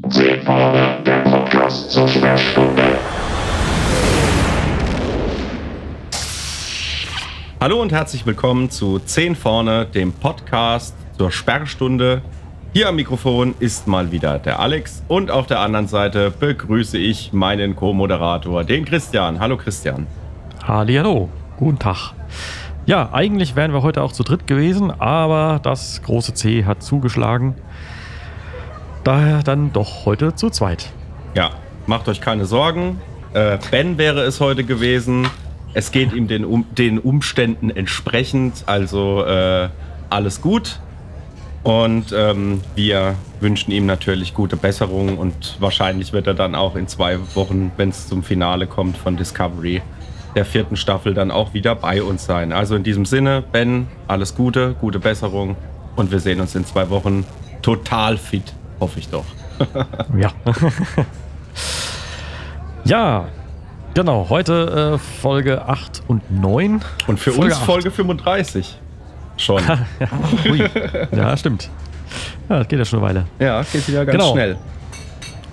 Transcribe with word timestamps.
Vorne, 0.00 1.02
der 1.04 1.18
Podcast 1.18 1.90
zur 1.90 2.08
Sperrstunde. 2.08 2.98
Hallo 7.60 7.82
und 7.82 7.92
herzlich 7.92 8.24
willkommen 8.24 8.70
zu 8.70 8.98
10 8.98 9.36
vorne, 9.36 9.84
dem 9.86 10.12
Podcast 10.12 10.96
zur 11.18 11.30
Sperrstunde. 11.30 12.22
Hier 12.72 12.88
am 12.88 12.96
Mikrofon 12.96 13.54
ist 13.58 13.86
mal 13.86 14.10
wieder 14.10 14.38
der 14.38 14.60
Alex 14.60 15.04
und 15.08 15.30
auf 15.30 15.46
der 15.46 15.60
anderen 15.60 15.88
Seite 15.88 16.30
begrüße 16.30 16.96
ich 16.96 17.32
meinen 17.34 17.76
Co-Moderator, 17.76 18.64
den 18.64 18.86
Christian. 18.86 19.40
Hallo 19.40 19.58
Christian. 19.58 20.06
Hallo, 20.66 21.28
guten 21.58 21.78
Tag. 21.78 22.14
Ja, 22.86 23.10
eigentlich 23.12 23.56
wären 23.56 23.72
wir 23.72 23.82
heute 23.82 24.02
auch 24.02 24.12
zu 24.12 24.22
dritt 24.22 24.46
gewesen, 24.46 24.90
aber 24.90 25.60
das 25.62 26.02
große 26.02 26.32
C 26.34 26.64
hat 26.64 26.82
zugeschlagen. 26.82 27.56
Daher 29.04 29.42
dann 29.42 29.72
doch 29.72 30.04
heute 30.06 30.34
zu 30.34 30.50
zweit. 30.50 30.90
Ja, 31.34 31.50
macht 31.86 32.08
euch 32.08 32.20
keine 32.20 32.44
Sorgen. 32.44 33.00
Äh, 33.34 33.58
ben 33.70 33.98
wäre 33.98 34.22
es 34.22 34.40
heute 34.40 34.64
gewesen. 34.64 35.26
Es 35.74 35.90
geht 35.90 36.12
ihm 36.12 36.28
den, 36.28 36.44
um, 36.44 36.66
den 36.72 36.98
Umständen 36.98 37.70
entsprechend, 37.70 38.64
also 38.66 39.24
äh, 39.24 39.68
alles 40.10 40.40
gut. 40.40 40.80
Und 41.62 42.12
ähm, 42.14 42.60
wir 42.74 43.14
wünschen 43.40 43.70
ihm 43.70 43.86
natürlich 43.86 44.34
gute 44.34 44.56
Besserung 44.56 45.16
und 45.16 45.56
wahrscheinlich 45.60 46.12
wird 46.12 46.26
er 46.26 46.34
dann 46.34 46.54
auch 46.54 46.74
in 46.76 46.88
zwei 46.88 47.18
Wochen, 47.34 47.70
wenn 47.76 47.88
es 47.88 48.08
zum 48.08 48.22
Finale 48.22 48.66
kommt 48.66 48.96
von 48.96 49.16
Discovery, 49.16 49.80
der 50.34 50.44
vierten 50.44 50.76
Staffel, 50.76 51.14
dann 51.14 51.30
auch 51.30 51.54
wieder 51.54 51.74
bei 51.76 52.02
uns 52.02 52.24
sein. 52.24 52.52
Also 52.52 52.74
in 52.74 52.82
diesem 52.82 53.06
Sinne, 53.06 53.44
Ben, 53.52 53.86
alles 54.08 54.34
Gute, 54.34 54.74
gute 54.80 54.98
Besserung 54.98 55.56
und 55.94 56.10
wir 56.10 56.18
sehen 56.18 56.40
uns 56.40 56.54
in 56.54 56.64
zwei 56.64 56.90
Wochen 56.90 57.24
total 57.62 58.18
fit, 58.18 58.54
hoffe 58.82 58.98
ich 58.98 59.08
doch. 59.08 59.24
Ja. 60.16 60.30
ja, 62.84 63.24
genau. 63.94 64.26
Heute 64.28 64.94
äh, 64.94 64.98
Folge 64.98 65.66
8 65.66 66.02
und 66.08 66.30
9. 66.30 66.80
Und 67.06 67.20
für 67.20 67.30
Folge 67.32 67.52
uns 67.52 67.60
8. 67.62 67.64
Folge 67.66 67.90
35 67.92 68.78
schon. 69.36 69.62
ja, 70.00 70.68
ja, 71.12 71.36
stimmt. 71.36 71.70
Ja, 72.48 72.58
das 72.58 72.68
geht 72.68 72.78
ja 72.80 72.84
schon 72.84 72.98
eine 72.98 73.08
Weile. 73.08 73.26
Ja, 73.38 73.62
geht 73.62 73.86
wieder 73.88 74.04
ganz 74.04 74.18
Genau. 74.18 74.32
schnell. 74.32 74.56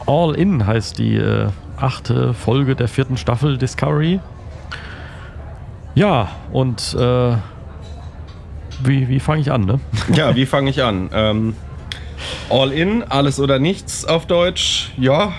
All 0.08 0.34
In 0.36 0.66
heißt 0.66 0.98
die 0.98 1.16
äh, 1.18 1.48
achte 1.78 2.34
Folge 2.34 2.76
der 2.76 2.88
vierten 2.88 3.16
Staffel 3.16 3.58
Discovery. 3.58 4.20
Ja, 5.94 6.30
und 6.52 6.96
äh, 7.00 7.36
wie, 8.84 9.08
wie 9.08 9.20
fange 9.20 9.42
ich 9.42 9.52
an, 9.52 9.66
ne? 9.66 9.80
Ja, 10.14 10.36
wie 10.36 10.46
fange 10.48 10.70
ich 10.72 10.82
an? 10.84 11.10
Ähm, 11.14 11.56
all 12.50 12.72
in, 12.72 13.04
alles 13.04 13.40
oder 13.40 13.60
nichts 13.60 14.06
auf 14.06 14.26
Deutsch. 14.26 14.92
Ja. 14.98 15.34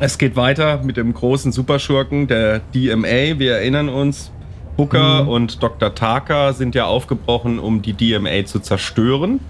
Es 0.00 0.18
geht 0.18 0.36
weiter 0.36 0.82
mit 0.82 0.96
dem 0.98 1.14
großen 1.14 1.52
Superschurken, 1.52 2.26
der 2.26 2.60
DMA. 2.74 3.38
Wir 3.38 3.56
erinnern 3.56 3.88
uns, 3.88 4.30
Booker 4.76 5.22
Mhm. 5.22 5.28
und 5.28 5.62
Dr. 5.62 5.94
Taka 5.94 6.52
sind 6.52 6.74
ja 6.74 6.84
aufgebrochen, 6.84 7.58
um 7.58 7.80
die 7.80 7.94
DMA 7.94 8.44
zu 8.44 8.60
zerstören 8.60 9.40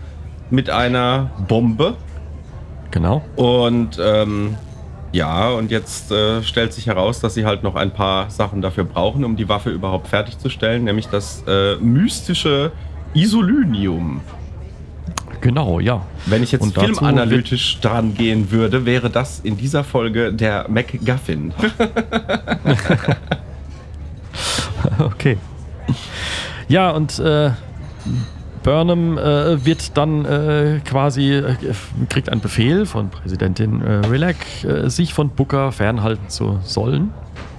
mit 0.50 0.70
einer 0.70 1.30
Bombe. 1.48 1.94
Genau. 2.92 3.22
Und 3.34 3.98
ähm, 4.00 4.54
ja, 5.10 5.48
und 5.50 5.72
jetzt 5.72 6.12
äh, 6.12 6.44
stellt 6.44 6.72
sich 6.72 6.86
heraus, 6.86 7.18
dass 7.20 7.34
sie 7.34 7.44
halt 7.44 7.64
noch 7.64 7.74
ein 7.74 7.90
paar 7.90 8.30
Sachen 8.30 8.62
dafür 8.62 8.84
brauchen, 8.84 9.24
um 9.24 9.34
die 9.34 9.48
Waffe 9.48 9.70
überhaupt 9.70 10.06
fertigzustellen, 10.06 10.84
nämlich 10.84 11.08
das 11.08 11.42
äh, 11.48 11.74
mystische 11.76 12.70
Isolynium. 13.14 14.20
Genau, 15.40 15.80
ja. 15.80 16.02
Wenn 16.26 16.42
ich 16.42 16.52
jetzt 16.52 16.62
Und 16.62 16.74
filmanalytisch 16.74 17.80
dran 17.80 18.14
gehen 18.14 18.50
würde, 18.50 18.86
wäre 18.86 19.10
das 19.10 19.40
in 19.40 19.56
dieser 19.56 19.84
Folge 19.84 20.32
der 20.32 20.66
MacGuffin. 20.68 21.52
Okay. 24.98 25.36
Ja, 26.68 26.90
und 26.90 27.18
äh, 27.18 27.50
Burnham 28.62 29.18
äh, 29.18 29.64
wird 29.64 29.96
dann 29.96 30.24
äh, 30.24 30.80
quasi, 30.84 31.34
äh, 31.34 31.54
kriegt 32.08 32.28
einen 32.28 32.40
Befehl 32.40 32.86
von 32.86 33.10
Präsidentin 33.10 33.82
äh, 33.82 34.06
Rilek, 34.06 34.64
äh, 34.64 34.88
sich 34.88 35.14
von 35.14 35.30
Booker 35.30 35.72
fernhalten 35.72 36.28
zu 36.28 36.58
sollen. 36.64 37.12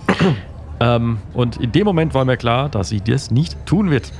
ähm, 0.79 1.19
und 1.33 1.57
in 1.57 1.71
dem 1.71 1.85
Moment 1.85 2.13
war 2.13 2.25
mir 2.25 2.37
klar, 2.37 2.69
dass 2.69 2.89
sie 2.89 3.01
das 3.01 3.31
nicht 3.31 3.65
tun 3.65 3.89
wird. 3.89 4.11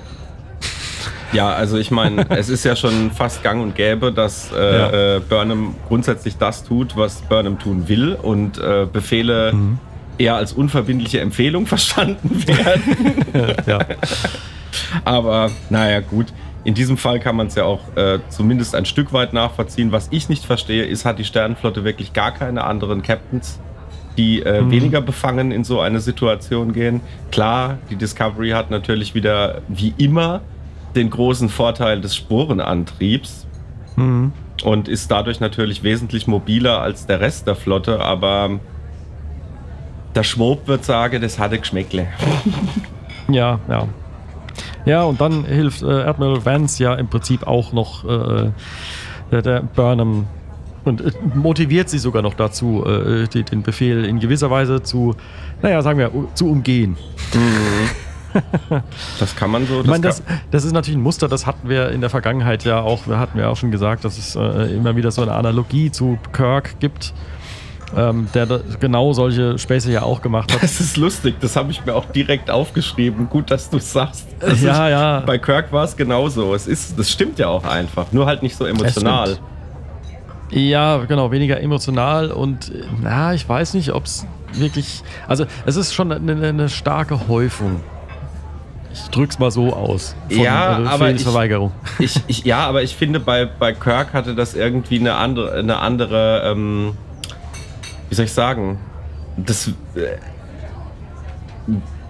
Ja, 1.33 1.49
also 1.53 1.77
ich 1.77 1.91
meine, 1.91 2.25
es 2.29 2.49
ist 2.49 2.63
ja 2.63 2.75
schon 2.75 3.11
fast 3.11 3.43
gang 3.43 3.61
und 3.61 3.75
gäbe, 3.75 4.11
dass 4.11 4.51
äh, 4.51 4.77
Ja. 4.77 5.15
äh, 5.15 5.19
Burnham 5.19 5.75
grundsätzlich 5.88 6.38
das 6.38 6.63
tut, 6.63 6.95
was 6.95 7.21
Burnham 7.23 7.59
tun 7.59 7.88
will 7.88 8.13
und 8.13 8.57
äh, 8.57 8.85
Befehle 8.91 9.53
Mhm. 9.53 9.79
eher 10.17 10.35
als 10.35 10.53
unverbindliche 10.53 11.19
Empfehlung 11.19 11.65
verstanden 11.67 12.43
werden. 12.47 13.55
ja. 13.65 13.79
Aber 15.05 15.51
naja, 15.69 15.99
gut. 16.01 16.27
In 16.63 16.73
diesem 16.73 16.97
Fall 16.97 17.19
kann 17.21 17.38
man 17.38 17.47
es 17.47 17.55
ja 17.55 17.63
auch 17.63 17.95
äh, 17.95 18.19
zumindest 18.27 18.75
ein 18.75 18.83
Stück 18.85 19.13
weit 19.13 19.31
nachvollziehen. 19.31 19.94
Was 19.94 20.09
ich 20.11 20.27
nicht 20.27 20.44
verstehe, 20.44 20.83
ist, 20.83 21.05
hat 21.05 21.17
die 21.17 21.23
Sternenflotte 21.23 21.85
wirklich 21.85 22.11
gar 22.11 22.33
keine 22.33 22.65
anderen 22.65 23.03
Captains, 23.03 23.59
die 24.17 24.41
äh, 24.41 24.61
Mhm. 24.63 24.71
weniger 24.71 24.99
befangen 25.01 25.51
in 25.53 25.63
so 25.63 25.79
eine 25.79 26.01
Situation 26.01 26.73
gehen? 26.73 26.99
Klar, 27.31 27.77
die 27.89 27.95
Discovery 27.95 28.49
hat 28.49 28.69
natürlich 28.69 29.15
wieder, 29.15 29.61
wie 29.69 29.94
immer, 29.97 30.41
den 30.97 31.09
großen 31.09 31.50
Vorteil 31.50 32.02
des 32.02 32.16
Sporenantriebs 32.16 33.46
Mhm. 33.96 34.31
und 34.63 34.88
ist 34.88 35.09
dadurch 35.09 35.40
natürlich 35.40 35.81
wesentlich 35.81 36.28
mobiler 36.28 36.81
als 36.81 37.06
der 37.08 37.19
Rest 37.19 37.47
der 37.47 37.56
Flotte, 37.56 38.00
aber 38.00 38.59
der 40.13 40.24
Schwob 40.24 40.68
wird 40.68 40.84
sagen, 40.86 41.22
das 41.22 41.40
hatte 41.40 41.57
Geschmäckle. 41.59 42.07
Ja, 43.30 43.59
ja. 43.68 43.88
Ja, 44.86 45.03
und 45.03 45.19
dann 45.19 45.44
hilft 45.44 45.81
äh, 45.81 45.86
Admiral 46.03 46.46
Vance 46.46 46.81
ja 46.81 46.94
im 46.96 47.09
Prinzip 47.09 47.46
auch 47.46 47.74
noch 47.74 48.06
äh, 48.06 48.52
der, 49.31 49.41
der 49.41 49.62
Burnham 49.63 50.28
und 50.86 51.02
äh, 51.02 51.12
motiviert 51.36 51.90
sie 51.90 51.97
sogar 52.00 52.22
noch 52.22 52.36
dazu, 52.36 52.86
äh, 52.86 53.28
die, 53.28 53.44
den 53.44 53.63
Befehl 53.63 54.06
in 54.06 54.19
gewisser 54.22 54.50
Weise 54.50 54.81
zu, 54.81 55.13
naja, 55.62 55.81
sagen 55.81 56.00
wir, 56.00 56.09
zu 56.36 56.50
umgehen. 56.50 56.96
Das 59.20 59.36
kann 59.36 59.52
man 59.52 59.66
so. 59.66 59.81
Ich 59.81 59.88
meine, 59.88 60.03
das, 60.03 60.24
das 60.52 60.64
ist 60.64 60.74
natürlich 60.74 60.98
ein 60.98 61.03
Muster, 61.03 61.28
das 61.28 61.46
hatten 61.46 61.70
wir 61.70 61.90
in 61.90 62.02
der 62.02 62.09
Vergangenheit 62.09 62.64
ja 62.64 62.81
auch, 62.81 63.08
wir 63.08 63.20
hatten 63.20 63.40
ja 63.40 63.50
auch 63.50 63.58
schon 63.58 63.72
gesagt, 63.72 64.06
dass 64.06 64.18
es 64.18 64.36
äh, 64.36 64.75
immer 64.75 64.96
wieder 64.96 65.12
so 65.12 65.22
eine 65.22 65.34
Analogie 65.34 65.92
zu 65.92 66.18
Kirk 66.34 66.80
gibt, 66.80 67.14
ähm, 67.96 68.28
der 68.34 68.46
da 68.46 68.59
genau 68.80 69.14
solche 69.14 69.58
Späße 69.58 69.92
ja 69.92 70.03
auch 70.03 70.22
gemacht 70.22 70.53
hat. 70.53 70.62
Das 70.68 70.80
ist 70.80 70.98
lustig, 70.98 71.36
das 71.40 71.56
habe 71.56 71.72
ich 71.72 71.86
mir 71.86 71.96
auch 71.96 72.06
direkt 72.06 72.50
aufgeschrieben. 72.50 73.30
Gut, 73.30 73.50
dass 73.52 73.70
du 73.70 73.80
sagst. 73.80 74.28
Das 74.40 74.62
Ja, 74.62 74.86
ist, 74.86 74.92
ja. 74.92 75.19
Bei 75.22 75.38
Kirk 75.38 75.72
war 75.72 75.86
es 75.86 75.96
genauso. 75.96 76.54
Es 76.54 76.68
ist, 76.68 76.98
das 77.00 77.09
stimmt 77.09 77.40
ja 77.40 77.48
auch 77.48 77.66
einfach, 77.66 78.12
nur 78.12 78.25
halt 78.25 78.44
nicht 78.44 78.56
so 78.56 78.66
emotional. 78.66 79.38
Ja, 80.50 80.98
genau, 81.06 81.31
weniger 81.31 81.59
emotional 81.59 82.31
und 82.31 82.69
äh, 82.74 82.84
na, 83.02 83.34
ich 83.34 83.48
weiß 83.48 83.74
nicht, 83.74 83.92
ob 83.92 84.06
es 84.06 84.25
wirklich. 84.54 85.04
Also, 85.28 85.46
es 85.66 85.75
ist 85.75 85.94
schon 85.94 86.12
eine, 86.12 86.48
eine 86.48 86.69
starke 86.69 87.28
Häufung. 87.28 87.81
Ich 89.03 89.09
drück's 89.09 89.40
mal 89.40 89.52
so 89.52 89.74
aus. 89.74 90.16
Ja, 90.30 90.80
aber 90.88 91.12
ich-. 91.12 91.25
Ich, 92.00 92.22
ich, 92.28 92.44
ja, 92.46 92.59
aber 92.68 92.84
ich 92.84 92.96
finde, 92.96 93.19
bei, 93.19 93.46
bei 93.46 93.74
Kirk 93.74 94.13
hatte 94.13 94.35
das 94.35 94.53
irgendwie 94.56 95.00
eine 95.00 95.16
andere, 95.16 95.53
eine 95.53 95.78
andere 95.78 96.44
ähm, 96.52 96.94
wie 98.09 98.16
soll 98.16 98.25
ich 98.25 98.34
sagen, 98.34 98.80
das. 99.38 99.69
Äh, 99.96 100.18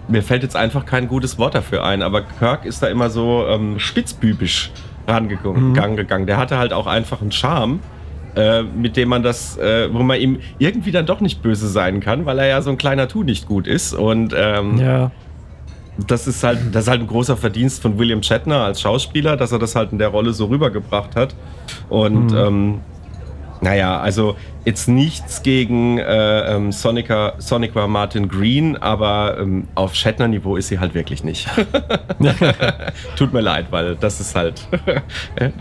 mir 0.09 0.24
fällt 0.24 0.44
jetzt 0.44 0.56
einfach 0.56 0.86
kein 0.86 1.09
gutes 1.09 1.38
Wort 1.38 1.53
dafür 1.53 1.84
ein, 1.84 2.02
aber 2.02 2.22
Kirk 2.22 2.64
ist 2.64 2.81
da 2.81 2.88
immer 2.88 3.09
so 3.09 3.46
ähm, 3.47 3.78
spitzbübisch 3.78 4.72
rangegangen. 5.06 5.70
Mhm. 5.72 5.96
gegangen. 5.96 6.28
Der 6.28 6.38
hatte 6.38 6.58
halt 6.58 6.72
auch 6.72 6.88
einfach 6.88 7.22
einen 7.22 7.34
Charme, 7.34 7.80
äh, 8.36 8.62
mit 8.64 8.96
dem 8.96 9.09
man 9.09 9.24
das, 9.24 9.58
äh, 9.58 9.94
wo 9.94 10.03
man 10.03 10.20
ihm 10.20 10.40
irgendwie 10.59 10.91
dann 10.91 11.06
doch 11.06 11.20
nicht 11.20 11.41
böse 11.41 11.67
sein 11.67 12.00
kann, 12.00 12.26
weil 12.26 12.40
er 12.40 12.47
ja 12.47 12.61
so 12.61 12.70
ein 12.70 12.78
kleiner 12.78 13.09
Tu 13.09 13.23
nicht 13.23 13.47
gut 13.47 13.67
ist. 13.67 13.94
Und 13.94 14.34
ähm, 14.38 14.78
Ja. 14.78 15.11
Das 16.05 16.28
ist 16.28 16.44
halt, 16.44 16.59
das 16.73 16.84
ist 16.84 16.90
halt 16.90 17.02
ein 17.02 17.08
großer 17.08 17.38
Verdienst 17.38 17.82
von 17.82 17.97
William 17.97 18.22
Shatner 18.22 18.64
als 18.64 18.82
Schauspieler, 18.82 19.35
dass 19.38 19.52
er 19.52 19.59
das 19.59 19.76
halt 19.76 19.91
in 19.91 19.97
der 19.97 20.09
Rolle 20.09 20.34
so 20.34 20.46
rübergebracht 20.46 21.16
hat. 21.16 21.35
Und 21.90 22.32
Mhm. 22.32 22.38
ähm, 22.38 22.79
naja, 23.59 23.99
also 23.99 24.35
jetzt 24.66 24.88
nichts 24.88 25.41
gegen 25.41 25.97
äh, 25.97 26.55
ähm, 26.55 26.72
Sonica, 26.72 27.34
Sonica 27.40 27.88
Martin 27.88 28.28
Green, 28.29 28.78
aber 28.78 29.38
ähm, 29.40 29.67
auf 29.73 29.96
Shatner-Niveau 29.96 30.58
ist 30.58 30.67
sie 30.67 30.78
halt 30.79 30.94
wirklich 30.94 31.23
nicht. 31.23 31.47
Tut 33.16 33.34
mir 33.34 33.41
leid, 33.41 33.67
weil 33.72 33.96
das 33.96 34.20
ist 34.20 34.35
halt 34.35 34.67
ein, 35.40 35.53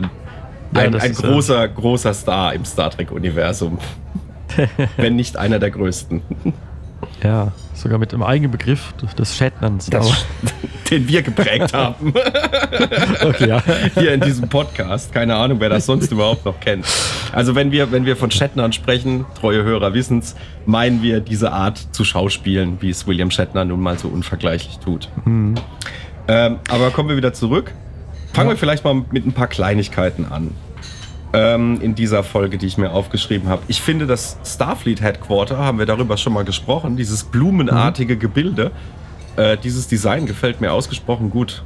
Ja, 0.75 0.81
ein 0.83 0.93
ist, 0.93 1.05
äh, 1.05 1.27
großer, 1.27 1.69
großer 1.69 2.13
Star 2.13 2.53
im 2.53 2.65
Star 2.67 2.91
Trek-Universum. 2.91 3.79
Wenn 4.99 5.17
nicht 5.17 5.37
einer 5.39 5.59
der 5.59 5.71
größten. 5.71 6.21
Ja, 7.23 7.53
sogar 7.77 7.99
mit 7.99 8.13
dem 8.13 8.23
eigenen 8.23 8.51
Begriff 8.51 8.93
des 9.19 9.37
Shatnerns. 9.37 9.91
Den 10.91 11.09
wir 11.09 11.23
geprägt 11.23 11.73
haben. 11.73 12.15
Okay, 13.23 13.49
ja. 13.49 13.63
Hier 13.95 14.13
in 14.13 14.21
diesem 14.21 14.49
Podcast. 14.49 15.13
Keine 15.13 15.35
Ahnung, 15.35 15.61
wer 15.61 15.69
das 15.69 15.87
sonst 15.87 16.13
überhaupt 16.13 16.45
noch 16.45 16.61
kennt. 16.61 16.87
Also 17.33 17.55
wenn 17.55 17.73
wir, 17.73 17.91
wenn 17.91 18.05
wir 18.05 18.17
von 18.17 18.31
Shatner 18.31 18.71
sprechen, 18.73 19.25
treue 19.39 19.65
Hörer 19.65 19.95
wissen's, 19.95 20.37
meinen 20.67 21.03
wir 21.03 21.21
diese 21.21 21.53
Art 21.53 21.79
zu 21.93 22.05
schauspielen, 22.05 22.79
wie 22.81 22.91
es 22.91 23.07
William 23.07 23.31
Shatner 23.31 23.65
nun 23.65 23.81
mal 23.81 23.99
so 23.99 24.09
unvergleichlich 24.09 24.79
tut. 24.79 25.09
Ähm, 26.29 26.59
aber 26.69 26.91
kommen 26.91 27.09
wir 27.09 27.17
wieder 27.17 27.33
zurück. 27.33 27.73
Fangen 28.33 28.51
wir 28.51 28.57
vielleicht 28.57 28.85
mal 28.85 29.03
mit 29.11 29.27
ein 29.27 29.33
paar 29.33 29.49
Kleinigkeiten 29.49 30.27
an. 30.27 30.51
Ähm, 31.33 31.81
in 31.81 31.95
dieser 31.95 32.23
Folge, 32.23 32.57
die 32.57 32.67
ich 32.67 32.79
mir 32.79 32.93
aufgeschrieben 32.93 33.49
habe. 33.49 33.63
Ich 33.69 33.83
finde, 33.83 34.07
das 34.07 34.39
Starfleet 34.45 35.03
Headquarter, 35.03 35.59
haben 35.59 35.79
wir 35.79 35.87
darüber 35.87 36.17
schon 36.17 36.33
mal 36.33 36.45
gesprochen, 36.45 36.97
dieses 36.97 37.25
blumenartige 37.25 38.17
Gebilde, 38.17 38.71
äh, 39.37 39.57
dieses 39.57 39.89
Design 39.89 40.27
gefällt 40.27 40.61
mir 40.61 40.73
ausgesprochen 40.73 41.31
gut. 41.31 41.63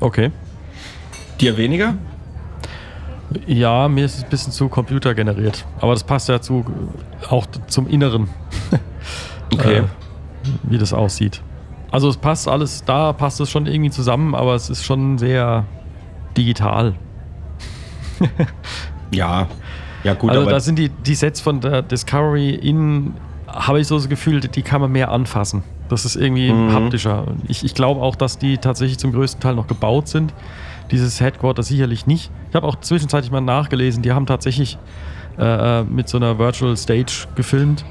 Okay. 0.00 0.30
Dir 1.40 1.56
weniger? 1.56 1.94
Ja, 3.46 3.88
mir 3.88 4.04
ist 4.04 4.16
es 4.16 4.24
ein 4.24 4.30
bisschen 4.30 4.52
zu 4.52 4.68
computergeneriert. 4.68 5.64
Aber 5.80 5.92
das 5.92 6.04
passt 6.04 6.28
ja 6.28 6.40
zu, 6.40 6.64
auch 7.28 7.46
zum 7.68 7.86
Inneren. 7.88 8.28
Okay. 9.52 9.78
Äh, 9.78 9.84
wie 10.64 10.76
das 10.76 10.92
aussieht. 10.92 11.40
Also 11.90 12.08
es 12.08 12.16
passt 12.16 12.48
alles, 12.48 12.84
da 12.84 13.12
passt 13.12 13.40
es 13.40 13.50
schon 13.50 13.66
irgendwie 13.66 13.90
zusammen, 13.90 14.34
aber 14.34 14.54
es 14.54 14.68
ist 14.68 14.84
schon 14.84 15.18
sehr 15.18 15.64
digital. 16.36 16.94
Ja. 19.12 19.48
Ja, 20.04 20.14
gut, 20.14 20.30
also 20.30 20.42
aber 20.42 20.50
da 20.52 20.60
sind 20.60 20.78
die, 20.78 20.88
die 20.88 21.14
Sets 21.14 21.40
von 21.40 21.60
der 21.60 21.82
Discovery 21.82 22.50
in, 22.50 23.14
habe 23.48 23.80
ich 23.80 23.86
so 23.88 23.96
das 23.96 24.08
Gefühl, 24.08 24.40
die 24.40 24.62
kann 24.62 24.80
man 24.80 24.92
mehr 24.92 25.10
anfassen. 25.10 25.62
Das 25.88 26.04
ist 26.04 26.16
irgendwie 26.16 26.52
Mhm. 26.52 26.72
haptischer. 26.72 27.26
Ich, 27.48 27.64
ich 27.64 27.74
glaube 27.74 28.00
auch, 28.02 28.14
dass 28.16 28.38
die 28.38 28.58
tatsächlich 28.58 28.98
zum 28.98 29.12
größten 29.12 29.40
Teil 29.40 29.54
noch 29.54 29.66
gebaut 29.66 30.08
sind. 30.08 30.32
Dieses 30.90 31.20
Headquarter 31.20 31.62
sicherlich 31.64 32.06
nicht. 32.06 32.30
Ich 32.50 32.54
habe 32.54 32.66
auch 32.66 32.76
zwischenzeitlich 32.76 33.32
mal 33.32 33.40
nachgelesen, 33.40 34.02
die 34.02 34.12
haben 34.12 34.26
tatsächlich 34.26 34.78
äh, 35.38 35.82
mit 35.82 36.08
so 36.08 36.16
einer 36.18 36.38
Virtual 36.38 36.76
Stage 36.76 37.26
gefilmt. 37.34 37.84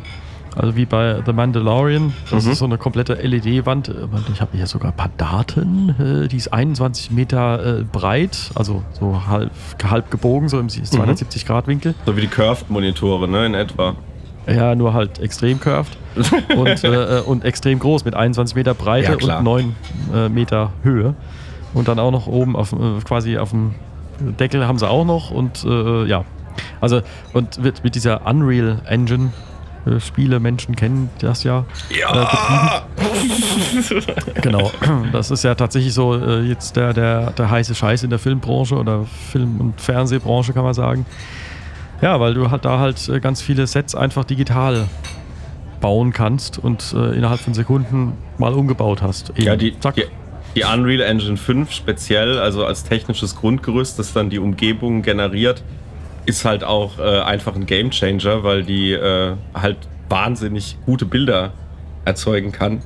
Also 0.56 0.76
wie 0.78 0.86
bei 0.86 1.22
The 1.26 1.34
Mandalorian. 1.34 2.14
Das 2.32 2.46
Mhm. 2.46 2.52
ist 2.52 2.60
so 2.60 2.66
eine 2.66 2.78
komplette 2.78 3.16
LED-Wand. 3.16 3.92
Ich 4.34 4.40
habe 4.42 4.52
hier 4.56 4.68
sogar 4.68 4.92
ein 4.92 4.96
paar 4.98 5.10
Daten. 5.18 5.90
Äh, 6.24 6.28
Die 6.30 6.38
ist 6.38 6.54
21 6.54 7.12
Meter 7.12 7.80
äh, 7.80 7.84
breit, 7.84 8.52
also 8.56 8.82
so 8.98 9.22
halb, 9.28 9.52
halb 9.90 10.10
gebogen, 10.12 10.48
so 10.50 10.60
im 10.60 10.68
270-Grad-Winkel. 10.68 11.94
so 12.06 12.16
wie 12.16 12.22
die 12.22 12.28
Curved-Monitore, 12.28 13.28
ne, 13.28 13.46
in 13.48 13.54
etwa. 13.54 13.96
Ja, 14.48 14.76
nur 14.76 14.94
halt 14.94 15.20
extrem 15.20 15.60
curved 15.60 15.98
und, 16.56 16.84
äh, 16.84 17.22
und 17.26 17.44
extrem 17.44 17.80
groß 17.80 18.06
mit 18.06 18.14
21 18.16 18.56
Meter 18.56 18.74
Breite 18.76 19.18
Ja, 19.20 19.38
und 19.38 19.44
9 19.44 19.76
äh, 20.14 20.30
Meter 20.30 20.72
Höhe. 20.84 21.16
Und 21.74 21.88
dann 21.88 21.98
auch 22.00 22.12
noch 22.12 22.28
oben 22.28 22.56
auf, 22.56 22.72
äh, 22.72 23.02
quasi 23.04 23.38
auf 23.38 23.50
dem 23.50 23.74
Deckel 24.40 24.66
haben 24.68 24.78
sie 24.80 24.88
auch 24.88 25.04
noch 25.04 25.32
und 25.32 25.66
äh, 25.66 26.06
ja. 26.06 26.24
Also 26.80 27.02
und 27.34 27.62
mit, 27.62 27.84
mit 27.84 27.96
dieser 27.96 28.26
Unreal 28.26 28.80
Engine 28.86 29.34
äh, 29.86 30.00
Spiele, 30.00 30.40
Menschen 30.40 30.76
kennen 30.76 31.10
das 31.20 31.44
ja. 31.44 31.66
Ja! 31.90 32.86
Genau. 34.42 34.72
Das 35.12 35.32
ist 35.32 35.44
ja 35.44 35.56
tatsächlich 35.56 35.94
so 35.94 36.16
äh, 36.16 36.42
jetzt 36.42 36.76
der, 36.76 36.94
der, 36.94 37.32
der 37.32 37.50
heiße 37.50 37.76
Scheiß 37.76 38.04
in 38.04 38.10
der 38.10 38.20
Filmbranche 38.20 38.76
oder 38.76 39.06
Film- 39.32 39.60
und 39.60 39.82
Fernsehbranche, 39.82 40.54
kann 40.54 40.64
man 40.64 40.74
sagen. 40.74 41.06
Ja, 42.02 42.20
weil 42.20 42.34
du 42.34 42.52
halt 42.52 42.66
da 42.66 42.80
halt 42.80 43.08
äh, 43.10 43.20
ganz 43.20 43.42
viele 43.42 43.68
Sets 43.68 43.96
einfach 43.96 44.24
digital 44.24 44.88
bauen 45.82 46.14
kannst 46.14 46.58
und 46.58 46.94
äh, 46.94 47.16
innerhalb 47.16 47.40
von 47.40 47.54
Sekunden 47.54 48.14
mal 48.38 48.54
umgebaut 48.54 49.02
hast. 49.02 49.32
Eben. 49.32 49.44
Ja, 49.44 49.56
die, 49.56 49.80
Zack. 49.80 49.96
die, 49.96 50.06
die 50.56 50.64
Unreal 50.64 51.02
Engine 51.02 51.38
5 51.38 51.72
speziell, 51.72 52.40
also 52.40 52.66
als 52.66 52.84
technisches 52.84 53.36
Grundgerüst, 53.36 54.00
das 54.00 54.14
dann 54.14 54.30
die 54.30 54.40
Umgebung 54.40 55.02
generiert, 55.02 55.64
ist 56.26 56.46
halt 56.46 56.64
auch 56.64 57.00
äh, 57.00 57.22
einfach 57.22 57.56
ein 57.56 57.66
Gamechanger, 57.66 58.44
weil 58.44 58.64
die 58.64 58.92
äh, 58.94 59.36
halt 59.54 59.78
wahnsinnig 60.10 60.78
gute 60.86 61.06
Bilder 61.06 61.54
erzeugen 62.06 62.52
kann, 62.52 62.82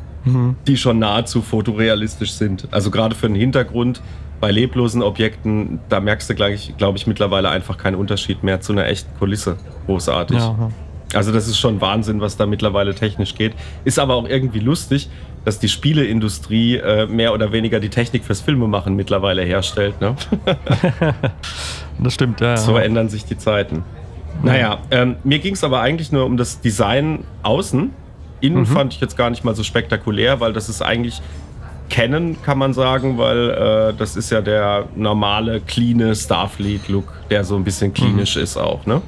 die 0.67 0.77
schon 0.77 0.99
nahezu 0.99 1.41
fotorealistisch 1.41 2.33
sind. 2.33 2.67
Also 2.71 2.91
gerade 2.91 3.15
für 3.15 3.27
den 3.27 3.35
Hintergrund 3.35 4.01
bei 4.39 4.51
leblosen 4.51 5.01
Objekten, 5.01 5.79
da 5.89 5.99
merkst 5.99 6.29
du, 6.29 6.35
glaube 6.35 6.97
ich, 6.97 7.07
mittlerweile 7.07 7.49
einfach 7.49 7.77
keinen 7.77 7.95
Unterschied 7.95 8.43
mehr 8.43 8.61
zu 8.61 8.71
einer 8.71 8.85
echten 8.87 9.17
Kulisse. 9.17 9.57
Großartig. 9.85 10.37
Ja. 10.37 10.71
Also 11.13 11.31
das 11.31 11.47
ist 11.47 11.57
schon 11.57 11.81
Wahnsinn, 11.81 12.21
was 12.21 12.37
da 12.37 12.45
mittlerweile 12.45 12.93
technisch 12.93 13.35
geht. 13.35 13.53
Ist 13.83 13.97
aber 13.97 14.15
auch 14.15 14.27
irgendwie 14.27 14.59
lustig, 14.59 15.09
dass 15.43 15.59
die 15.59 15.69
Spieleindustrie 15.69 16.77
äh, 16.77 17.07
mehr 17.07 17.33
oder 17.33 17.51
weniger 17.51 17.79
die 17.79 17.89
Technik 17.89 18.23
fürs 18.23 18.41
Filmemachen 18.41 18.95
mittlerweile 18.95 19.43
herstellt. 19.43 19.99
Ne? 20.01 20.15
Das 22.01 22.13
stimmt, 22.13 22.39
ja. 22.39 22.55
So 22.55 22.77
ändern 22.77 23.09
sich 23.09 23.25
die 23.25 23.37
Zeiten. 23.37 23.83
Naja, 24.41 24.77
ähm, 24.89 25.17
mir 25.25 25.39
ging 25.39 25.53
es 25.53 25.65
aber 25.65 25.81
eigentlich 25.81 26.13
nur 26.13 26.25
um 26.25 26.37
das 26.37 26.61
Design 26.61 27.25
außen. 27.43 27.91
Innen 28.39 28.65
fand 28.65 28.93
ich 28.93 29.01
jetzt 29.01 29.17
gar 29.17 29.29
nicht 29.29 29.43
mal 29.43 29.53
so 29.53 29.63
spektakulär, 29.63 30.39
weil 30.39 30.53
das 30.53 30.69
ist 30.69 30.81
eigentlich 30.81 31.21
kennen, 31.89 32.41
kann 32.41 32.57
man 32.57 32.73
sagen, 32.73 33.17
weil 33.17 33.49
äh, 33.49 33.93
das 33.97 34.15
ist 34.15 34.29
ja 34.29 34.39
der 34.39 34.85
normale, 34.95 35.59
cleane 35.59 36.15
Starfleet-Look, 36.15 37.11
der 37.29 37.43
so 37.43 37.57
ein 37.57 37.65
bisschen 37.65 37.93
klinisch 37.93 38.37
ist 38.37 38.55
auch, 38.55 38.85
ne? 38.85 39.01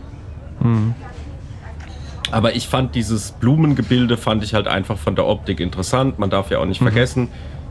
Aber 2.31 2.55
ich 2.55 2.67
fand 2.67 2.95
dieses 2.95 3.31
Blumengebilde 3.31 4.17
fand 4.17 4.43
ich 4.43 4.53
halt 4.53 4.67
einfach 4.67 4.97
von 4.97 5.15
der 5.15 5.25
Optik 5.27 5.59
interessant. 5.59 6.19
Man 6.19 6.29
darf 6.29 6.49
ja 6.51 6.59
auch 6.59 6.65
nicht 6.65 6.81
vergessen, 6.81 7.27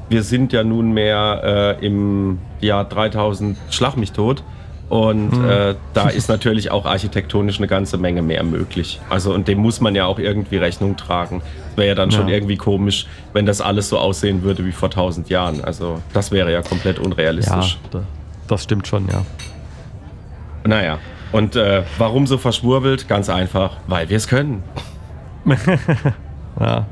wir 0.09 0.23
sind 0.23 0.53
ja 0.53 0.65
nunmehr 0.65 1.77
äh, 1.81 1.87
im 1.87 2.39
Jahr 2.61 2.85
3000 2.85 3.57
Schlag 3.71 3.97
mich 3.97 4.12
tot. 4.12 4.43
Und 4.89 5.33
äh, 5.49 5.77
da 5.95 6.09
ist 6.09 6.29
natürlich 6.29 6.73
auch 6.73 6.85
architektonisch 6.85 7.59
eine 7.59 7.69
ganze 7.69 7.97
Menge 7.97 8.23
mehr 8.23 8.43
möglich. 8.43 9.01
Also 9.09 9.33
und 9.33 9.47
dem 9.47 9.59
muss 9.59 9.81
man 9.81 9.95
ja 9.95 10.07
auch 10.07 10.19
irgendwie 10.19 10.57
Rechnung 10.57 10.97
tragen. 10.97 11.43
Wäre 11.77 11.89
ja 11.91 11.95
dann 11.95 12.11
schon 12.11 12.27
Ja. 12.27 12.35
irgendwie 12.35 12.57
komisch, 12.57 13.07
wenn 13.33 13.47
das 13.47 13.61
alles 13.61 13.89
so 13.89 13.99
aussehen 13.99 14.43
würde 14.43 14.67
wie 14.67 14.73
vor 14.73 14.89
1000 14.91 15.29
Jahren. 15.31 15.62
Also 15.62 16.03
das 16.12 16.33
wäre 16.33 16.53
ja 16.53 16.61
komplett 16.62 16.99
ja, 16.99 17.05
unrealistisch. 17.05 17.79
da, 17.93 18.03
das 18.49 18.65
stimmt 18.65 18.89
schon, 18.89 19.07
ja. 19.07 19.25
Naja, 20.65 20.99
und 21.32 21.56
äh, 21.56 21.85
warum 21.99 22.27
so 22.27 22.38
verschwurbelt? 22.38 23.09
Ganz 23.09 23.29
einfach, 23.29 23.77
weil 23.87 24.09
wir 24.09 24.17
es 24.17 24.27
können. 24.27 24.62
ja. 26.61 26.87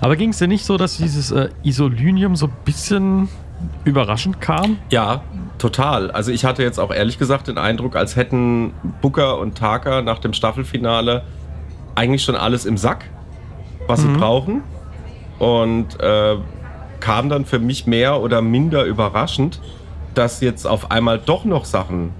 Aber 0.00 0.16
ging 0.16 0.30
es 0.30 0.38
dir 0.38 0.48
nicht 0.48 0.64
so, 0.64 0.76
dass 0.76 0.96
dieses 0.96 1.32
äh, 1.32 1.48
Isolynium 1.62 2.36
so 2.36 2.46
ein 2.46 2.52
bisschen 2.64 3.28
überraschend 3.84 4.40
kam? 4.40 4.78
Ja, 4.90 5.22
total. 5.58 6.10
Also 6.10 6.30
ich 6.30 6.44
hatte 6.44 6.62
jetzt 6.62 6.78
auch 6.78 6.92
ehrlich 6.92 7.18
gesagt 7.18 7.48
den 7.48 7.58
Eindruck, 7.58 7.96
als 7.96 8.14
hätten 8.14 8.72
Booker 9.00 9.38
und 9.38 9.58
Taka 9.58 10.02
nach 10.02 10.18
dem 10.18 10.32
Staffelfinale 10.32 11.22
eigentlich 11.94 12.22
schon 12.22 12.36
alles 12.36 12.66
im 12.66 12.76
Sack, 12.76 13.06
was 13.86 14.02
sie 14.02 14.08
brauchen. 14.08 14.62
Und 15.38 15.98
äh, 16.00 16.36
kam 17.00 17.28
dann 17.28 17.44
für 17.44 17.58
mich 17.58 17.86
mehr 17.86 18.20
oder 18.20 18.42
minder 18.42 18.84
überraschend, 18.84 19.60
dass 20.14 20.40
jetzt 20.40 20.66
auf 20.66 20.90
einmal 20.90 21.18
doch 21.18 21.44
noch 21.44 21.64
Sachen 21.64 22.12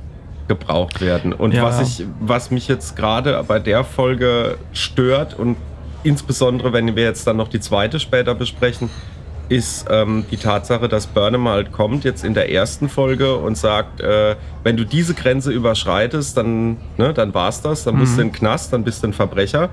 gebraucht 0.49 1.01
werden. 1.01 1.33
Und 1.33 1.55
Ja. 1.55 1.65
was 1.65 1.81
ich, 1.81 2.07
was 2.21 2.51
mich 2.51 2.69
jetzt 2.69 2.97
gerade 2.97 3.43
bei 3.47 3.59
der 3.59 3.85
Folge 3.85 4.59
stört 4.73 5.35
und 5.35 5.57
insbesondere 6.03 6.73
wenn 6.73 6.95
wir 6.95 7.03
jetzt 7.03 7.27
dann 7.27 7.37
noch 7.37 7.49
die 7.49 7.61
zweite 7.61 7.99
später 7.99 8.35
besprechen, 8.35 8.91
ist 9.49 9.87
ähm, 9.91 10.27
die 10.31 10.39
Tatsache, 10.39 10.89
dass 10.89 11.07
Burnham 11.07 11.49
halt 11.49 11.71
kommt 11.71 12.05
jetzt 12.05 12.25
in 12.25 12.35
der 12.35 12.51
ersten 12.51 12.89
Folge 12.89 13.37
und 13.37 13.57
sagt, 13.57 14.01
äh, 14.01 14.35
wenn 14.65 14.77
du 14.77 14.85
diese 14.85 15.15
Grenze 15.15 15.53
überschreitest, 15.53 16.37
dann, 16.37 16.79
ne, 16.97 17.13
dann 17.15 17.33
war's 17.33 17.63
das, 17.63 17.85
dann 17.85 17.97
musst 17.97 18.17
du 18.19 18.23
in 18.23 18.29
den 18.29 18.35
Knast, 18.35 18.73
dann 18.73 18.83
bist 18.83 19.03
du 19.03 19.09
ein 19.09 19.13
Verbrecher. 19.13 19.71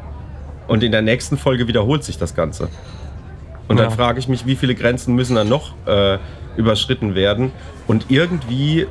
Und 0.67 0.83
in 0.83 0.91
der 0.91 1.01
nächsten 1.01 1.37
Folge 1.37 1.67
wiederholt 1.67 2.03
sich 2.03 2.17
das 2.19 2.35
Ganze. 2.35 2.69
Und 3.67 3.77
dann 3.77 3.89
Ja. 3.89 3.95
frage 3.95 4.19
ich 4.19 4.27
mich, 4.27 4.45
wie 4.45 4.55
viele 4.55 4.75
Grenzen 4.75 5.15
müssen 5.15 5.35
dann 5.35 5.49
noch 5.49 5.75
äh, 5.87 6.19
überschritten 6.55 7.15
werden? 7.15 7.51
Und 7.87 8.05
irgendwie, 8.09 8.87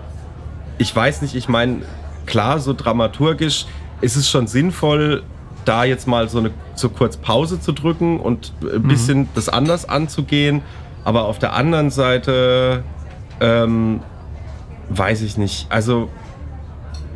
ich 0.78 0.94
weiß 0.94 1.22
nicht, 1.22 1.34
ich 1.34 1.48
meine, 1.48 1.82
klar, 2.26 2.58
so 2.58 2.72
dramaturgisch 2.72 3.66
ist 4.00 4.16
es 4.16 4.28
schon 4.28 4.46
sinnvoll, 4.46 5.22
da 5.64 5.84
jetzt 5.84 6.08
mal 6.08 6.28
so 6.28 6.38
eine 6.38 6.50
so 6.74 6.88
kurz 6.88 7.16
Pause 7.16 7.60
zu 7.60 7.72
drücken 7.72 8.18
und 8.18 8.52
ein 8.62 8.82
bisschen 8.82 9.28
das 9.34 9.48
anders 9.48 9.88
anzugehen. 9.88 10.62
Aber 11.04 11.24
auf 11.24 11.38
der 11.38 11.54
anderen 11.54 11.90
Seite 11.90 12.82
ähm, 13.40 14.00
weiß 14.88 15.22
ich 15.22 15.36
nicht. 15.36 15.66
Also 15.68 16.08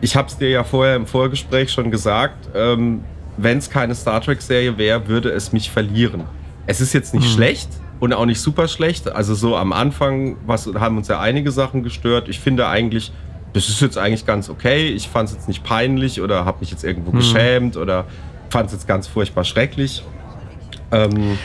ich 0.01 0.15
habe 0.15 0.29
es 0.29 0.37
dir 0.37 0.51
ja 0.51 0.63
vorher 0.65 0.97
im 0.97 1.07
Vorgespräch 1.07 1.73
schon 1.73 1.91
gesagt. 1.91 2.49
Ähm, 2.55 3.03
Wenn 3.37 3.59
es 3.59 3.69
keine 3.69 3.95
Star 3.95 4.21
Trek-Serie 4.21 4.79
wäre, 4.79 5.09
würde 5.09 5.31
es 5.31 5.53
mich 5.53 5.71
verlieren. 5.71 6.25
Es 6.67 6.81
ist 6.81 6.93
jetzt 6.93 7.15
nicht 7.15 7.33
schlecht 7.33 7.69
und 8.01 8.13
auch 8.13 8.27
nicht 8.27 8.41
super 8.41 8.69
schlecht. 8.69 9.09
Also 9.09 9.35
so 9.35 9.57
am 9.57 9.73
Anfang 9.73 10.37
was, 10.47 10.69
haben 10.75 10.97
uns 10.99 11.09
ja 11.09 11.21
einige 11.21 11.51
Sachen 11.51 11.83
gestört. 11.83 12.29
Ich 12.29 12.41
finde 12.41 12.69
eigentlich, 12.69 13.13
das 13.57 13.69
ist 13.71 13.81
jetzt 13.81 13.97
eigentlich 13.99 14.27
ganz 14.27 14.49
okay. 14.51 14.89
Ich 14.89 15.09
fand 15.09 15.29
es 15.31 15.35
jetzt 15.35 15.49
nicht 15.49 15.65
peinlich 15.65 16.21
oder 16.21 16.45
habe 16.45 16.59
mich 16.61 16.71
jetzt 16.71 16.85
irgendwo 16.85 17.11
geschämt 17.11 17.77
oder 17.77 18.05
fand 18.51 18.67
es 18.67 18.73
jetzt 18.73 18.87
ganz 18.87 19.07
furchtbar 19.09 19.45
schrecklich. 19.45 20.05
Ähm, 20.93 21.39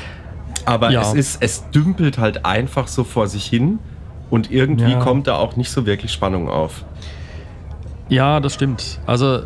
Aber 0.66 0.92
Ja. 0.92 1.02
es 1.02 1.14
ist, 1.16 1.42
es 1.42 1.70
dümpelt 1.72 2.20
halt 2.20 2.46
einfach 2.46 2.88
so 2.88 3.04
vor 3.04 3.28
sich 3.28 3.46
hin 3.48 3.80
und 4.30 4.52
irgendwie 4.52 4.92
Ja. 4.92 5.00
kommt 5.00 5.26
da 5.28 5.36
auch 5.38 5.56
nicht 5.56 5.72
so 5.72 5.86
wirklich 5.88 6.12
Spannung 6.12 6.50
auf. 6.50 6.84
Ja, 8.10 8.40
das 8.40 8.54
stimmt. 8.56 9.00
Also, 9.08 9.40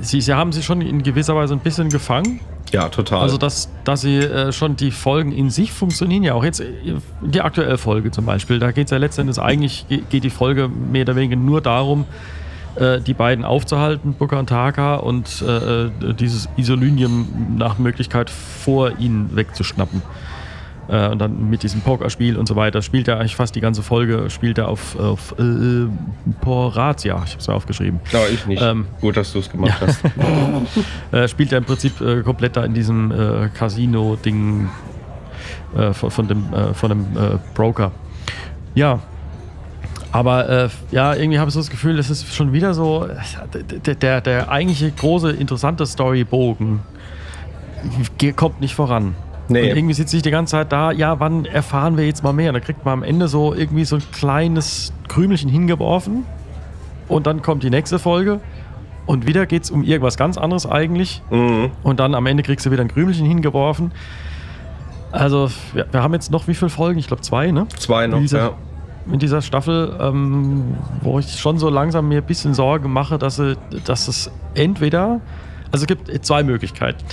sie, 0.00 0.20
sie 0.20 0.32
haben 0.34 0.52
sich 0.52 0.64
schon 0.64 0.80
in 0.82 1.02
gewisser 1.02 1.34
Weise 1.34 1.54
ein 1.54 1.60
bisschen 1.60 1.88
gefangen. 1.88 2.38
Ja, 2.74 2.88
total. 2.88 3.20
Also, 3.22 3.38
dass, 3.38 3.68
dass 3.84 4.00
sie 4.02 4.18
äh, 4.18 4.52
schon 4.52 4.76
die 4.76 4.90
Folgen 4.90 5.32
in 5.32 5.48
sich 5.50 5.72
funktionieren 5.72 6.22
ja 6.24 6.34
auch. 6.34 6.44
Jetzt 6.44 6.60
äh, 6.60 6.66
die 7.22 7.40
aktuelle 7.40 7.78
Folge 7.78 8.10
zum 8.10 8.26
Beispiel, 8.26 8.58
da 8.58 8.72
geht 8.72 8.86
es 8.86 8.90
ja 8.90 8.98
letztendlich 8.98 9.38
eigentlich, 9.38 9.86
ge- 9.88 10.02
geht 10.10 10.24
die 10.24 10.30
Folge 10.30 10.68
mehr 10.68 11.02
oder 11.02 11.16
weniger 11.16 11.36
nur 11.36 11.60
darum, 11.60 12.04
äh, 12.76 13.00
die 13.00 13.14
beiden 13.14 13.44
aufzuhalten, 13.44 14.14
Booker 14.14 14.38
und 14.38 14.48
Taka, 14.48 14.96
und 14.96 15.42
äh, 15.46 15.84
äh, 15.84 15.90
dieses 16.18 16.48
Isolium 16.56 17.56
nach 17.56 17.78
Möglichkeit 17.78 18.28
vor 18.30 18.98
ihnen 18.98 19.30
wegzuschnappen. 19.36 20.02
Äh, 20.88 21.08
und 21.08 21.18
dann 21.18 21.48
mit 21.48 21.62
diesem 21.62 21.80
Pokerspiel 21.80 22.36
und 22.36 22.46
so 22.46 22.56
weiter 22.56 22.82
spielt 22.82 23.08
er 23.08 23.18
eigentlich 23.18 23.36
fast 23.36 23.54
die 23.54 23.60
ganze 23.60 23.82
Folge, 23.82 24.28
spielt 24.28 24.58
er 24.58 24.68
auf, 24.68 24.98
auf 24.98 25.34
äh, 25.38 25.86
Poratia, 26.42 27.22
ich 27.24 27.30
habe 27.32 27.40
es 27.40 27.48
aufgeschrieben. 27.48 28.00
ja, 28.12 28.20
ich 28.32 28.44
nicht. 28.46 28.60
ähm, 28.62 28.86
Gut, 29.00 29.16
dass 29.16 29.32
du 29.32 29.38
es 29.38 29.50
gemacht 29.50 29.80
hast. 29.80 30.00
äh, 31.12 31.26
spielt 31.28 31.52
er 31.52 31.58
im 31.58 31.64
Prinzip 31.64 32.00
äh, 32.00 32.22
komplett 32.22 32.56
da 32.56 32.64
in 32.64 32.74
diesem 32.74 33.10
äh, 33.12 33.48
Casino-Ding 33.48 34.68
äh, 35.76 35.92
von, 35.94 36.10
von 36.10 36.28
dem, 36.28 36.52
äh, 36.52 36.74
von 36.74 36.90
dem 36.90 37.06
Broker. 37.54 37.90
Ja. 38.74 38.98
Aber 40.12 40.48
äh, 40.48 40.68
ja, 40.92 41.14
irgendwie 41.14 41.38
habe 41.40 41.48
ich 41.48 41.54
so 41.54 41.60
das 41.60 41.70
Gefühl, 41.70 41.96
das 41.96 42.08
ist 42.08 42.32
schon 42.34 42.52
wieder 42.52 42.72
so, 42.74 43.08
der, 43.86 43.94
der, 43.96 44.20
der 44.20 44.48
eigentliche 44.50 44.90
große, 44.92 45.30
interessante 45.32 45.86
Storybogen 45.86 46.80
ge- 48.18 48.32
kommt 48.32 48.60
nicht 48.60 48.74
voran. 48.76 49.16
Nee. 49.48 49.70
Und 49.70 49.76
irgendwie 49.76 49.94
sitze 49.94 50.16
ich 50.16 50.22
die 50.22 50.30
ganze 50.30 50.52
Zeit 50.52 50.72
da, 50.72 50.90
ja, 50.90 51.20
wann 51.20 51.44
erfahren 51.44 51.96
wir 51.96 52.06
jetzt 52.06 52.22
mal 52.22 52.32
mehr? 52.32 52.48
Und 52.50 52.54
dann 52.54 52.62
kriegt 52.62 52.84
man 52.84 52.94
am 52.94 53.02
Ende 53.02 53.28
so 53.28 53.52
irgendwie 53.54 53.84
so 53.84 53.96
ein 53.96 54.02
kleines 54.12 54.92
Krümelchen 55.08 55.50
hingeworfen 55.50 56.24
und 57.08 57.26
dann 57.26 57.42
kommt 57.42 57.62
die 57.62 57.70
nächste 57.70 57.98
Folge 57.98 58.40
und 59.06 59.26
wieder 59.26 59.44
geht 59.44 59.64
es 59.64 59.70
um 59.70 59.82
irgendwas 59.82 60.16
ganz 60.16 60.38
anderes 60.38 60.64
eigentlich 60.66 61.22
Mhm. 61.30 61.70
und 61.82 62.00
dann 62.00 62.14
am 62.14 62.24
Ende 62.26 62.42
kriegst 62.42 62.64
du 62.64 62.70
wieder 62.70 62.80
ein 62.82 62.88
Krümelchen 62.88 63.26
hingeworfen. 63.26 63.92
Also, 65.12 65.50
wir, 65.74 65.86
wir 65.92 66.02
haben 66.02 66.14
jetzt 66.14 66.30
noch 66.32 66.48
wie 66.48 66.54
viele 66.54 66.70
Folgen? 66.70 66.98
Ich 66.98 67.06
glaube 67.06 67.22
zwei, 67.22 67.50
ne? 67.52 67.66
Zwei 67.76 68.06
noch, 68.06 68.18
dieser, 68.18 68.38
ja. 68.38 68.52
in 69.12 69.18
dieser 69.18 69.42
Staffel, 69.42 69.94
ähm, 70.00 70.74
wo 71.02 71.18
ich 71.18 71.38
schon 71.38 71.58
so 71.58 71.68
langsam 71.68 72.08
mir 72.08 72.18
ein 72.22 72.26
bisschen 72.26 72.54
Sorge 72.54 72.88
mache, 72.88 73.18
dass, 73.18 73.36
sie, 73.36 73.56
dass 73.84 74.08
es 74.08 74.30
entweder, 74.54 75.20
also 75.70 75.84
es 75.84 75.86
gibt 75.86 76.24
zwei 76.26 76.42
Möglichkeiten. 76.42 77.04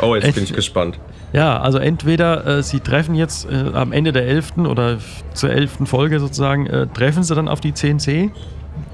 Oh, 0.00 0.14
jetzt 0.14 0.34
bin 0.34 0.44
ich 0.44 0.52
gespannt. 0.52 0.98
Ja, 1.32 1.60
also 1.60 1.78
entweder 1.78 2.46
äh, 2.46 2.62
sie 2.62 2.80
treffen 2.80 3.14
jetzt 3.14 3.50
äh, 3.50 3.72
am 3.72 3.92
Ende 3.92 4.12
der 4.12 4.26
11. 4.26 4.58
oder 4.58 4.98
zur 5.32 5.50
11. 5.50 5.78
Folge 5.84 6.20
sozusagen, 6.20 6.66
äh, 6.66 6.86
treffen 6.88 7.22
sie 7.22 7.34
dann 7.34 7.48
auf 7.48 7.60
die 7.60 7.72
10C 7.72 8.30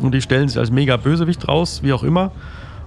und 0.00 0.12
die 0.14 0.22
stellen 0.22 0.48
sich 0.48 0.58
als 0.58 0.70
mega 0.70 0.96
Bösewicht 0.96 1.48
raus, 1.48 1.80
wie 1.82 1.92
auch 1.92 2.04
immer. 2.04 2.30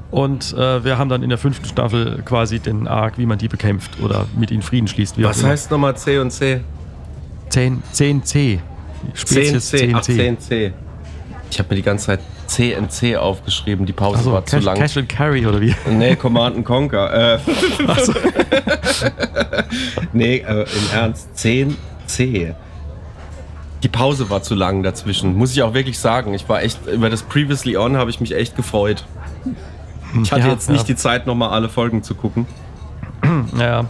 Und 0.09 0.53
äh, 0.53 0.83
wir 0.83 0.97
haben 0.97 1.09
dann 1.09 1.23
in 1.23 1.29
der 1.29 1.37
fünften 1.37 1.65
Staffel 1.65 2.21
quasi 2.23 2.59
den 2.59 2.87
Arc, 2.87 3.17
wie 3.17 3.25
man 3.25 3.37
die 3.37 3.47
bekämpft 3.47 4.01
oder 4.01 4.25
mit 4.37 4.51
ihnen 4.51 4.61
Frieden 4.61 4.87
schließt. 4.87 5.17
Wie 5.17 5.23
Was 5.23 5.43
heißt 5.43 5.71
nochmal 5.71 5.95
C 5.95 6.19
und 6.19 6.31
C? 6.31 6.61
10, 7.49 7.83
10C. 7.93 8.59
Spezies 9.13 9.73
10C. 9.73 9.91
Ach, 9.95 10.01
10C. 10.01 10.37
10C. 10.37 10.71
Ich 11.49 11.59
habe 11.59 11.69
mir 11.69 11.75
die 11.75 11.81
ganze 11.81 12.05
Zeit 12.07 12.19
CNC 12.51 13.15
aufgeschrieben. 13.17 13.85
Die 13.85 13.93
Pause 13.93 14.17
Also 14.17 14.31
war 14.33 14.45
zu 14.45 14.57
Cash, 14.57 14.65
lang. 14.65 14.77
Cash 14.77 14.97
and 14.97 15.09
Carry 15.09 15.45
oder 15.45 15.61
wie? 15.61 15.73
Nee, 15.89 16.15
Command 16.15 16.57
and 16.57 16.65
Conquer. 16.65 17.35
Äh, 17.35 17.39
nee, 20.13 20.37
äh, 20.37 20.61
im 20.63 20.67
Ernst. 20.93 21.29
10C. 21.37 22.53
Die 23.83 23.87
Pause 23.87 24.29
war 24.29 24.43
zu 24.43 24.53
lang 24.53 24.83
dazwischen, 24.83 25.35
muss 25.35 25.53
ich 25.53 25.63
auch 25.63 25.73
wirklich 25.73 25.97
sagen. 25.97 26.33
Ich 26.33 26.47
war 26.47 26.61
echt, 26.61 26.85
über 26.87 27.09
das 27.09 27.23
Previously 27.23 27.77
On 27.77 27.97
habe 27.97 28.09
ich 28.11 28.19
mich 28.19 28.35
echt 28.35 28.55
gefreut. 28.55 29.05
Ich 30.21 30.31
hatte 30.31 30.41
Ja, 30.43 30.49
jetzt 30.49 30.69
nicht 30.69 30.81
ja. 30.81 30.87
die 30.87 30.95
Zeit, 30.95 31.25
nochmal 31.25 31.49
alle 31.49 31.69
Folgen 31.69 32.03
zu 32.03 32.13
gucken. 32.15 32.45
Ja. 33.57 33.85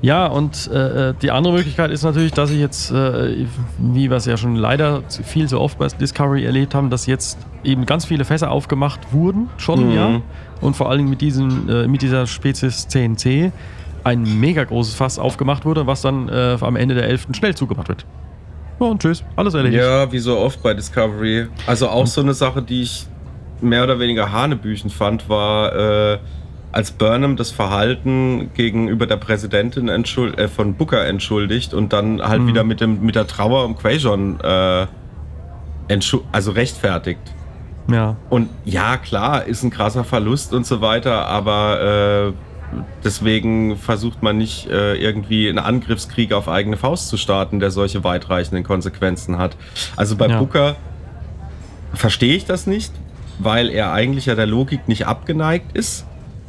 Ja, 0.00 0.26
und 0.26 0.68
äh, 0.68 1.12
die 1.20 1.30
andere 1.30 1.54
Möglichkeit 1.54 1.90
ist 1.90 2.04
natürlich, 2.04 2.32
dass 2.32 2.50
ich 2.50 2.58
jetzt, 2.60 2.90
äh, 2.92 3.46
wie 3.78 4.08
wir 4.10 4.16
es 4.16 4.26
ja 4.26 4.36
schon 4.36 4.54
leider 4.54 5.02
viel 5.08 5.48
so 5.48 5.60
oft 5.60 5.78
bei 5.78 5.88
Discovery 5.88 6.44
erlebt 6.44 6.74
haben, 6.74 6.88
dass 6.90 7.06
jetzt 7.06 7.38
eben 7.64 7.84
ganz 7.86 8.04
viele 8.04 8.24
Fässer 8.24 8.50
aufgemacht 8.50 9.12
wurden, 9.12 9.48
schon, 9.56 9.88
Mhm. 9.88 9.94
ja. 9.94 10.20
Und 10.60 10.76
vor 10.76 10.88
allen 10.88 10.98
Dingen 10.98 11.10
mit, 11.10 11.20
diesen, 11.20 11.68
äh, 11.68 11.88
mit 11.88 12.02
dieser 12.02 12.26
Spezies 12.26 12.86
CNC 12.88 13.52
ein 14.04 14.40
mega 14.40 14.64
großes 14.64 14.94
Fass 14.94 15.18
aufgemacht 15.18 15.64
wurde, 15.64 15.86
was 15.86 16.02
dann 16.02 16.28
äh, 16.28 16.56
am 16.60 16.76
Ende 16.76 16.94
der 16.94 17.04
11. 17.08 17.28
schnell 17.32 17.54
zugemacht 17.54 17.88
wird. 17.88 18.06
Ja, 18.80 18.86
und 18.86 19.02
tschüss, 19.02 19.24
alles 19.34 19.54
erledigt. 19.54 19.82
Ja, 19.82 20.10
wie 20.12 20.18
so 20.20 20.38
oft 20.38 20.62
bei 20.62 20.74
Discovery. 20.74 21.48
Also 21.66 21.88
auch 21.88 22.06
so 22.06 22.20
eine 22.20 22.34
Sache, 22.34 22.62
die 22.62 22.82
ich 22.82 23.06
mehr 23.60 23.82
oder 23.82 23.98
weniger 23.98 24.30
hanebüchen 24.30 24.88
fand, 24.90 25.28
war, 25.28 25.74
äh, 25.74 26.18
als 26.78 26.92
Burnham 26.92 27.34
das 27.34 27.50
Verhalten 27.50 28.50
gegenüber 28.54 29.08
der 29.08 29.16
Präsidentin 29.16 29.88
äh, 29.88 30.46
von 30.46 30.74
Booker 30.74 31.04
entschuldigt 31.06 31.74
und 31.74 31.92
dann 31.92 32.22
halt 32.22 32.46
wieder 32.46 32.62
mit, 32.62 32.80
dem, 32.80 33.04
mit 33.04 33.16
der 33.16 33.26
Trauer 33.26 33.64
um 33.64 33.76
Quajon 33.76 34.38
äh, 34.40 34.86
also 36.30 36.52
rechtfertigt. 36.52 37.18
ja. 37.90 38.14
Und 38.30 38.48
ja, 38.64 38.96
klar, 38.96 39.44
ist 39.46 39.64
ein 39.64 39.70
krasser 39.70 40.04
Verlust 40.04 40.54
und 40.54 40.66
so 40.66 40.80
weiter, 40.80 41.26
aber 41.26 42.30
äh, 42.30 42.78
deswegen 43.02 43.76
versucht 43.76 44.22
man 44.22 44.38
nicht 44.38 44.70
äh, 44.70 44.94
irgendwie 44.94 45.48
einen 45.48 45.58
Angriffskrieg 45.58 46.32
auf 46.32 46.48
eigene 46.48 46.76
Faust 46.76 47.08
zu 47.08 47.16
starten, 47.16 47.58
der 47.58 47.72
solche 47.72 48.04
weitreichenden 48.04 48.62
Konsequenzen 48.62 49.36
hat. 49.36 49.56
Also 49.96 50.14
bei 50.14 50.28
Ja. 50.28 50.38
Booker 50.38 50.76
verstehe 51.92 52.36
ich 52.36 52.44
das 52.44 52.68
nicht, 52.68 52.92
weil 53.40 53.68
er 53.68 53.92
eigentlich 53.92 54.26
ja 54.26 54.36
der 54.36 54.46
Logik 54.46 54.86
nicht 54.86 55.08
abgeneigt 55.08 55.76
ist. 55.76 56.04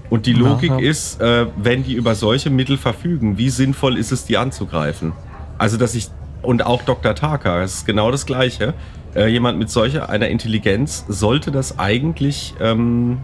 Und 0.10 0.26
die 0.26 0.34
Logik 0.34 0.72
ja. 0.72 0.80
ist, 0.80 1.22
äh, 1.22 1.46
wenn 1.56 1.84
die 1.84 1.94
über 1.94 2.16
solche 2.16 2.50
Mittel 2.50 2.78
verfügen, 2.78 3.38
wie 3.38 3.50
sinnvoll 3.50 3.98
ist 3.98 4.12
es, 4.12 4.26
die 4.26 4.38
anzugreifen? 4.38 5.14
Also, 5.58 5.78
dass 5.78 5.94
ich, 5.94 6.08
und 6.42 6.66
auch 6.66 6.82
Dr. 6.84 7.14
Taka, 7.16 7.62
das 7.62 7.76
ist 7.76 7.86
genau 7.86 8.12
das 8.12 8.26
Gleiche. 8.26 8.74
Äh, 9.16 9.28
jemand 9.28 9.60
mit 9.60 9.70
solcher 9.70 10.10
einer 10.10 10.30
Intelligenz 10.30 11.06
sollte 11.08 11.52
das 11.52 11.80
eigentlich, 11.80 12.54
ähm, 12.60 13.20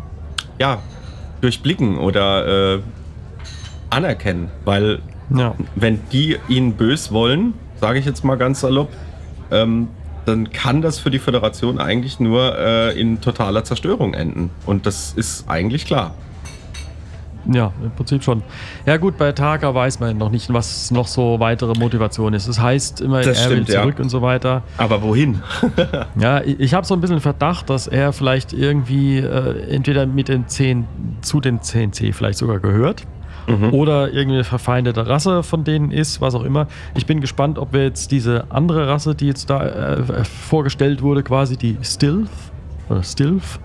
ja, 0.60 0.80
durchblicken 1.42 1.98
oder 1.98 2.76
äh, 2.76 2.80
anerkennen, 3.90 4.50
weil 4.64 5.00
ja. 5.36 5.56
wenn 5.76 6.00
die 6.12 6.38
ihn 6.48 6.74
bös 6.74 7.12
wollen, 7.12 7.54
sage 7.80 8.00
ich 8.00 8.06
jetzt 8.06 8.24
mal 8.24 8.36
ganz 8.36 8.62
salopp, 8.62 8.90
ähm, 9.52 9.90
dann 10.26 10.52
kann 10.52 10.82
das 10.82 10.98
für 10.98 11.12
die 11.12 11.20
Föderation 11.20 11.80
eigentlich 11.80 12.20
nur 12.20 12.58
äh, 12.58 13.00
in 13.00 13.22
totaler 13.22 13.64
Zerstörung 13.64 14.14
enden. 14.14 14.50
Und 14.66 14.86
das 14.86 15.14
ist 15.14 15.48
eigentlich 15.48 15.86
klar. 15.86 16.16
Ja, 17.52 17.72
im 17.84 17.92
Prinzip 17.92 18.24
schon. 18.24 18.42
Ja 18.86 18.98
gut, 18.98 19.18
bei 19.18 19.32
Taka 19.32 19.74
weiß 19.74 20.00
man 20.00 20.18
noch 20.18 20.32
nicht, 20.32 20.52
was 20.52 20.90
noch 20.92 21.08
so 21.08 21.40
weitere 21.40 21.78
Motivation 21.78 22.34
ist. 22.34 22.48
Das 22.48 22.60
heißt 22.60 23.02
immer, 23.02 23.22
Das 23.22 23.38
er 23.40 23.46
stimmt, 23.46 23.68
will 23.68 23.74
ja. 23.76 23.82
zurück 23.82 24.00
und 24.00 24.10
so 24.10 24.22
weiter. 24.22 24.64
Aber 24.78 25.02
wohin? 25.02 25.42
Ja, 26.20 26.42
ich, 26.42 26.60
ich 26.60 26.74
habe 26.74 26.86
so 26.86 26.94
ein 26.94 27.02
bisschen 27.02 27.20
Verdacht, 27.20 27.70
dass 27.70 27.88
er 27.88 28.14
vielleicht 28.14 28.54
irgendwie 28.54 29.18
äh, 29.20 29.70
entweder 29.70 30.06
mit 30.06 30.28
den 30.30 30.48
10 30.48 30.86
zu 31.22 31.40
den 31.42 31.60
10C 31.60 32.14
vielleicht 32.14 32.40
sogar 32.40 32.60
gehört. 32.60 33.04
Oder 33.72 34.12
irgendwie 34.12 34.38
eine 34.38 34.44
verfeindete 34.44 35.06
Rasse 35.08 35.44
von 35.44 35.64
denen 35.64 35.92
ist, 35.92 36.20
was 36.20 36.34
auch 36.34 36.44
immer. 36.44 36.66
Ich 36.96 37.06
bin 37.06 37.22
gespannt, 37.22 37.60
ob 37.60 37.74
wir 37.74 37.84
jetzt 37.84 38.12
diese 38.12 38.46
andere 38.50 38.88
Rasse, 38.88 39.14
die 39.14 39.28
jetzt 39.28 39.52
da 39.52 39.64
äh, 39.64 40.24
vorgestellt 40.24 41.04
wurde, 41.04 41.22
quasi 41.22 41.56
die 41.56 41.78
Stilth 41.84 42.28
oder 42.90 43.04
Stilth, 43.04 43.60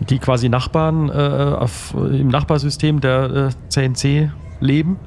die 0.00 0.18
quasi 0.18 0.48
Nachbarn 0.48 1.08
äh, 1.08 1.12
auf, 1.12 1.94
im 1.94 2.28
Nachbarsystem 2.28 3.00
der 3.00 3.50
äh, 3.50 3.68
CNC 3.68 4.30
leben. 4.60 4.98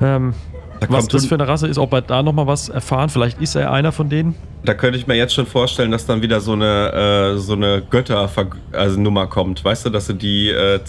Ähm, 0.00 0.34
Da 0.80 0.86
was 0.88 1.08
das 1.08 1.26
für 1.26 1.34
eine 1.34 1.46
Rasse 1.46 1.68
ist, 1.68 1.78
ob 1.78 1.92
wir 1.92 2.00
da 2.00 2.22
nochmal 2.22 2.46
was 2.46 2.70
erfahren. 2.70 3.10
Vielleicht 3.10 3.40
ist 3.40 3.54
er 3.54 3.70
einer 3.70 3.92
von 3.92 4.08
denen. 4.08 4.34
Da 4.64 4.74
könnte 4.74 4.98
ich 4.98 5.06
mir 5.06 5.14
jetzt 5.14 5.34
schon 5.34 5.46
vorstellen, 5.46 5.90
dass 5.90 6.06
dann 6.06 6.22
wieder 6.22 6.40
so 6.40 6.52
eine, 6.52 7.34
äh, 7.34 7.38
so 7.38 7.52
eine 7.52 7.82
Götter-Nummer 7.82 9.20
also 9.20 9.30
kommt. 9.30 9.64
Weißt 9.64 9.86
du, 9.86 9.90
dass 9.90 10.06
sie 10.06 10.14
die 10.14 10.50
äh, 10.50 10.82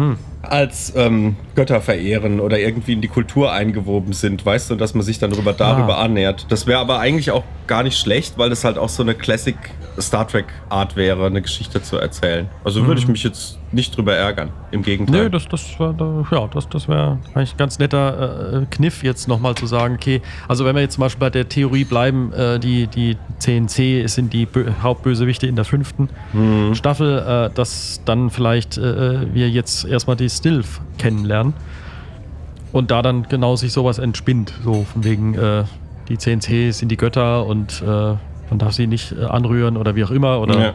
10C 0.00 0.16
als 0.42 0.94
ähm, 0.96 1.36
Götter 1.54 1.80
verehren 1.82 2.40
oder 2.40 2.58
irgendwie 2.58 2.94
in 2.94 3.02
die 3.02 3.08
Kultur 3.08 3.52
eingewoben 3.52 4.14
sind, 4.14 4.44
weißt 4.46 4.70
du, 4.70 4.74
dass 4.74 4.94
man 4.94 5.02
sich 5.02 5.18
dann 5.18 5.30
darüber, 5.30 5.52
darüber 5.52 5.98
Ah. 5.98 6.04
annähert. 6.04 6.46
Das 6.48 6.66
wäre 6.66 6.80
aber 6.80 6.98
eigentlich 6.98 7.30
auch 7.30 7.44
gar 7.66 7.82
nicht 7.82 7.98
schlecht, 7.98 8.38
weil 8.38 8.48
das 8.50 8.64
halt 8.64 8.78
auch 8.78 8.88
so 8.88 9.02
eine 9.02 9.14
Classic 9.14 9.54
Star 10.00 10.26
Trek 10.26 10.46
Art 10.70 10.96
wäre, 10.96 11.26
eine 11.26 11.42
Geschichte 11.42 11.82
zu 11.82 11.98
erzählen. 11.98 12.48
Also 12.64 12.86
würde 12.86 13.00
ich 13.00 13.06
mich 13.08 13.22
jetzt 13.22 13.58
nicht 13.72 13.96
drüber 13.96 14.14
ärgern. 14.16 14.50
Im 14.72 14.82
Gegenteil. 14.82 15.24
Nö, 15.24 15.30
das, 15.30 15.46
das, 15.46 15.78
war, 15.78 15.94
ja, 16.32 16.48
das, 16.52 16.68
das 16.68 16.88
wäre 16.88 17.18
eigentlich 17.34 17.54
ein 17.54 17.56
ganz 17.58 17.78
netter 17.78 18.62
äh, 18.62 18.66
Kniff, 18.70 19.02
jetzt 19.04 19.28
nochmal 19.28 19.54
zu 19.54 19.66
sagen, 19.66 19.94
okay, 19.94 20.20
also 20.48 20.64
wenn 20.64 20.74
wir 20.74 20.82
jetzt 20.82 20.94
zum 20.94 21.02
Beispiel 21.02 21.20
bei 21.20 21.30
der 21.30 21.48
Theorie 21.48 21.84
bleiben, 21.84 22.32
äh, 22.32 22.58
die, 22.58 22.86
die 22.88 23.16
CNC 23.38 24.08
sind 24.08 24.32
die 24.32 24.46
Bö 24.46 24.70
Hauptbösewichte 24.82 25.46
in 25.46 25.56
der 25.56 25.64
fünften 25.64 26.08
Mhm. 26.32 26.74
Staffel, 26.74 27.18
äh, 27.18 27.54
dass 27.54 28.00
dann 28.04 28.30
vielleicht 28.30 28.76
äh, 28.78 29.32
wir 29.34 29.48
jetzt 29.48 29.84
erstmal 29.84 30.16
die 30.16 30.28
Stilf 30.30 30.80
kennenlernen. 30.98 31.54
und 32.72 32.90
da 32.90 33.02
dann 33.02 33.24
genau 33.28 33.56
sich 33.56 33.72
sowas 33.72 33.98
entspinnt. 33.98 34.52
So 34.64 34.84
von 34.92 35.02
wegen, 35.04 35.34
äh, 35.34 35.64
die 36.08 36.18
CNC 36.18 36.72
sind 36.72 36.88
die 36.90 36.96
Götter 36.96 37.44
und 37.46 37.82
äh, 37.82 37.86
man 37.86 38.58
darf 38.58 38.72
sie 38.72 38.86
nicht 38.88 39.16
anrühren 39.18 39.76
oder 39.76 39.94
wie 39.96 40.04
auch 40.04 40.10
immer. 40.10 40.40
Oder, 40.40 40.60
Ja. 40.60 40.74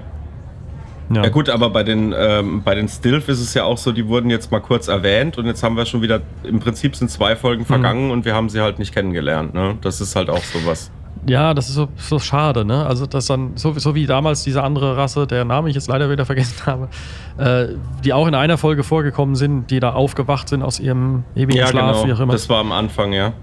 Ja 1.09 1.29
gut, 1.29 1.49
aber 1.49 1.69
bei 1.69 1.83
den, 1.83 2.13
ähm, 2.17 2.63
bei 2.63 2.73
den 2.73 2.87
Stilf 2.87 3.29
ist 3.29 3.39
es 3.39 3.53
ja 3.53 3.63
auch 3.63 3.77
so, 3.77 3.91
die 3.91 4.07
wurden 4.07 4.29
jetzt 4.29 4.51
mal 4.51 4.59
kurz 4.59 4.87
erwähnt 4.87 5.37
und 5.37 5.45
jetzt 5.45 5.61
haben 5.61 5.77
wir 5.77 5.85
schon 5.85 6.01
wieder, 6.01 6.21
im 6.43 6.59
Prinzip 6.59 6.95
sind 6.95 7.11
zwei 7.11 7.35
Folgen 7.35 7.65
vergangen 7.65 8.09
und 8.11 8.25
wir 8.25 8.33
haben 8.33 8.49
sie 8.49 8.61
halt 8.61 8.79
nicht 8.79 8.93
kennengelernt. 8.93 9.53
Ne? 9.53 9.77
Das 9.81 10.01
ist 10.01 10.15
halt 10.15 10.29
auch 10.29 10.43
sowas. 10.43 10.91
Ja, 11.27 11.53
das 11.53 11.69
ist 11.69 11.75
so, 11.75 11.87
so 11.95 12.19
schade, 12.19 12.65
ne? 12.65 12.85
Also, 12.85 13.07
dass 13.07 13.25
dann, 13.25 13.53
so, 13.55 13.73
so 13.73 13.95
wie 13.95 14.05
damals 14.05 14.43
diese 14.43 14.61
andere 14.63 14.95
Rasse, 14.95 15.25
der 15.25 15.43
Name 15.43 15.69
ich 15.69 15.75
jetzt 15.75 15.87
leider 15.87 16.09
wieder 16.11 16.25
vergessen 16.25 16.65
habe, 16.65 16.89
äh, 17.37 17.75
die 18.03 18.13
auch 18.13 18.27
in 18.27 18.35
einer 18.35 18.57
Folge 18.57 18.83
vorgekommen 18.83 19.35
sind, 19.35 19.71
die 19.71 19.79
da 19.79 19.93
aufgewacht 19.93 20.49
sind 20.49 20.61
aus 20.61 20.79
ihrem 20.79 21.23
ewigen 21.35 21.57
Ja, 21.57 21.67
Schlaf, 21.67 22.03
wie 22.03 22.07
genau. 22.07 22.15
auch 22.15 22.19
immer. 22.21 22.33
Das 22.33 22.47
war 22.49 22.59
am 22.59 22.71
Anfang, 22.71 23.13
ja. 23.13 23.33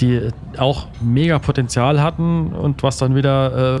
Die 0.00 0.28
auch 0.58 0.86
mega 1.00 1.38
Potenzial 1.38 2.00
hatten 2.00 2.52
und 2.52 2.82
was 2.82 2.98
dann 2.98 3.14
wieder 3.14 3.76
äh, 3.76 3.80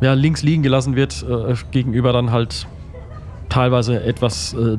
ja, 0.00 0.14
links 0.14 0.42
liegen 0.42 0.62
gelassen 0.62 0.96
wird, 0.96 1.22
äh, 1.28 1.54
gegenüber 1.70 2.12
dann 2.12 2.30
halt 2.30 2.66
teilweise 3.48 4.02
etwas, 4.02 4.54
äh, 4.54 4.76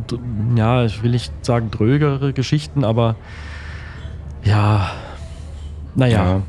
ja, 0.56 0.86
ich 0.86 1.04
will 1.04 1.12
nicht 1.12 1.32
sagen 1.46 1.70
drögere 1.72 2.34
Geschichten, 2.34 2.84
aber 2.84 3.16
ja, 4.44 4.92
naja. 5.96 6.42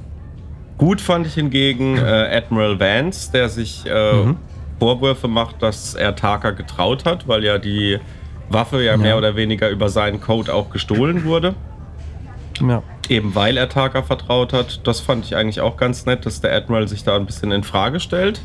Gut 0.79 1.00
fand 1.00 1.26
ich 1.26 1.35
hingegen 1.35 1.97
äh, 1.99 2.00
Admiral 2.37 2.81
Vance, 2.81 3.31
der 3.33 3.49
sich 3.49 3.85
äh, 3.87 4.12
Mhm. 4.25 4.37
Vorwürfe 4.79 5.29
macht, 5.29 5.62
dass 5.62 5.95
er 5.95 6.17
Taka 6.17 6.50
getraut 6.50 7.05
hat, 7.05 7.29
weil 7.29 7.45
ja 7.45 7.59
die 7.59 7.99
Waffe 8.49 8.79
ja, 8.83 8.93
Ja. 8.93 8.97
mehr 8.97 9.17
oder 9.19 9.37
weniger 9.37 9.69
über 9.71 9.88
seinen 9.88 10.21
Code 10.21 10.52
auch 10.52 10.71
gestohlen 10.71 11.25
wurde. 11.25 11.55
Ja. 12.61 12.83
Eben 13.09 13.35
weil 13.35 13.57
er 13.57 13.69
Taka 13.69 14.02
vertraut 14.02 14.52
hat. 14.52 14.81
Das 14.87 14.99
fand 15.00 15.25
ich 15.25 15.37
eigentlich 15.37 15.61
auch 15.61 15.76
ganz 15.76 16.05
nett, 16.07 16.26
dass 16.26 16.41
der 16.41 16.52
Admiral 16.57 16.88
sich 16.88 17.05
da 17.05 17.14
ein 17.17 17.26
bisschen 17.26 17.52
in 17.52 17.62
Frage 17.62 18.00
stellt 18.00 18.41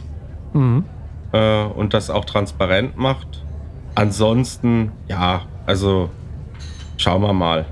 Mhm. 0.54 0.84
äh, 1.32 1.64
und 1.64 1.94
das 1.94 2.10
auch 2.10 2.26
transparent 2.26 2.98
macht. 2.98 3.44
Ansonsten, 3.96 4.92
ja, 5.08 5.42
also 5.66 6.10
schauen 6.98 7.22
wir 7.22 7.34
mal. 7.34 7.66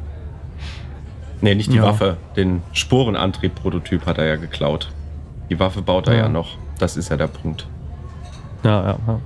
Ne, 1.42 1.54
nicht 1.56 1.72
die 1.72 1.78
Ja. 1.78 1.84
Waffe, 1.84 2.18
den 2.36 2.62
Sporenantrieb-Prototyp 2.74 4.06
hat 4.06 4.18
er 4.18 4.26
ja 4.26 4.36
geklaut. 4.38 4.90
Die 5.50 5.60
Waffe 5.60 5.82
baut 5.82 6.08
er 6.08 6.14
ja, 6.16 6.20
Ja. 6.24 6.30
noch. 6.30 6.58
Das 6.80 6.98
ist 6.98 7.10
ja 7.10 7.18
der 7.18 7.28
Punkt. 7.28 7.68
Ja, 8.64 8.84
ja, 8.84 8.98
ja. 9.08 9.20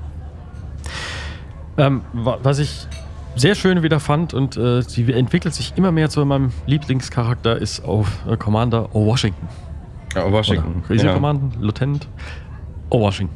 Ähm, 1.78 2.02
wa- 2.14 2.40
was 2.44 2.60
ich 2.60 2.88
sehr 3.36 3.56
schön 3.56 3.84
wieder 3.84 4.00
fand 4.02 4.34
und 4.34 4.58
äh, 4.58 4.82
sie 4.82 5.12
entwickelt 5.14 5.54
sich 5.54 5.74
immer 5.78 5.92
mehr 5.92 6.10
zu 6.10 6.26
meinem 6.26 6.52
Lieblingscharakter, 6.66 7.56
ist 7.58 7.86
auf 7.86 8.20
äh, 8.28 8.36
Commander 8.36 8.90
Washington. 8.92 9.48
Ja, 10.16 10.30
Washington. 10.32 10.84
Oder, 10.90 11.00
er 11.00 11.06
ja. 11.06 11.14
Commander? 11.14 11.58
Lieutenant 11.60 12.08
Washington. 12.92 13.36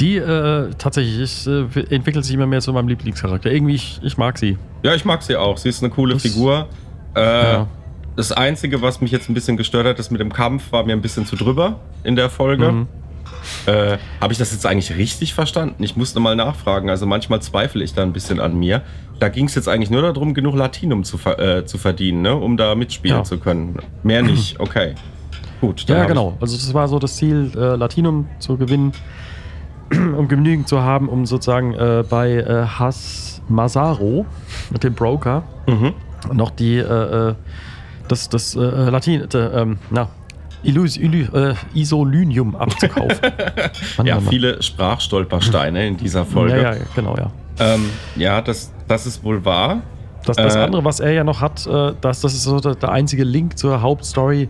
Die 0.00 0.16
äh, 0.16 0.70
tatsächlich 0.78 1.46
äh, 1.46 1.94
entwickelt 1.94 2.24
sich 2.24 2.34
immer 2.34 2.46
mehr 2.46 2.60
zu 2.60 2.72
meinem 2.72 2.86
Lieblingscharakter. 2.88 3.50
Irgendwie, 3.50 3.74
ich, 3.74 3.98
ich 4.02 4.16
mag 4.16 4.38
sie. 4.38 4.56
ja, 4.84 4.94
ich 4.94 5.04
mag 5.04 5.22
sie 5.22 5.36
auch. 5.36 5.56
Sie 5.58 5.68
ist 5.68 5.82
eine 5.82 5.90
coole 5.92 6.14
Das- 6.14 6.22
Figur. 6.22 6.68
Äh, 7.16 7.20
Ja. 7.20 7.66
Das 8.14 8.32
Einzige, 8.32 8.82
was 8.82 9.00
mich 9.00 9.12
jetzt 9.12 9.28
ein 9.30 9.34
bisschen 9.34 9.56
gestört 9.56 9.86
hat, 9.86 9.98
ist 10.00 10.10
mit 10.10 10.20
dem 10.20 10.32
Kampf, 10.32 10.72
war 10.72 10.84
mir 10.84 10.92
ein 10.92 11.00
bisschen 11.00 11.24
zu 11.24 11.36
drüber 11.36 11.78
in 12.02 12.16
der 12.16 12.28
Folge. 12.30 12.72
Mhm. 12.72 12.88
Äh, 13.66 13.98
Habe 14.20 14.32
ich 14.32 14.38
das 14.40 14.50
jetzt 14.50 14.66
eigentlich 14.66 14.96
richtig 14.96 15.34
verstanden? 15.34 15.84
Ich 15.84 15.94
musste 15.94 16.18
mal 16.18 16.34
nachfragen. 16.34 16.90
Also 16.90 17.06
manchmal 17.06 17.40
zweifle 17.42 17.84
ich 17.84 17.94
da 17.94 18.02
ein 18.02 18.12
bisschen 18.12 18.40
an 18.40 18.58
mir. 18.58 18.82
Da 19.20 19.28
ging 19.28 19.44
es 19.46 19.54
jetzt 19.54 19.68
eigentlich 19.68 19.90
nur 19.90 20.02
darum, 20.02 20.34
genug 20.34 20.56
Latinum 20.56 21.04
zu, 21.04 21.16
ver 21.16 21.38
äh, 21.38 21.64
zu 21.64 21.78
verdienen, 21.78 22.22
ne? 22.22 22.34
um 22.34 22.56
da 22.56 22.74
mitspielen 22.74 23.18
Ja. 23.18 23.22
zu 23.24 23.38
können. 23.38 23.76
Mehr 24.02 24.22
nicht. 24.22 24.58
Okay. 24.60 24.94
Gut. 25.60 25.84
Ja, 25.88 26.04
genau. 26.04 26.36
Also 26.40 26.56
das 26.56 26.72
war 26.74 26.88
so 26.88 26.98
das 26.98 27.16
Ziel, 27.16 27.50
äh, 27.56 27.76
Latinum 27.76 28.28
zu 28.38 28.56
gewinnen, 28.56 28.92
um 29.92 30.28
genügend 30.28 30.68
zu 30.68 30.82
haben, 30.82 31.08
um 31.08 31.26
sozusagen 31.26 31.74
äh, 31.74 32.04
bei 32.08 32.34
äh, 32.34 32.66
Has 32.66 33.42
Masaro 33.48 34.26
mit 34.70 34.84
dem 34.84 34.94
Broker 34.94 35.42
mhm. 35.66 35.94
noch 36.32 36.50
die 36.50 36.76
äh, 36.76 37.28
äh, 37.30 37.34
das, 38.08 38.28
das 38.28 38.56
äh, 38.56 38.60
Latin, 38.60 39.28
äh, 39.32 39.36
ähm, 39.36 39.78
na, 39.90 40.08
Illus, 40.62 40.96
Illu, 40.96 41.24
äh, 41.36 41.54
Isolinium 41.74 42.56
abzukaufen. 42.56 43.18
Ja, 44.04 44.16
Mann. 44.16 44.28
viele 44.28 44.62
Sprachstolpersteine 44.62 45.86
in 45.86 45.96
dieser 45.96 46.24
Folge. 46.24 46.56
Ja, 46.60 46.74
ja, 46.74 46.80
genau, 46.94 47.16
ja. 47.16 47.30
Ähm, 47.58 47.90
ja 48.16 48.40
das, 48.40 48.72
das 48.86 49.06
ist 49.06 49.22
wohl 49.22 49.44
wahr. 49.44 49.82
Das, 50.24 50.36
das 50.36 50.56
Äh, 50.56 50.60
andere, 50.60 50.84
was 50.84 51.00
er 51.00 51.12
ja 51.12 51.24
noch 51.24 51.40
hat, 51.40 51.66
äh, 51.66 51.92
das, 52.00 52.20
das 52.20 52.34
ist 52.34 52.44
so 52.44 52.58
der, 52.60 52.74
der 52.74 52.90
einzige 52.90 53.24
Link 53.24 53.58
zur 53.58 53.82
Hauptstory 53.82 54.48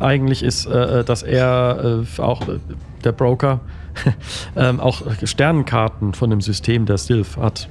eigentlich 0.00 0.42
ist, 0.42 0.66
äh, 0.66 1.04
dass 1.04 1.22
er 1.22 2.02
äh, 2.18 2.20
auch 2.22 2.48
äh, 2.48 2.58
der 3.04 3.12
Broker 3.12 3.60
ähm, 4.56 4.80
auch 4.80 5.02
Sternenkarten 5.24 6.14
von 6.14 6.30
dem 6.30 6.40
System 6.40 6.86
der 6.86 6.98
Stilf 6.98 7.36
hat. 7.36 7.68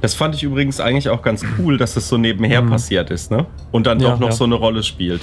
Das 0.00 0.14
fand 0.14 0.34
ich 0.34 0.42
übrigens 0.42 0.80
eigentlich 0.80 1.08
auch 1.08 1.22
ganz 1.22 1.44
cool, 1.58 1.78
dass 1.78 1.94
das 1.94 2.08
so 2.08 2.16
nebenher 2.18 2.62
Mhm. 2.62 2.70
passiert 2.70 3.10
ist, 3.10 3.30
ne? 3.30 3.46
Und 3.70 3.86
dann 3.86 4.00
Ja, 4.00 4.10
doch 4.10 4.18
noch 4.20 4.28
ja. 4.28 4.32
so 4.34 4.44
eine 4.44 4.54
Rolle 4.56 4.82
spielt. 4.82 5.20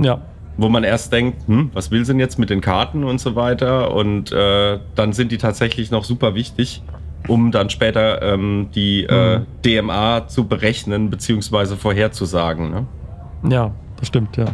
Ja, 0.00 0.20
Wo 0.58 0.68
man 0.68 0.84
erst 0.84 1.12
denkt, 1.12 1.46
hm, 1.48 1.70
was 1.72 1.90
will 1.90 2.04
sie 2.04 2.12
denn 2.12 2.20
jetzt 2.20 2.38
mit 2.38 2.50
den 2.50 2.60
Karten 2.60 3.04
und 3.04 3.18
so 3.20 3.34
weiter? 3.34 3.94
Und 3.94 4.30
äh, 4.32 4.78
dann 4.94 5.12
sind 5.14 5.32
die 5.32 5.38
tatsächlich 5.38 5.90
noch 5.90 6.04
super 6.04 6.34
wichtig, 6.34 6.82
um 7.26 7.50
dann 7.52 7.70
später 7.70 8.20
ähm, 8.22 8.68
die 8.74 9.04
äh, 9.04 9.38
Mhm. 9.38 9.46
DMA 9.64 10.28
zu 10.28 10.46
berechnen 10.46 11.08
beziehungsweise 11.08 11.76
vorherzusagen. 11.76 12.70
Ne? 12.70 12.86
ja, 13.48 13.70
das 13.96 14.08
stimmt, 14.08 14.36
ja. 14.36 14.44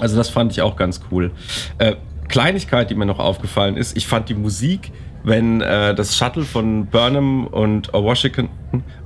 Also 0.00 0.16
das 0.16 0.28
fand 0.28 0.52
ich 0.52 0.62
auch 0.62 0.76
ganz 0.76 1.00
cool. 1.10 1.30
Äh, 1.78 1.94
Kleinigkeit, 2.28 2.90
die 2.90 2.94
mir 2.94 3.06
noch 3.06 3.18
aufgefallen 3.18 3.76
ist, 3.76 3.96
ich 3.96 4.06
fand 4.06 4.28
die 4.28 4.34
Musik, 4.34 4.92
wenn 5.22 5.60
äh, 5.60 5.94
das 5.94 6.16
Shuttle 6.16 6.44
von 6.44 6.86
Burnham 6.86 7.46
und 7.46 7.92
Washington, 7.92 8.48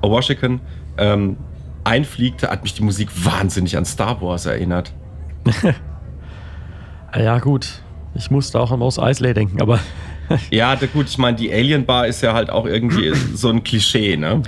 Washington 0.00 0.60
ähm, 0.98 1.36
einfliegt, 1.84 2.42
hat 2.42 2.62
mich 2.62 2.74
die 2.74 2.82
Musik 2.82 3.08
wahnsinnig 3.24 3.76
an 3.76 3.84
Star 3.84 4.20
Wars 4.20 4.46
erinnert. 4.46 4.92
Ja, 7.12 7.40
gut. 7.40 7.82
Ich 8.14 8.30
musste 8.30 8.60
auch 8.60 8.70
an 8.70 8.78
Mos 8.78 8.96
Eisley 8.96 9.34
denken, 9.34 9.60
aber 9.60 9.80
Ja, 10.50 10.74
gut, 10.74 11.08
ich 11.08 11.18
meine, 11.18 11.36
die 11.36 11.52
Alien 11.52 11.84
Bar 11.84 12.06
ist 12.06 12.22
ja 12.22 12.32
halt 12.32 12.50
auch 12.50 12.66
irgendwie 12.66 13.12
so 13.34 13.48
ein 13.48 13.62
Klischee, 13.64 14.16
ne? 14.16 14.42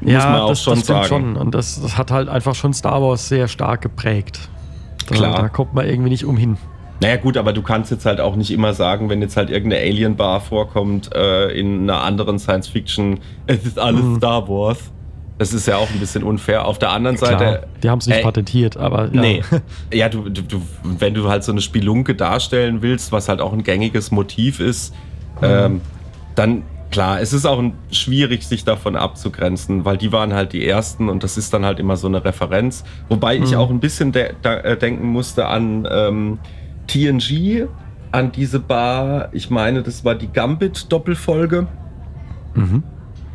Muss 0.00 0.12
ja, 0.12 0.30
man 0.30 0.40
auch 0.40 0.48
das, 0.50 0.62
schon 0.62 0.74
das 0.76 0.84
stimmt 0.84 1.04
sagen. 1.04 1.08
schon. 1.08 1.36
Und 1.36 1.54
das, 1.54 1.80
das 1.80 1.98
hat 1.98 2.10
halt 2.10 2.28
einfach 2.28 2.54
schon 2.54 2.72
Star 2.72 3.02
Wars 3.02 3.28
sehr 3.28 3.48
stark 3.48 3.82
geprägt. 3.82 4.48
Da, 5.10 5.14
Klar. 5.16 5.42
Da 5.42 5.48
kommt 5.48 5.74
man 5.74 5.86
irgendwie 5.86 6.10
nicht 6.10 6.24
umhin. 6.24 6.56
Naja 7.02 7.16
gut, 7.16 7.36
aber 7.36 7.52
du 7.52 7.62
kannst 7.62 7.90
jetzt 7.90 8.04
halt 8.04 8.20
auch 8.20 8.36
nicht 8.36 8.50
immer 8.50 8.74
sagen, 8.74 9.08
wenn 9.08 9.22
jetzt 9.22 9.36
halt 9.36 9.48
irgendeine 9.50 9.82
Alien 9.82 10.16
Bar 10.16 10.40
vorkommt 10.40 11.14
äh, 11.14 11.48
in 11.58 11.82
einer 11.82 12.02
anderen 12.02 12.38
Science 12.38 12.68
Fiction, 12.68 13.20
es 13.46 13.64
ist 13.64 13.78
alles 13.78 14.02
Mhm. 14.02 14.16
Star 14.16 14.46
Wars. 14.48 14.78
Das 15.38 15.54
ist 15.54 15.66
ja 15.66 15.78
auch 15.78 15.88
ein 15.88 15.98
bisschen 15.98 16.22
unfair. 16.22 16.66
Auf 16.66 16.78
der 16.78 16.90
anderen 16.90 17.16
Klar, 17.16 17.38
Seite. 17.38 17.66
die 17.82 17.88
haben 17.88 18.00
es 18.00 18.06
nicht 18.06 18.18
Ey, 18.18 18.22
patentiert, 18.22 18.76
aber 18.76 19.04
ja. 19.10 19.20
Nee. 19.22 19.42
Ja, 19.94 20.10
du, 20.10 20.28
du, 20.28 20.42
du, 20.42 20.60
wenn 20.82 21.14
du 21.14 21.30
halt 21.30 21.42
so 21.44 21.52
eine 21.52 21.62
Spelunke 21.62 22.14
darstellen 22.14 22.82
willst, 22.82 23.10
was 23.12 23.30
halt 23.30 23.40
auch 23.40 23.54
ein 23.54 23.62
gängiges 23.62 24.10
Motiv 24.10 24.60
ist, 24.60 24.92
Mhm. 25.40 25.46
ähm, 25.48 25.80
dann 26.34 26.62
klar, 26.90 27.20
es 27.20 27.32
ist 27.32 27.46
auch 27.46 27.62
schwierig, 27.92 28.46
sich 28.46 28.64
davon 28.64 28.96
abzugrenzen, 28.96 29.84
weil 29.84 29.96
die 29.96 30.12
waren 30.12 30.32
halt 30.34 30.52
die 30.52 30.66
ersten 30.66 31.08
und 31.08 31.22
das 31.22 31.36
ist 31.38 31.52
dann 31.54 31.64
halt 31.64 31.78
immer 31.78 31.96
so 31.96 32.08
eine 32.08 32.24
Referenz. 32.24 32.84
Wobei 33.08 33.36
ich 33.36 33.52
Mhm. 33.52 33.56
auch 33.58 33.70
ein 33.70 33.80
bisschen 33.80 34.12
de 34.12 34.32
da, 34.42 34.56
äh, 34.58 34.76
denken 34.76 35.06
musste 35.08 35.46
an 35.46 35.86
ähm, 35.90 36.38
TNG, 36.86 37.66
an 38.12 38.32
diese 38.32 38.58
Bar. 38.58 39.28
Ich 39.32 39.50
meine, 39.50 39.82
das 39.82 40.04
war 40.04 40.14
die 40.16 40.28
Gambit-Doppelfolge 40.32 41.66
Mhm. 42.54 42.82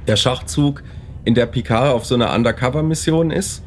der 0.07 0.15
Schachzug, 0.17 0.83
in 1.23 1.33
der 1.33 1.45
Picard 1.45 1.93
auf 1.93 2.05
so 2.05 2.15
einer 2.15 2.33
Undercover-Mission 2.35 3.31
ist 3.31 3.63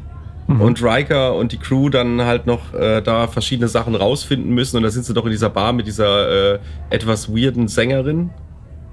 Mhm. 0.47 0.61
und 0.61 0.83
Riker 0.83 1.35
und 1.35 1.53
die 1.53 1.57
Crew 1.59 1.89
dann 1.89 2.23
halt 2.23 2.47
noch 2.47 2.73
äh, 2.75 3.01
da 3.03 3.27
verschiedene 3.27 3.69
Sachen 3.69 3.95
rausfinden 3.95 4.53
müssen. 4.55 4.77
Und 4.77 4.83
da 4.83 4.91
sind 4.91 5.05
sie 5.05 5.13
doch 5.15 5.25
in 5.25 5.31
dieser 5.31 5.51
Bar 5.51 5.73
mit 5.73 5.87
dieser 5.87 6.55
äh, 6.55 6.59
etwas 6.91 7.29
weirden 7.35 7.69
Sängerin. 7.69 8.31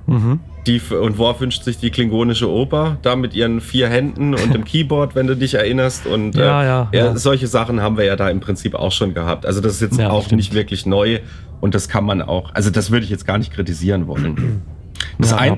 Mhm. 0.07 0.39
Die, 0.67 0.79
und 0.79 1.17
Worf 1.19 1.41
wünscht 1.41 1.63
sich 1.63 1.77
die 1.77 1.91
klingonische 1.91 2.49
Oper, 2.49 2.97
da 3.03 3.15
mit 3.15 3.33
ihren 3.35 3.61
vier 3.61 3.87
Händen 3.87 4.33
und 4.33 4.53
dem 4.53 4.63
Keyboard, 4.65 5.15
wenn 5.15 5.27
du 5.27 5.35
dich 5.35 5.53
erinnerst. 5.53 6.07
Und 6.07 6.35
äh, 6.35 6.39
Ja, 6.39 6.63
ja, 6.63 6.89
ja. 6.91 7.17
solche 7.17 7.47
Sachen 7.47 7.81
haben 7.81 7.97
wir 7.97 8.05
ja 8.05 8.15
da 8.15 8.29
im 8.29 8.39
Prinzip 8.39 8.73
auch 8.75 8.91
schon 8.91 9.13
gehabt. 9.13 9.45
Also 9.45 9.61
das 9.61 9.73
ist 9.73 9.81
jetzt 9.81 9.99
Ja, 9.99 10.09
auch 10.09 10.25
stimmt. 10.25 10.37
nicht 10.37 10.53
wirklich 10.53 10.85
neu 10.85 11.19
und 11.61 11.75
das 11.75 11.87
kann 11.87 12.03
man 12.05 12.21
auch, 12.21 12.53
also 12.55 12.69
das 12.71 12.89
würde 12.91 13.03
ich 13.05 13.11
jetzt 13.11 13.25
gar 13.27 13.37
nicht 13.37 13.53
kritisieren 13.53 14.07
wollen. 14.07 14.61
Das 15.19 15.31
Ja, 15.31 15.37
ein, 15.37 15.57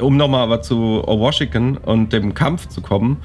um 0.00 0.16
nochmal 0.16 0.42
aber 0.44 0.62
zu 0.62 1.02
Washington 1.04 1.76
und 1.76 2.12
dem 2.12 2.32
Kampf 2.34 2.68
zu 2.68 2.80
kommen, 2.80 3.18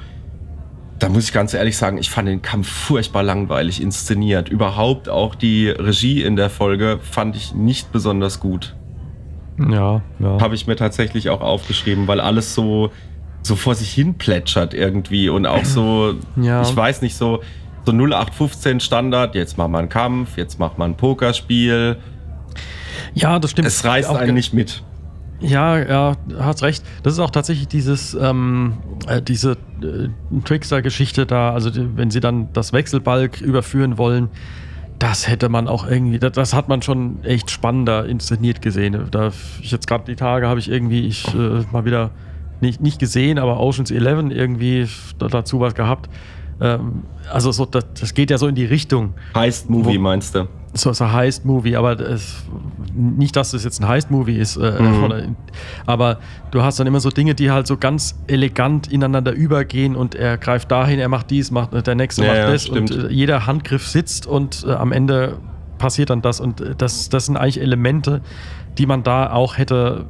da 0.98 1.08
muss 1.08 1.24
ich 1.24 1.32
ganz 1.32 1.54
ehrlich 1.54 1.76
sagen, 1.76 1.96
ich 1.98 2.10
fand 2.10 2.28
den 2.28 2.42
Kampf 2.42 2.68
furchtbar 2.68 3.22
langweilig 3.22 3.80
inszeniert. 3.82 4.48
Überhaupt 4.48 5.08
auch 5.08 5.34
die 5.34 5.68
Regie 5.68 6.22
in 6.22 6.36
der 6.36 6.50
Folge 6.50 6.98
fand 7.02 7.34
ich 7.36 7.54
nicht 7.54 7.92
besonders 7.92 8.40
gut. 8.40 8.74
Ja, 9.58 10.02
ja. 10.18 10.40
Habe 10.40 10.54
ich 10.54 10.66
mir 10.66 10.76
tatsächlich 10.76 11.30
auch 11.30 11.40
aufgeschrieben, 11.40 12.06
weil 12.08 12.20
alles 12.20 12.54
so 12.54 12.90
so 13.46 13.56
vor 13.56 13.74
sich 13.74 13.92
hin 13.92 14.14
plätschert 14.14 14.72
irgendwie 14.72 15.28
und 15.28 15.46
auch 15.46 15.64
so, 15.66 16.14
Ja. 16.40 16.62
ich 16.62 16.74
weiß 16.74 17.02
nicht, 17.02 17.14
so, 17.14 17.42
so 17.84 17.92
0815 17.92 18.80
Standard, 18.80 19.34
jetzt 19.34 19.58
macht 19.58 19.68
man 19.70 19.80
einen 19.80 19.88
Kampf, 19.90 20.38
jetzt 20.38 20.58
macht 20.58 20.78
man 20.78 20.92
ein 20.92 20.96
Pokerspiel. 20.96 21.98
Ja, 23.12 23.38
das 23.38 23.50
stimmt. 23.50 23.68
Es 23.68 23.84
reißt 23.84 24.08
Auch 24.08 24.16
einen 24.16 24.34
nicht 24.34 24.54
mit. 24.54 24.82
Ja, 25.40 25.78
ja, 25.78 26.16
hast 26.38 26.62
recht. 26.62 26.84
Das 27.02 27.12
ist 27.12 27.18
auch 27.18 27.30
tatsächlich 27.30 27.68
dieses, 27.68 28.14
ähm, 28.14 28.74
äh, 29.06 29.20
diese 29.20 29.58
äh, 29.82 30.08
Trickster-Geschichte 30.42 31.26
da, 31.26 31.52
also 31.52 31.70
wenn 31.74 32.10
sie 32.10 32.20
dann 32.20 32.48
das 32.54 32.72
Wechselbalg 32.72 33.42
überführen 33.42 33.98
wollen, 33.98 34.30
das 34.98 35.28
hätte 35.28 35.48
man 35.48 35.68
auch 35.68 35.86
irgendwie, 35.86 36.18
das, 36.18 36.32
das 36.32 36.54
hat 36.54 36.68
man 36.68 36.80
schon 36.82 37.22
echt 37.24 37.50
spannender 37.50 38.06
inszeniert 38.06 38.62
gesehen. 38.62 39.08
Da 39.10 39.32
ich 39.60 39.70
jetzt 39.70 39.86
gerade 39.86 40.04
die 40.04 40.16
Tage 40.16 40.48
habe 40.48 40.60
ich 40.60 40.70
irgendwie 40.70 41.06
ich 41.06 41.26
äh, 41.34 41.62
mal 41.72 41.84
wieder 41.84 42.10
nicht, 42.60 42.80
nicht 42.80 42.98
gesehen, 42.98 43.38
aber 43.38 43.60
Oceans 43.60 43.90
11 43.90 44.30
irgendwie 44.30 44.86
da, 45.18 45.26
dazu 45.28 45.60
was 45.60 45.74
gehabt. 45.74 46.08
Ähm, 46.60 47.02
also 47.30 47.50
so, 47.52 47.64
das, 47.66 47.84
das 47.98 48.14
geht 48.14 48.30
ja 48.30 48.38
so 48.38 48.46
in 48.46 48.54
die 48.54 48.64
Richtung 48.64 49.14
Heißt 49.34 49.68
Movie, 49.68 49.96
Wo- 49.98 50.02
meinst 50.02 50.34
du? 50.34 50.46
So, 50.74 50.92
so 50.92 51.10
Heist-Movie, 51.12 51.76
aber 51.76 51.98
es, 52.00 52.44
nicht, 52.92 53.36
dass 53.36 53.52
das 53.52 53.62
jetzt 53.64 53.80
ein 53.80 53.88
Heist-Movie 53.88 54.36
ist, 54.36 54.56
äh, 54.56 54.82
Mhm. 54.82 55.02
oder, 55.04 55.22
aber 55.86 56.18
du 56.50 56.62
hast 56.62 56.80
dann 56.80 56.86
immer 56.86 57.00
so 57.00 57.10
Dinge, 57.10 57.34
die 57.34 57.50
halt 57.50 57.66
so 57.66 57.76
ganz 57.76 58.16
elegant 58.26 58.90
ineinander 58.92 59.32
übergehen 59.32 59.94
und 59.96 60.14
er 60.14 60.36
greift 60.36 60.70
dahin, 60.70 60.98
er 60.98 61.08
macht 61.08 61.30
dies, 61.30 61.50
macht 61.50 61.86
der 61.86 61.94
nächste 61.94 62.22
Ja, 62.24 62.28
macht 62.28 62.38
ja, 62.40 62.46
das 62.50 62.64
stimmt. 62.64 62.90
und 62.90 63.04
äh, 63.04 63.08
jeder 63.12 63.46
Handgriff 63.46 63.86
sitzt 63.86 64.26
und 64.26 64.64
äh, 64.68 64.72
am 64.72 64.90
Ende 64.92 65.38
passiert 65.78 66.10
dann 66.10 66.22
das 66.22 66.40
und 66.40 66.60
äh, 66.60 66.74
das, 66.76 67.08
das 67.08 67.26
sind 67.26 67.36
eigentlich 67.36 67.60
Elemente, 67.60 68.20
die 68.78 68.86
man 68.86 69.02
da 69.04 69.30
auch 69.32 69.56
hätte 69.58 70.06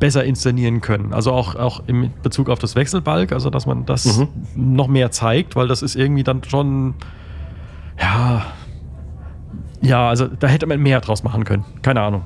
besser 0.00 0.24
inszenieren 0.24 0.80
können. 0.80 1.12
Also 1.12 1.32
auch, 1.32 1.54
auch 1.54 1.82
im 1.86 2.10
Bezug 2.22 2.48
auf 2.50 2.58
das 2.58 2.74
Wechselbalg, 2.74 3.30
also 3.32 3.48
dass 3.50 3.64
man 3.66 3.86
das 3.86 4.18
Mhm. 4.18 4.28
noch 4.74 4.88
mehr 4.88 5.10
zeigt, 5.12 5.54
weil 5.56 5.68
das 5.68 5.82
ist 5.82 5.94
irgendwie 5.96 6.24
dann 6.24 6.42
schon, 6.44 6.94
ja, 8.00 8.44
ja, 9.86 10.08
also 10.08 10.26
da 10.26 10.46
hätte 10.48 10.66
man 10.66 10.80
mehr 10.80 11.00
draus 11.00 11.22
machen 11.22 11.44
können. 11.44 11.64
Keine 11.82 12.00
Ahnung. 12.00 12.22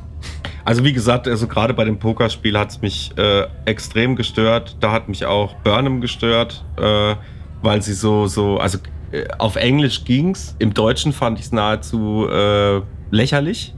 Also 0.65 0.85
wie 0.85 0.93
gesagt, 0.93 1.27
also 1.27 1.47
gerade 1.47 1.73
bei 1.75 1.85
dem 1.85 1.99
Pokerspiel 1.99 2.59
hat 2.59 2.71
es 2.71 2.81
mich 2.83 3.13
äh, 3.17 3.47
extrem 3.65 4.17
gestört. 4.17 4.77
Da 4.81 4.93
hat 4.93 5.09
mich 5.09 5.25
auch 5.25 5.55
Burnham 5.65 6.01
gestört, 6.01 6.65
äh, 6.79 7.15
weil 7.63 7.83
sie 7.83 7.95
so, 7.95 8.27
so, 8.27 8.59
also 8.59 8.79
äh, 9.13 9.27
auf 9.39 9.57
Englisch 9.57 10.05
ging's. 10.05 10.55
Im 10.59 10.75
Deutschen 10.75 11.13
fand 11.13 11.39
ich 11.39 11.47
es 11.47 11.53
nahezu 11.53 12.29
äh, 12.29 12.83
lächerlich. 13.11 13.75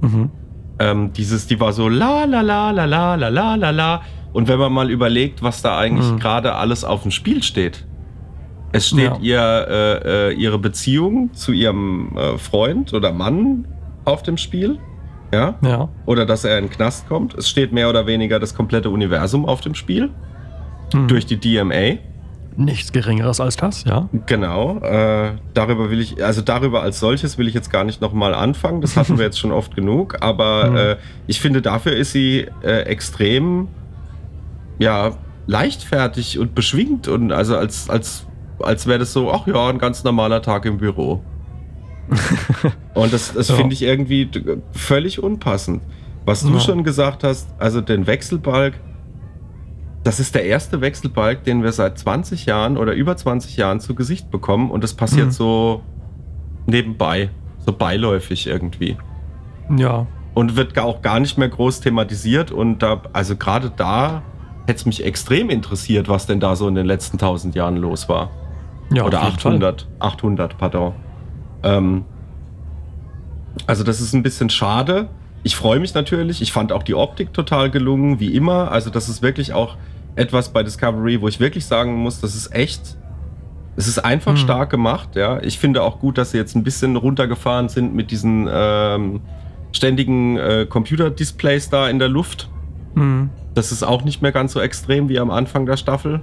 Mhm. 0.00 0.30
Ähm, 0.78 1.12
dieses, 1.12 1.46
die 1.46 1.58
war 1.60 1.72
so 1.72 1.88
la 1.88 2.24
la 2.24 2.40
la 2.42 2.70
la 2.70 2.84
la 2.84 3.14
la 3.14 3.28
la 3.28 3.54
la 3.54 3.70
la. 3.70 4.02
Und 4.32 4.48
wenn 4.48 4.58
man 4.58 4.72
mal 4.72 4.90
überlegt, 4.90 5.42
was 5.42 5.62
da 5.62 5.78
eigentlich 5.78 6.10
Mhm. 6.10 6.18
gerade 6.18 6.54
alles 6.56 6.84
auf 6.84 7.02
dem 7.02 7.10
Spiel 7.12 7.42
steht. 7.42 7.86
Es 8.76 8.88
steht 8.88 8.98
Ja. 8.98 9.18
ihr, 9.20 9.66
äh, 9.68 10.28
äh, 10.30 10.32
ihre 10.34 10.58
Beziehung 10.58 11.32
zu 11.34 11.52
ihrem 11.52 12.16
äh, 12.16 12.38
Freund 12.38 12.92
oder 12.94 13.12
Mann 13.12 13.66
auf 14.04 14.22
dem 14.22 14.36
Spiel. 14.36 14.78
Ja 15.32 15.54
Ja. 15.62 15.88
oder 16.06 16.24
dass 16.26 16.44
er 16.44 16.58
in 16.58 16.66
den 16.66 16.70
Knast 16.70 17.08
kommt. 17.08 17.34
Es 17.34 17.48
steht 17.48 17.72
mehr 17.72 17.88
oder 17.88 18.06
weniger 18.06 18.38
das 18.38 18.54
komplette 18.54 18.90
Universum 18.90 19.44
auf 19.46 19.60
dem 19.60 19.74
Spiel 19.74 20.10
Mhm. 20.94 21.08
durch 21.08 21.26
die 21.26 21.36
DMA. 21.38 21.98
Nichts 22.58 22.90
Geringeres 22.92 23.38
als 23.40 23.56
das, 23.56 23.84
ja. 23.84 24.08
Genau. 24.26 24.78
Äh, 24.78 25.32
darüber 25.52 25.90
will 25.90 26.00
ich, 26.00 26.24
also 26.24 26.40
darüber 26.40 26.80
als 26.82 27.00
solches 27.00 27.36
will 27.36 27.48
ich 27.48 27.54
jetzt 27.54 27.70
gar 27.70 27.84
nicht 27.84 28.00
nochmal 28.00 28.32
anfangen. 28.32 28.80
Das 28.80 28.96
hatten 28.96 29.18
wir 29.18 29.26
jetzt 29.26 29.38
schon 29.38 29.52
oft 29.52 29.74
genug. 29.76 30.16
Aber 30.22 30.70
Mhm. 30.70 30.76
äh, 30.92 30.96
ich 31.26 31.40
finde, 31.40 31.60
dafür 31.60 31.92
ist 31.94 32.12
sie 32.12 32.46
äh, 32.62 32.82
extrem, 32.84 33.68
ja, 34.78 35.10
leichtfertig 35.48 36.38
und 36.38 36.54
beschwingt 36.54 37.08
und 37.08 37.30
also 37.32 37.56
als, 37.56 37.90
als, 37.90 38.26
als 38.60 38.86
wäre 38.86 38.98
das 39.00 39.12
so, 39.12 39.30
ach 39.32 39.46
ja, 39.46 39.68
ein 39.68 39.78
ganz 39.78 40.04
normaler 40.04 40.42
Tag 40.42 40.64
im 40.64 40.78
Büro. 40.78 41.22
Und 42.94 43.12
das, 43.12 43.32
das 43.34 43.48
Ja. 43.48 43.54
finde 43.56 43.74
ich 43.74 43.82
irgendwie 43.82 44.28
völlig 44.72 45.22
unpassend. 45.22 45.82
Was 46.24 46.42
du 46.42 46.52
Ja. 46.54 46.60
schon 46.60 46.84
gesagt 46.84 47.24
hast, 47.24 47.48
also 47.58 47.80
den 47.80 48.06
Wechselbalg, 48.06 48.74
das 50.04 50.20
ist 50.20 50.34
der 50.34 50.44
erste 50.44 50.80
Wechselbalg, 50.80 51.44
den 51.44 51.62
wir 51.62 51.72
seit 51.72 51.98
20 51.98 52.46
Jahren 52.46 52.76
oder 52.76 52.92
über 52.92 53.16
20 53.16 53.56
Jahren 53.56 53.80
zu 53.80 53.94
Gesicht 53.94 54.30
bekommen 54.30 54.70
und 54.70 54.84
das 54.84 54.94
passiert 54.94 55.26
Mhm. 55.26 55.32
so 55.32 55.82
nebenbei, 56.66 57.30
so 57.64 57.72
beiläufig 57.72 58.46
irgendwie. 58.46 58.96
Ja. 59.76 60.06
Und 60.34 60.54
wird 60.56 60.78
auch 60.78 61.02
gar 61.02 61.18
nicht 61.18 61.38
mehr 61.38 61.48
groß 61.48 61.80
thematisiert 61.80 62.50
und 62.52 62.82
da, 62.82 63.02
also 63.12 63.36
gerade 63.36 63.70
da 63.74 64.22
hätte 64.66 64.76
es 64.78 64.86
mich 64.86 65.04
extrem 65.04 65.48
interessiert, 65.48 66.08
was 66.08 66.26
denn 66.26 66.40
da 66.40 66.56
so 66.56 66.68
in 66.68 66.74
den 66.74 66.86
letzten 66.86 67.18
1000 67.18 67.54
Jahren 67.54 67.76
los 67.76 68.08
war. 68.08 68.30
Ja 68.92 69.04
Oder 69.04 69.18
auf 69.20 69.24
jeden 69.28 69.36
800, 69.38 69.86
800, 69.98 70.58
pardon. 70.58 70.92
Ähm, 71.62 72.04
also 73.66 73.84
das 73.84 74.00
ist 74.00 74.12
ein 74.12 74.22
bisschen 74.22 74.50
schade. 74.50 75.08
Ich 75.42 75.56
freue 75.56 75.80
mich 75.80 75.94
natürlich. 75.94 76.42
Ich 76.42 76.52
fand 76.52 76.72
auch 76.72 76.82
die 76.82 76.94
Optik 76.94 77.32
total 77.32 77.70
gelungen, 77.70 78.20
wie 78.20 78.34
immer. 78.34 78.70
Also 78.70 78.90
das 78.90 79.08
ist 79.08 79.22
wirklich 79.22 79.52
auch 79.52 79.76
etwas 80.14 80.48
bei 80.50 80.62
Discovery, 80.62 81.20
wo 81.20 81.28
ich 81.28 81.40
wirklich 81.40 81.66
sagen 81.66 81.94
muss, 81.96 82.20
das 82.20 82.34
ist 82.34 82.54
echt, 82.54 82.96
es 83.76 83.86
ist 83.86 83.98
einfach 83.98 84.32
Hm. 84.32 84.38
stark 84.38 84.70
gemacht. 84.70 85.10
Ja, 85.14 85.40
ich 85.42 85.58
finde 85.58 85.82
auch 85.82 85.98
gut, 86.00 86.18
dass 86.18 86.30
sie 86.32 86.38
jetzt 86.38 86.56
ein 86.56 86.64
bisschen 86.64 86.96
runtergefahren 86.96 87.68
sind 87.68 87.94
mit 87.94 88.10
diesen 88.10 88.48
ähm, 88.50 89.20
ständigen 89.72 90.36
äh, 90.38 90.66
Computerdisplays 90.68 91.68
da 91.70 91.88
in 91.88 91.98
der 91.98 92.08
Luft. 92.08 92.48
Mhm. 92.94 93.30
Das 93.54 93.72
ist 93.72 93.82
auch 93.82 94.04
nicht 94.04 94.22
mehr 94.22 94.32
ganz 94.32 94.52
so 94.52 94.60
extrem 94.60 95.08
wie 95.08 95.18
am 95.18 95.30
Anfang 95.30 95.66
der 95.66 95.76
Staffel. 95.76 96.20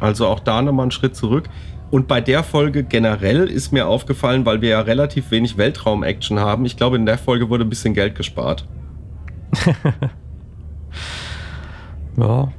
Also 0.00 0.26
auch 0.26 0.40
da 0.40 0.62
nochmal 0.62 0.84
einen 0.84 0.90
Schritt 0.90 1.16
zurück. 1.16 1.48
Und 1.90 2.06
bei 2.06 2.20
der 2.20 2.42
Folge 2.42 2.84
generell 2.84 3.46
ist 3.46 3.72
mir 3.72 3.86
aufgefallen, 3.86 4.44
weil 4.44 4.60
wir 4.60 4.68
ja 4.70 4.80
relativ 4.80 5.30
wenig 5.30 5.56
Weltraum-Action 5.56 6.38
haben. 6.38 6.66
Ich 6.66 6.76
glaube, 6.76 6.96
in 6.96 7.06
der 7.06 7.18
Folge 7.18 7.48
wurde 7.48 7.64
ein 7.64 7.70
bisschen 7.70 7.94
Geld 7.94 8.14
gespart. 8.14 8.66
Ja. 12.18 12.52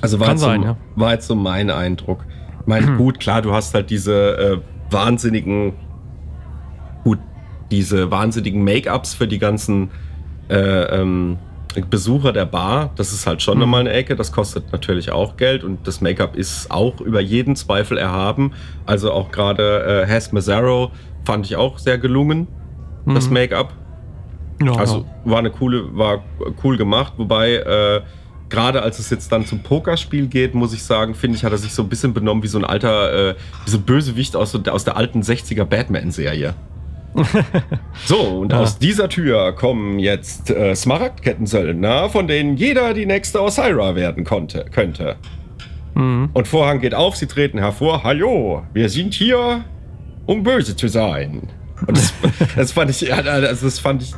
Also 0.00 0.20
war, 0.20 0.28
Kann 0.28 0.36
jetzt, 0.36 0.44
sein, 0.44 0.62
so, 0.62 0.68
ja. 0.68 0.76
war 0.96 1.12
jetzt 1.12 1.26
so 1.26 1.34
mein 1.34 1.70
Eindruck. 1.70 2.24
Ich 2.60 2.66
meine, 2.66 2.96
gut, 2.96 3.20
klar, 3.20 3.42
du 3.42 3.52
hast 3.52 3.74
halt 3.74 3.90
diese 3.90 4.38
äh, 4.38 4.92
wahnsinnigen, 4.92 5.74
gut, 7.04 7.18
diese 7.70 8.10
wahnsinnigen 8.10 8.62
Make-ups 8.64 9.14
für 9.14 9.28
die 9.28 9.38
ganzen 9.38 9.90
äh, 10.48 10.56
ähm, 11.00 11.38
Besucher 11.90 12.32
der 12.32 12.44
Bar. 12.46 12.90
Das 12.96 13.12
ist 13.12 13.26
halt 13.26 13.42
schon 13.42 13.54
Mhm. 13.54 13.60
nochmal 13.60 13.80
eine 13.80 13.92
Ecke. 13.92 14.14
Das 14.16 14.32
kostet 14.32 14.70
natürlich 14.72 15.10
auch 15.12 15.36
Geld 15.36 15.64
und 15.64 15.86
das 15.86 16.00
Make-up 16.00 16.36
ist 16.36 16.70
auch 16.70 17.00
über 17.00 17.20
jeden 17.20 17.56
Zweifel 17.56 17.98
erhaben. 17.98 18.52
Also 18.86 19.12
auch 19.12 19.30
gerade 19.30 20.04
äh, 20.06 20.10
Has 20.10 20.32
Mazzaro 20.32 20.90
fand 21.24 21.46
ich 21.46 21.56
auch 21.56 21.78
sehr 21.78 21.98
gelungen, 21.98 22.48
das 23.06 23.28
Mhm. 23.28 23.32
Make-up. 23.34 23.72
ja. 24.62 24.72
Also 24.76 25.06
war 25.24 25.38
eine 25.38 25.50
coole, 25.50 25.96
war 25.96 26.22
cool 26.62 26.76
gemacht, 26.76 27.14
wobei 27.16 27.54
äh, 27.54 28.00
gerade 28.48 28.82
als 28.82 28.98
es 28.98 29.08
jetzt 29.10 29.32
dann 29.32 29.46
zum 29.46 29.60
Pokerspiel 29.62 30.26
geht, 30.26 30.54
muss 30.54 30.72
ich 30.74 30.82
sagen, 30.82 31.14
finde 31.14 31.36
ich, 31.38 31.44
hat 31.44 31.52
er 31.52 31.58
sich 31.58 31.72
so 31.72 31.82
ein 31.82 31.88
bisschen 31.88 32.12
benommen 32.12 32.42
wie 32.42 32.48
so 32.48 32.58
ein 32.58 32.64
alter, 32.64 33.30
äh, 33.30 33.34
wie 33.64 33.70
so 33.70 33.78
ein 33.78 33.82
Bösewicht 33.82 34.36
aus, 34.36 34.54
aus 34.68 34.84
der 34.84 34.96
alten 34.96 35.22
60er 35.22 35.64
Batman-Serie. 35.64 36.54
so, 38.06 38.16
und 38.40 38.52
Ja. 38.52 38.60
aus 38.60 38.78
dieser 38.78 39.08
Tür 39.08 39.52
kommen 39.52 39.98
jetzt 39.98 40.50
äh, 40.50 40.74
Smaragdkettensöldner, 40.74 42.08
von 42.08 42.26
denen 42.26 42.56
jeder 42.56 42.94
die 42.94 43.06
nächste 43.06 43.42
Osira 43.42 43.94
werden 43.94 44.24
konnte, 44.24 44.64
könnte. 44.70 45.16
Mhm. 45.94 46.30
Und 46.32 46.48
Vorhang 46.48 46.80
geht 46.80 46.94
auf, 46.94 47.16
sie 47.16 47.26
treten 47.26 47.58
hervor. 47.58 48.02
Hallo, 48.02 48.62
wir 48.72 48.88
sind 48.88 49.14
hier, 49.14 49.64
um 50.26 50.42
böse 50.42 50.74
zu 50.74 50.88
sein. 50.88 51.48
Und 51.86 51.96
das, 51.96 52.14
das 52.56 52.72
fand 52.72 52.90
ich, 52.90 53.12
also 53.12 53.66
das 53.66 53.78
fand 53.78 54.02
ich, 54.02 54.14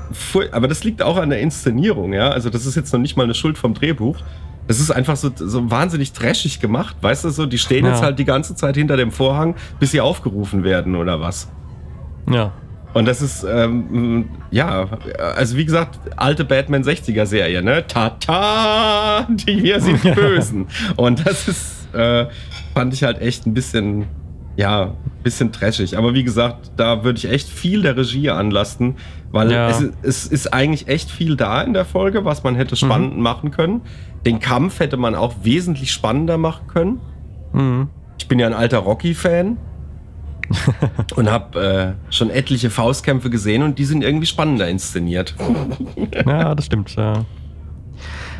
aber 0.52 0.68
das 0.68 0.84
liegt 0.84 1.02
auch 1.02 1.16
an 1.16 1.30
der 1.30 1.40
Inszenierung, 1.40 2.12
ja. 2.12 2.28
Also 2.28 2.50
das 2.50 2.66
ist 2.66 2.76
jetzt 2.76 2.92
noch 2.92 3.00
nicht 3.00 3.16
mal 3.16 3.24
eine 3.24 3.34
Schuld 3.34 3.58
vom 3.58 3.74
Drehbuch. 3.74 4.18
Das 4.66 4.80
ist 4.80 4.90
einfach 4.90 5.16
so, 5.16 5.30
so 5.34 5.70
wahnsinnig 5.70 6.12
trashig 6.12 6.58
gemacht, 6.60 6.96
weißt 7.02 7.24
du 7.24 7.30
so? 7.30 7.44
Die 7.44 7.58
stehen 7.58 7.84
Ja. 7.84 7.92
jetzt 7.92 8.02
halt 8.02 8.18
die 8.18 8.24
ganze 8.24 8.54
Zeit 8.54 8.76
hinter 8.76 8.96
dem 8.96 9.10
Vorhang, 9.12 9.56
bis 9.78 9.90
sie 9.90 10.00
aufgerufen 10.00 10.64
werden 10.64 10.94
oder 10.96 11.20
was. 11.20 11.50
Ja. 12.30 12.52
Und 12.94 13.06
das 13.06 13.20
ist, 13.20 13.44
ähm, 13.44 14.26
ja, 14.50 14.86
also 15.36 15.56
wie 15.56 15.64
gesagt, 15.64 15.98
alte 16.16 16.44
Batman 16.44 16.82
60er 16.84 17.26
Serie, 17.26 17.62
ne? 17.62 17.84
Tata, 17.86 19.26
die 19.28 19.62
wir 19.62 19.80
sind 19.80 20.02
die 20.04 20.10
Bösen. 20.14 20.66
Und 20.96 21.26
das 21.26 21.48
ist, 21.48 21.92
äh, 21.94 22.26
fand 22.72 22.94
ich 22.94 23.02
halt 23.02 23.20
echt 23.20 23.46
ein 23.46 23.54
bisschen, 23.54 24.06
ja, 24.56 24.84
ein 24.84 25.22
bisschen 25.24 25.50
trashig. 25.52 25.98
Aber 25.98 26.14
wie 26.14 26.22
gesagt, 26.24 26.70
da 26.76 27.02
würde 27.04 27.18
ich 27.18 27.28
echt 27.28 27.48
viel 27.48 27.82
der 27.82 27.96
Regie 27.96 28.30
anlasten, 28.30 28.96
weil 29.32 29.50
Ja. 29.50 29.68
es, 29.70 29.82
es 30.02 30.26
ist 30.26 30.52
eigentlich 30.54 30.86
echt 30.88 31.10
viel 31.10 31.36
da 31.36 31.62
in 31.62 31.72
der 31.74 31.84
Folge, 31.84 32.24
was 32.24 32.44
man 32.44 32.54
hätte 32.54 32.76
spannend 32.76 33.18
machen 33.18 33.50
können. 33.50 33.80
Den 34.24 34.38
Kampf 34.38 34.78
hätte 34.80 34.96
man 34.96 35.14
auch 35.16 35.34
wesentlich 35.42 35.90
spannender 35.92 36.38
machen 36.38 36.66
können. 36.68 37.00
Mhm. 37.52 37.88
Ich 38.18 38.28
bin 38.28 38.38
ja 38.38 38.46
ein 38.46 38.54
alter 38.54 38.78
Rocky-Fan 38.78 39.56
und 41.16 41.30
habe 41.30 41.96
äh, 42.10 42.12
schon 42.12 42.30
etliche 42.30 42.70
Faustkämpfe 42.70 43.30
gesehen 43.30 43.62
und 43.62 43.78
die 43.78 43.84
sind 43.84 44.02
irgendwie 44.02 44.26
spannender 44.26 44.68
inszeniert. 44.68 45.34
Ja, 46.26 46.54
das 46.54 46.66
stimmt. 46.66 46.94
Ja. 46.96 47.24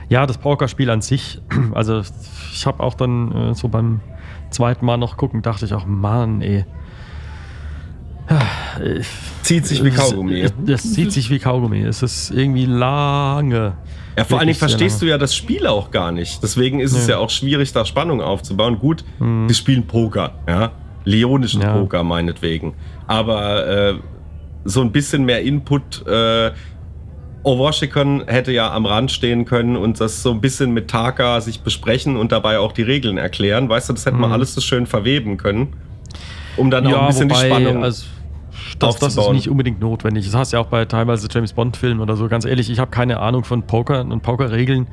Ja, 0.09 0.27
das 0.27 0.39
Pokerspiel 0.39 0.91
an 0.91 1.01
sich, 1.01 1.41
also 1.75 2.03
ich 2.53 2.67
habe 2.67 2.83
auch 2.83 2.95
dann 2.95 3.33
äh, 3.33 3.55
so 3.55 3.69
beim 3.69 4.01
zweiten 4.51 4.85
Mal 4.87 4.97
noch 4.97 5.17
gucken, 5.17 5.43
dachte 5.43 5.65
ich 5.65 5.75
auch, 5.75 5.87
Mann, 5.87 6.41
ey. 6.43 6.65
Zieht 9.43 9.67
sich 9.67 9.85
wie 9.85 9.91
Kaugummi. 9.91 10.47
Das, 10.65 10.93
zieht 10.93 11.13
sich 11.13 11.29
wie 11.31 11.39
Kaugummi. 11.39 11.83
Es 11.83 12.03
ist 12.03 12.31
irgendwie 12.31 12.65
lange. 12.65 13.75
Ja, 14.17 14.25
vor 14.25 14.39
allen 14.39 14.47
Dingen 14.47 14.59
verstehst 14.59 15.03
du 15.03 15.07
ja 15.07 15.19
das 15.19 15.35
Spiel 15.35 15.67
auch 15.67 15.91
gar 15.91 16.13
nicht. 16.13 16.43
Deswegen 16.43 16.81
ist 16.81 16.93
es 16.95 17.07
Ja. 17.07 17.15
ja 17.15 17.19
auch 17.19 17.31
schwierig, 17.31 17.73
da 17.73 17.85
Spannung 17.85 18.23
aufzubauen. 18.23 18.79
Gut, 18.79 19.05
wir 19.19 19.55
spielen 19.55 19.87
Poker, 19.87 20.35
ja. 20.49 20.73
Leonischen 21.05 21.63
Ja. 21.63 21.75
Poker 21.75 22.03
meinetwegen. 22.03 22.75
Aber 23.07 23.67
äh, 23.67 23.95
so 24.65 24.81
ein 24.81 24.93
bisschen 24.93 25.25
mehr 25.25 25.43
Input. 25.43 26.07
Äh, 26.07 26.53
Washington 27.45 28.25
hätte 28.27 28.53
ja 28.53 28.73
am 28.73 28.87
Rand 28.87 29.11
stehen 29.11 29.45
können 29.45 29.77
und 29.77 30.01
das 30.01 30.23
so 30.23 30.31
ein 30.31 30.41
bisschen 30.41 30.73
mit 30.73 30.89
Taka 30.89 31.43
sich 31.43 31.61
besprechen 31.61 32.17
und 32.17 32.33
dabei 32.33 32.59
auch 32.59 32.73
die 32.73 32.83
Regeln 32.83 33.19
erklären. 33.19 33.69
Weißt 33.69 33.91
du, 33.91 33.93
das 33.93 34.07
hätte 34.07 34.17
man 34.17 34.33
alles 34.33 34.55
so 34.55 34.63
schön 34.63 34.87
verweben 34.87 35.37
können. 35.37 35.75
Um 36.57 36.71
dann 36.71 36.87
auch 36.87 37.03
ein 37.03 37.07
bisschen 37.09 37.29
die 37.29 37.35
Spannung. 37.35 37.85
also, 37.85 38.07
das, 38.79 38.97
das 38.97 39.17
ist 39.17 39.33
nicht 39.33 39.49
unbedingt 39.51 39.81
notwendig. 39.81 40.25
Das 40.25 40.35
hast 40.35 40.53
du 40.53 40.57
ja 40.57 40.63
auch 40.63 40.69
bei 40.69 40.85
teilweise 40.87 41.29
James 41.31 41.53
Bond-Filmen 41.53 42.01
oder 42.01 42.17
so. 42.17 42.29
Ganz 42.29 42.45
ehrlich, 42.45 42.71
ich 42.71 42.79
habe 42.79 42.91
keine 42.91 43.21
Ahnung 43.21 43.45
von 43.45 43.63
Poker 43.65 44.01
und 44.01 44.23
Pokerregeln. 44.23 44.87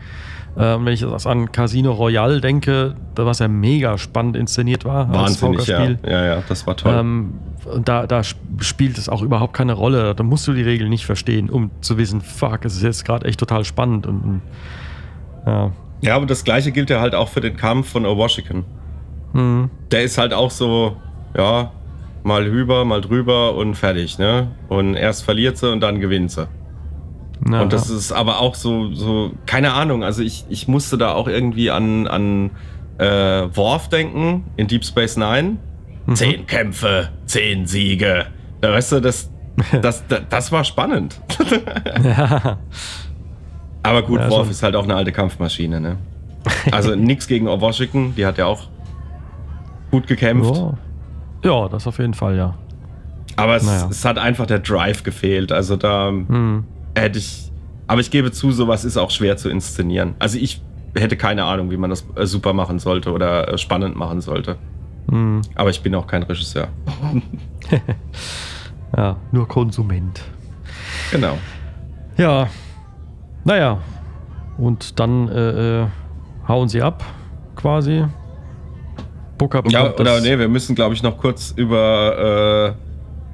Und 0.56 0.86
wenn 0.86 0.94
ich 0.94 1.02
das 1.02 1.26
an 1.26 1.52
Casino 1.52 1.92
Royale 1.94 2.42
denke, 2.42 2.96
was 3.16 3.40
ja 3.40 3.48
mega 3.48 3.98
spannend 3.98 4.36
inszeniert 4.36 4.84
war, 4.84 5.10
als 5.10 5.42
Wahnsinnig, 5.42 5.68
ja. 5.68 5.86
Ja. 6.06 6.26
Ja, 6.26 6.44
das 6.48 6.68
war 6.68 6.76
toll. 6.76 6.94
Ähm, 6.94 7.34
und 7.74 7.88
da, 7.88 8.06
da 8.08 8.20
sp- 8.20 8.42
spielt 8.60 8.98
es 8.98 9.08
auch 9.08 9.22
überhaupt 9.22 9.54
keine 9.54 9.74
Rolle. 9.74 10.14
Da 10.16 10.24
musst 10.24 10.48
du 10.48 10.54
die 10.54 10.64
Regeln 10.64 10.90
nicht 10.90 11.06
verstehen, 11.06 11.50
um 11.50 11.72
zu 11.82 11.98
wissen, 11.98 12.20
fuck, 12.22 12.66
es 12.66 12.76
ist 12.76 12.84
jetzt 12.84 13.06
gerade 13.06 13.26
echt 13.28 13.40
total 13.40 13.64
spannend. 13.64 14.08
Und, 14.08 14.22
und 14.24 14.42
ja. 15.46 15.72
Ja, 16.02 16.16
aber 16.16 16.26
das 16.26 16.44
gleiche 16.44 16.72
gilt 16.72 16.90
ja 16.90 17.00
halt 17.00 17.16
auch 17.16 17.30
für 17.30 17.42
den 17.42 17.56
Kampf 17.56 17.92
von 17.92 18.04
Washington. 18.04 18.66
Hm. 19.34 19.70
Der 19.92 20.04
ist 20.04 20.18
halt 20.18 20.34
auch 20.34 20.52
so, 20.52 20.98
ja, 21.38 21.72
mal 22.24 22.44
rüber, 22.44 22.84
mal 22.84 23.00
drüber 23.02 23.56
und 23.56 23.76
fertig, 23.76 24.18
ne? 24.18 24.48
Und 24.68 24.96
erst 24.96 25.24
verliert 25.24 25.58
sie 25.58 25.72
und 25.72 25.80
dann 25.80 26.00
gewinnt 26.00 26.32
sie. 26.32 26.48
Ja, 27.50 27.62
und 27.62 27.74
das 27.74 27.90
ja. 27.90 27.96
ist 27.96 28.12
aber 28.12 28.40
auch 28.40 28.56
so, 28.56 28.94
so, 28.94 29.32
keine 29.46 29.74
Ahnung, 29.74 30.04
also 30.04 30.22
ich, 30.22 30.46
ich 30.50 30.68
musste 30.68 30.98
da 30.98 31.14
auch 31.14 31.28
irgendwie 31.28 31.72
an, 31.72 32.08
an 32.08 32.52
äh, 33.00 33.48
Worf 33.56 33.90
denken 33.90 34.44
in 34.58 34.68
Deep 34.68 34.86
Space 34.86 35.18
Nine. 35.18 35.58
Mhm. 36.06 36.16
Zehn 36.16 36.46
Kämpfe, 36.46 37.10
zehn 37.26 37.66
Siege. 37.66 38.28
Da 38.62 38.72
weißt 38.74 38.92
du, 38.94 39.00
das, 39.02 39.32
das, 39.82 40.06
das, 40.08 40.22
das 40.30 40.52
war 40.52 40.64
spannend. 40.64 41.20
ja. 42.04 42.58
Aber 43.84 44.04
gut, 44.04 44.20
Ja, 44.20 44.30
Worf 44.30 44.44
schon. 44.44 44.52
ist 44.52 44.62
halt 44.64 44.76
auch 44.76 44.84
eine 44.84 44.96
alte 44.96 45.12
Kampfmaschine, 45.12 45.80
ne? 45.82 45.98
Also 46.72 46.96
nichts 46.96 47.28
gegen 47.28 47.48
Washington, 47.48 48.14
die 48.16 48.26
hat 48.26 48.38
ja 48.38 48.46
auch 48.46 48.68
gut 49.90 50.08
gekämpft. 50.08 50.56
Ja. 50.56 50.74
ja, 51.64 51.68
das 51.70 51.88
auf 51.88 51.98
jeden 52.00 52.14
Fall, 52.14 52.36
ja. 52.38 52.56
Aber 53.36 53.56
es, 53.56 53.64
Naja. 53.66 53.88
es 53.90 54.06
hat 54.06 54.18
einfach 54.18 54.46
der 54.46 54.60
Drive 54.60 55.04
gefehlt. 55.04 55.52
Also 55.52 55.76
da 55.76 56.10
Hm. 56.10 56.66
Hätte 56.96 57.20
ich. 57.20 57.52
Aber 57.88 58.02
ich 58.02 58.12
gebe 58.12 58.32
zu, 58.32 58.52
sowas 58.52 58.86
ist 58.86 58.98
auch 58.98 59.12
schwer 59.12 59.38
zu 59.38 59.50
inszenieren. 59.50 60.16
Also 60.20 60.38
ich 60.38 60.62
hätte 60.96 61.18
keine 61.18 61.44
Ahnung, 61.44 61.72
wie 61.72 61.78
man 61.78 61.90
das 61.90 62.06
äh, 62.16 62.26
super 62.26 62.54
machen 62.54 62.80
sollte 62.80 63.12
oder 63.12 63.54
äh, 63.54 63.58
spannend 63.58 63.96
machen 63.96 64.22
sollte. 64.22 64.58
Hm. 65.10 65.42
Aber 65.56 65.70
ich 65.70 65.82
bin 65.82 65.94
auch 65.96 66.08
kein 66.08 66.24
Regisseur. 66.24 66.70
Ja, 68.96 69.16
nur 69.32 69.48
Konsument. 69.48 70.22
Genau. 71.12 71.38
Ja, 72.18 72.50
naja. 73.44 73.80
Und 74.58 75.00
dann 75.00 75.30
äh, 75.30 75.84
äh, 75.84 75.88
hauen 76.48 76.68
sie 76.68 76.82
ab, 76.82 77.04
quasi. 77.56 78.06
Booker 79.38 79.64
Ja, 79.70 79.94
oder 79.96 80.20
nee, 80.20 80.38
wir 80.38 80.50
müssen, 80.50 80.76
glaube 80.76 80.94
ich, 80.94 81.02
noch 81.02 81.18
kurz 81.18 81.54
über 81.56 82.76
äh, 82.78 82.91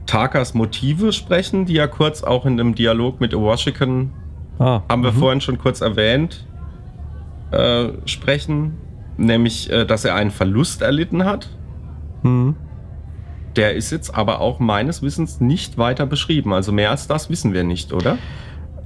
Takas 0.08 0.54
Motive 0.54 1.14
sprechen, 1.14 1.66
die 1.66 1.74
ja 1.74 1.88
kurz 1.88 2.24
auch 2.24 2.46
in 2.46 2.60
einem 2.60 2.74
Dialog 2.74 3.22
mit 3.22 3.34
Washington 3.34 4.12
Ah, 4.60 4.82
haben 4.90 5.04
wir 5.04 5.12
mhm. 5.12 5.18
vorhin 5.18 5.42
schon 5.42 5.58
kurz 5.58 5.82
erwähnt, 5.82 6.46
äh, 7.52 7.90
sprechen. 8.06 8.78
Nämlich, 9.18 9.72
äh, 9.72 9.86
dass 9.86 10.06
er 10.06 10.16
einen 10.16 10.32
Verlust 10.32 10.82
erlitten 10.82 11.26
hat. 11.26 11.50
Mhm. 12.22 12.56
Der 13.56 13.74
ist 13.74 13.92
jetzt 13.92 14.14
aber 14.14 14.42
auch 14.42 14.60
meines 14.60 15.02
Wissens 15.02 15.42
nicht 15.42 15.78
weiter 15.78 16.06
beschrieben. 16.06 16.54
Also 16.54 16.72
mehr 16.72 16.92
als 16.92 17.08
das 17.08 17.30
wissen 17.30 17.54
wir 17.54 17.64
nicht, 17.64 17.94
oder? 17.94 18.20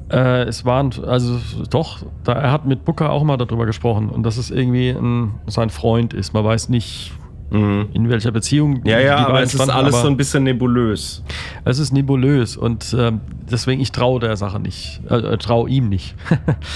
Äh, 0.10 0.44
es 0.44 0.64
waren, 0.64 0.92
also 1.06 1.40
doch, 1.70 2.00
da, 2.24 2.34
er 2.34 2.52
hat 2.52 2.66
mit 2.66 2.86
Booker 2.86 3.12
auch 3.12 3.24
mal 3.24 3.38
darüber 3.38 3.66
gesprochen 3.66 4.10
und 4.10 4.24
dass 4.24 4.38
es 4.38 4.52
irgendwie 4.52 4.90
ein, 4.90 5.36
sein 5.48 5.70
Freund 5.70 6.14
ist. 6.14 6.34
Man 6.34 6.46
weiß 6.46 6.70
nicht, 6.70 7.12
in 7.52 8.10
welcher 8.10 8.32
Beziehung. 8.32 8.82
Ja, 8.86 9.00
ja, 9.00 9.18
aber 9.18 9.42
es 9.42 9.54
ist 9.54 9.60
alles 9.60 9.94
aber 9.94 10.04
so 10.04 10.08
ein 10.08 10.16
bisschen 10.16 10.44
nebulös. 10.44 11.22
Es 11.66 11.80
ist 11.80 11.92
nebulös 11.92 12.56
und 12.56 12.96
ähm, 12.98 13.20
deswegen, 13.52 13.82
ich 13.82 13.92
traue 13.92 14.22
der 14.22 14.38
Sache 14.38 14.60
nicht. 14.60 15.02
Äh, 15.10 15.16
äh, 15.18 15.38
traue 15.38 15.70
ihm 15.70 15.90
nicht. 15.90 16.16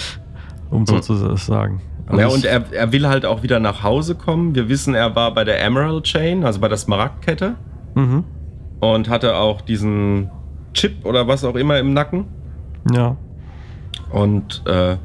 um 0.69 0.85
so 0.85 0.95
Hm. 0.95 1.01
zu 1.01 1.35
sagen. 1.37 1.81
Also 2.07 2.21
Ja, 2.21 2.27
und 2.27 2.45
er, 2.45 2.73
er 2.73 2.91
will 2.91 3.07
halt 3.07 3.25
auch 3.25 3.41
wieder 3.41 3.59
nach 3.59 3.83
Hause 3.83 4.15
kommen. 4.15 4.53
Wir 4.53 4.67
wissen, 4.67 4.93
er 4.95 5.15
war 5.15 5.33
bei 5.33 5.43
der 5.45 5.63
Emerald 5.63 6.03
Chain, 6.03 6.43
also 6.43 6.59
bei 6.59 6.67
der 6.67 6.77
Smaragdkette. 6.77 7.55
Mhm. 7.95 8.25
Und 8.81 9.09
hatte 9.09 9.35
auch 9.37 9.61
diesen 9.61 10.29
Chip 10.73 11.05
oder 11.05 11.27
was 11.27 11.45
auch 11.45 11.55
immer 11.55 11.79
im 11.79 11.93
Nacken. 11.93 12.25
Ja. 12.93 13.15
Und 14.11 14.61
äh, 14.67 14.97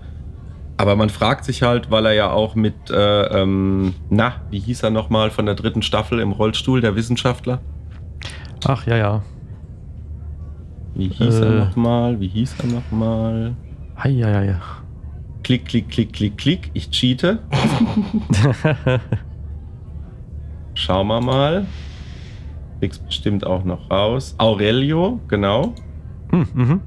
aber 0.80 0.96
man 0.96 1.10
fragt 1.10 1.44
sich 1.44 1.62
halt, 1.62 1.90
weil 1.90 2.06
er 2.06 2.12
ja 2.14 2.30
auch 2.30 2.54
mit, 2.54 2.74
äh, 2.90 3.42
ähm, 3.42 3.94
na, 4.08 4.36
wie 4.50 4.58
hieß 4.60 4.82
er 4.82 4.90
nochmal 4.90 5.30
von 5.30 5.44
der 5.44 5.54
dritten 5.54 5.82
Staffel 5.82 6.20
im 6.20 6.32
Rollstuhl, 6.32 6.80
der 6.80 6.96
Wissenschaftler? 6.96 7.60
Ach 8.66 8.86
ja, 8.86 8.96
ja. 8.96 9.22
Wie 10.94 11.08
hieß 11.08 11.40
Äh. 11.40 11.44
er 11.44 11.64
nochmal? 11.66 12.18
Wie 12.18 12.28
hieß 12.28 12.56
er 12.62 12.66
nochmal? 12.68 13.54
Ja, 14.04 14.28
ja, 14.30 14.42
ja. 14.42 14.60
Klick, 15.42 15.66
klick, 15.66 15.90
klick, 15.90 16.12
klick, 16.14 16.38
klick. 16.38 16.70
Ich 16.72 16.90
cheate. 16.90 17.38
Schauen 20.74 21.06
wir 21.08 21.20
mal. 21.20 21.66
Kriegst 22.80 23.04
bestimmt 23.04 23.46
auch 23.46 23.64
noch 23.64 23.90
raus. 23.90 24.34
Aurelio, 24.38 25.20
genau. 25.28 25.74
Hm, 26.30 26.46
mhm. 26.54 26.80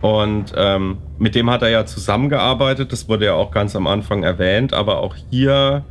Und 0.00 0.52
ähm, 0.56 0.98
mit 1.18 1.34
dem 1.34 1.50
hat 1.50 1.62
er 1.62 1.70
ja 1.70 1.84
zusammengearbeitet, 1.86 2.92
das 2.92 3.08
wurde 3.08 3.24
ja 3.26 3.34
auch 3.34 3.50
ganz 3.50 3.74
am 3.74 3.86
Anfang 3.86 4.22
erwähnt, 4.22 4.72
aber 4.72 4.98
auch 4.98 5.16
hier, 5.30 5.84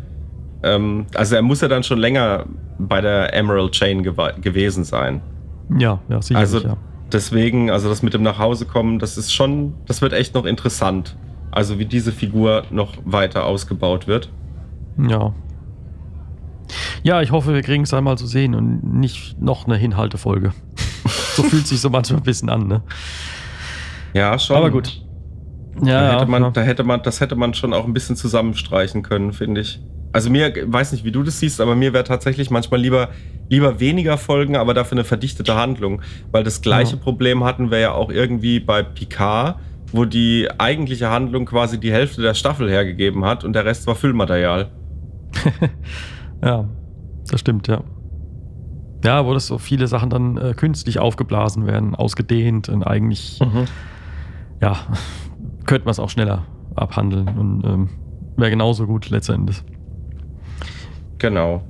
ähm, 0.63 1.08
also 1.13 1.36
er 1.36 1.41
muss 1.41 1.60
ja 1.62 1.67
dann 1.67 1.84
schon 1.84 2.00
länger 2.00 2.46
bei 2.80 3.02
der 3.02 3.34
Emerald 3.34 3.74
Chain 3.74 4.06
gewa- 4.08 4.39
gewesen 4.39 4.84
sein. 4.86 5.22
Ja, 5.78 6.00
ja, 6.08 6.22
sicherlich, 6.22 6.54
Also 6.54 6.67
ja. 6.67 6.78
deswegen, 7.12 7.70
also 7.70 7.89
das 7.89 8.02
mit 8.02 8.13
dem 8.13 8.24
Nachhausekommen, 8.24 9.00
das 9.00 9.17
ist 9.17 9.34
schon, 9.34 9.74
das 9.88 10.02
wird 10.02 10.13
echt 10.13 10.34
noch 10.36 10.46
interessant. 10.46 11.17
Also 11.52 11.78
wie 11.80 11.86
diese 11.86 12.12
Figur 12.13 12.63
noch 12.70 12.93
weiter 13.04 13.46
ausgebaut 13.46 14.08
wird. 14.08 14.30
Ja. 15.10 15.34
Ja, 17.04 17.22
ich 17.22 17.32
hoffe, 17.32 17.54
wir 17.54 17.62
kriegen 17.62 17.84
es 17.84 17.93
einmal 17.93 18.17
zu 18.17 18.28
sehen 18.28 18.54
und 18.56 18.84
nicht 19.00 19.41
noch 19.41 19.65
eine 19.65 19.76
Hinhaltefolge. 19.78 20.52
so 21.36 21.43
fühlt 21.43 21.67
sich 21.67 21.80
so 21.82 21.89
manchmal 21.89 22.20
ein 22.22 22.24
bisschen 22.24 22.50
an, 22.50 22.67
ne? 22.67 22.82
Ja, 24.18 24.40
schon. 24.40 24.56
Aber 24.56 24.72
gut. 24.72 25.02
Da, 25.80 25.88
Ja, 25.88 26.20
hätte 26.20 26.30
man, 26.30 26.44
ja. 26.44 26.50
da 26.50 26.62
hätte 26.62 26.84
man, 26.84 27.02
das 27.04 27.22
hätte 27.22 27.36
man 27.36 27.54
schon 27.54 27.74
auch 27.74 27.86
ein 27.86 27.94
bisschen 27.94 28.16
zusammenstreichen 28.16 29.04
können, 29.04 29.32
finde 29.32 29.62
ich. 29.62 29.80
Also 30.12 30.30
mir, 30.32 30.52
weiß 30.66 30.94
nicht, 30.94 31.04
wie 31.06 31.12
du 31.12 31.22
das 31.22 31.40
siehst, 31.40 31.62
aber 31.62 31.76
mir 31.76 31.94
wäre 31.94 32.04
tatsächlich 32.04 32.50
manchmal 32.50 32.80
lieber, 32.80 33.10
lieber 33.50 33.80
weniger 33.80 34.18
Folgen, 34.18 34.56
aber 34.56 34.74
dafür 34.74 34.96
eine 34.96 35.04
verdichtete 35.04 35.56
Handlung. 35.56 36.02
Weil 36.32 36.44
das 36.44 36.62
gleiche 36.62 36.96
Ja. 36.96 37.02
Problem 37.02 37.44
hatten 37.44 37.70
wir 37.70 37.78
ja 37.80 37.92
auch 37.92 38.10
irgendwie 38.10 38.60
bei 38.60 38.82
Picard, 38.82 39.58
wo 39.92 40.06
die 40.06 40.48
eigentliche 40.58 41.10
Handlung 41.12 41.46
quasi 41.46 41.80
die 41.80 41.92
Hälfte 41.92 42.22
der 42.22 42.34
Staffel 42.34 42.70
hergegeben 42.70 43.24
hat 43.26 43.44
und 43.44 43.54
der 43.54 43.66
Rest 43.66 43.86
war 43.86 43.96
Füllmaterial. 43.96 44.70
Ja, 46.44 46.66
das 47.30 47.40
stimmt, 47.40 47.68
ja. 47.68 47.82
Ja, 49.04 49.26
wo 49.26 49.34
das 49.34 49.48
so 49.48 49.58
viele 49.58 49.88
Sachen 49.88 50.10
dann 50.10 50.38
äh, 50.38 50.54
künstlich 50.56 51.00
aufgeblasen 51.00 51.66
werden, 51.68 51.96
ausgedehnt 51.96 52.70
und 52.70 52.84
eigentlich, 52.84 53.40
ja, 54.62 54.78
könnte 55.65 55.86
man 55.86 55.91
es 55.91 56.00
auch 56.00 56.10
schneller 56.10 56.46
abhandeln 56.76 57.28
und 57.38 57.65
ähm, 57.65 57.89
wäre 58.38 58.52
genauso 58.52 58.86
gut 58.86 59.10
letztendlich. 59.10 59.63
Genau. 61.17 61.63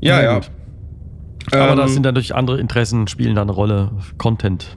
Ja, 0.00 0.22
ja. 0.22 0.34
gut. 0.34 0.50
Aber 1.52 1.72
Ähm, 1.72 1.76
da 1.78 1.88
sind 1.88 2.02
natürlich 2.02 2.34
andere 2.34 2.58
Interessen, 2.60 3.06
spielen 3.08 3.34
da 3.34 3.42
eine 3.42 3.52
Rolle. 3.52 3.92
Content. 4.18 4.76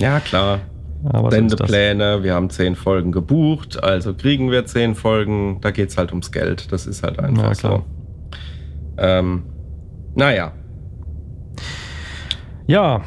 Ja, 0.00 0.20
klar. 0.20 0.60
Aber 1.04 1.30
so 1.30 1.36
ist 1.36 1.52
das. 1.52 1.68
Sendepläne, 1.68 2.22
wir 2.22 2.34
haben 2.34 2.50
zehn 2.50 2.76
Folgen 2.76 3.12
gebucht, 3.12 3.82
also 3.82 4.14
kriegen 4.14 4.50
wir 4.50 4.66
zehn 4.66 4.94
Folgen. 4.94 5.60
Da 5.60 5.70
geht 5.70 5.88
es 5.90 5.98
halt 5.98 6.10
ums 6.10 6.30
Geld. 6.32 6.70
Das 6.72 6.86
ist 6.86 7.02
halt 7.02 7.18
einfach 7.18 7.48
Ja, 7.48 7.54
so. 7.54 7.84
Ähm, 8.98 9.42
naja. 10.14 10.52
Ja, 12.66 13.02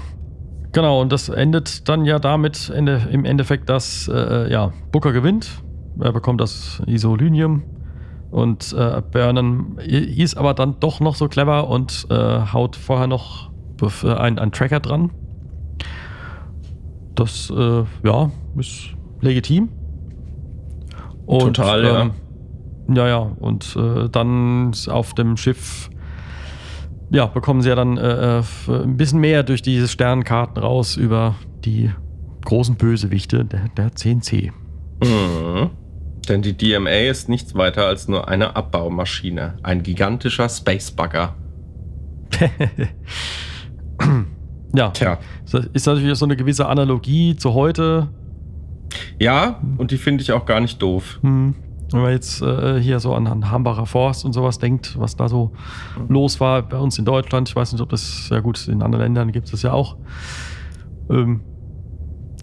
Genau, 0.75 0.99
und 0.99 1.13
das 1.13 1.29
endet 1.29 1.87
dann 1.87 2.03
ja 2.03 2.19
damit 2.19 2.69
Ende, 2.69 3.07
im 3.09 3.23
Endeffekt, 3.23 3.69
dass 3.69 4.09
äh, 4.13 4.51
ja, 4.51 4.73
Booker 4.91 5.13
gewinnt. 5.13 5.63
Er 6.01 6.11
bekommt 6.11 6.41
das 6.41 6.81
Isolinium. 6.85 7.63
Und 8.29 8.75
äh, 8.77 9.01
Burnham 9.09 9.77
ist 9.79 10.35
aber 10.35 10.53
dann 10.53 10.77
doch 10.81 10.99
noch 10.99 11.15
so 11.15 11.29
clever 11.29 11.69
und 11.69 12.05
äh, 12.09 12.41
haut 12.51 12.75
vorher 12.75 13.07
noch 13.07 13.51
einen, 14.03 14.37
einen 14.37 14.51
Tracker 14.51 14.81
dran. 14.81 15.11
Das, 17.15 17.49
äh, 17.55 17.83
ja, 18.03 18.29
ist 18.57 18.89
legitim. 19.21 19.69
Und, 21.25 21.55
Total, 21.55 21.85
ja. 21.85 22.01
ähm, 22.01 22.11
Ja, 22.93 23.07
ja. 23.07 23.19
Und 23.19 23.77
äh, 23.77 24.09
dann 24.09 24.73
auf 24.89 25.13
dem 25.13 25.37
Schiff 25.37 25.89
ja, 27.15 27.27
bekommen 27.27 27.61
sie 27.61 27.69
ja 27.69 27.75
dann 27.75 27.97
äh, 27.97 28.39
äh, 28.39 28.43
ein 28.67 28.97
bisschen 28.97 29.21
mehr 29.21 29.43
durch 29.43 29.61
diese 29.61 29.87
Sternkarten 29.87 30.61
raus 30.61 30.97
über 30.97 31.35
die 31.63 31.89
großen 32.43 32.75
Bösewichte 32.75 33.45
der, 33.45 33.69
der 33.77 33.95
CNC. 33.95 34.51
Mhm. 35.01 35.69
Denn 36.27 36.41
die 36.41 36.57
DMA 36.57 37.09
ist 37.09 37.29
nichts 37.29 37.55
weiter 37.55 37.85
als 37.87 38.09
nur 38.09 38.27
eine 38.27 38.57
Abbaumaschine. 38.57 39.57
Ein 39.63 39.81
gigantischer 39.81 40.49
Spacebugger. 40.49 41.35
ja, 44.75 44.89
Tja. 44.89 45.17
ist 45.71 45.87
natürlich 45.87 46.17
so 46.17 46.25
eine 46.25 46.35
gewisse 46.35 46.67
Analogie 46.67 47.37
zu 47.37 47.53
heute. 47.53 48.09
Ja, 49.19 49.61
und 49.77 49.91
die 49.91 49.97
finde 49.97 50.21
ich 50.21 50.33
auch 50.33 50.45
gar 50.45 50.59
nicht 50.59 50.81
doof. 50.81 51.19
Hm. 51.21 51.55
Wenn 51.95 52.01
man 52.03 52.11
jetzt 52.11 52.41
äh, 52.41 52.79
hier 52.79 52.99
so 52.99 53.13
an, 53.13 53.25
an 53.27 53.49
Hambacher 53.51 53.85
Forst 53.85 54.25
und 54.25 54.33
sowas 54.33 54.59
denkt, 54.59 54.99
was 54.99 55.15
da 55.15 55.29
so 55.29 55.51
los 56.09 56.39
war 56.39 56.61
bei 56.61 56.77
uns 56.77 56.99
in 56.99 57.05
Deutschland, 57.05 57.47
ich 57.49 57.55
weiß 57.55 57.71
nicht, 57.71 57.81
ob 57.81 57.89
das, 57.89 58.27
ja 58.29 58.39
gut, 58.41 58.67
in 58.67 58.81
anderen 58.81 59.03
Ländern 59.05 59.31
gibt 59.31 59.45
es 59.45 59.51
das 59.51 59.61
ja 59.63 59.71
auch. 59.71 59.95
Ähm, 61.09 61.41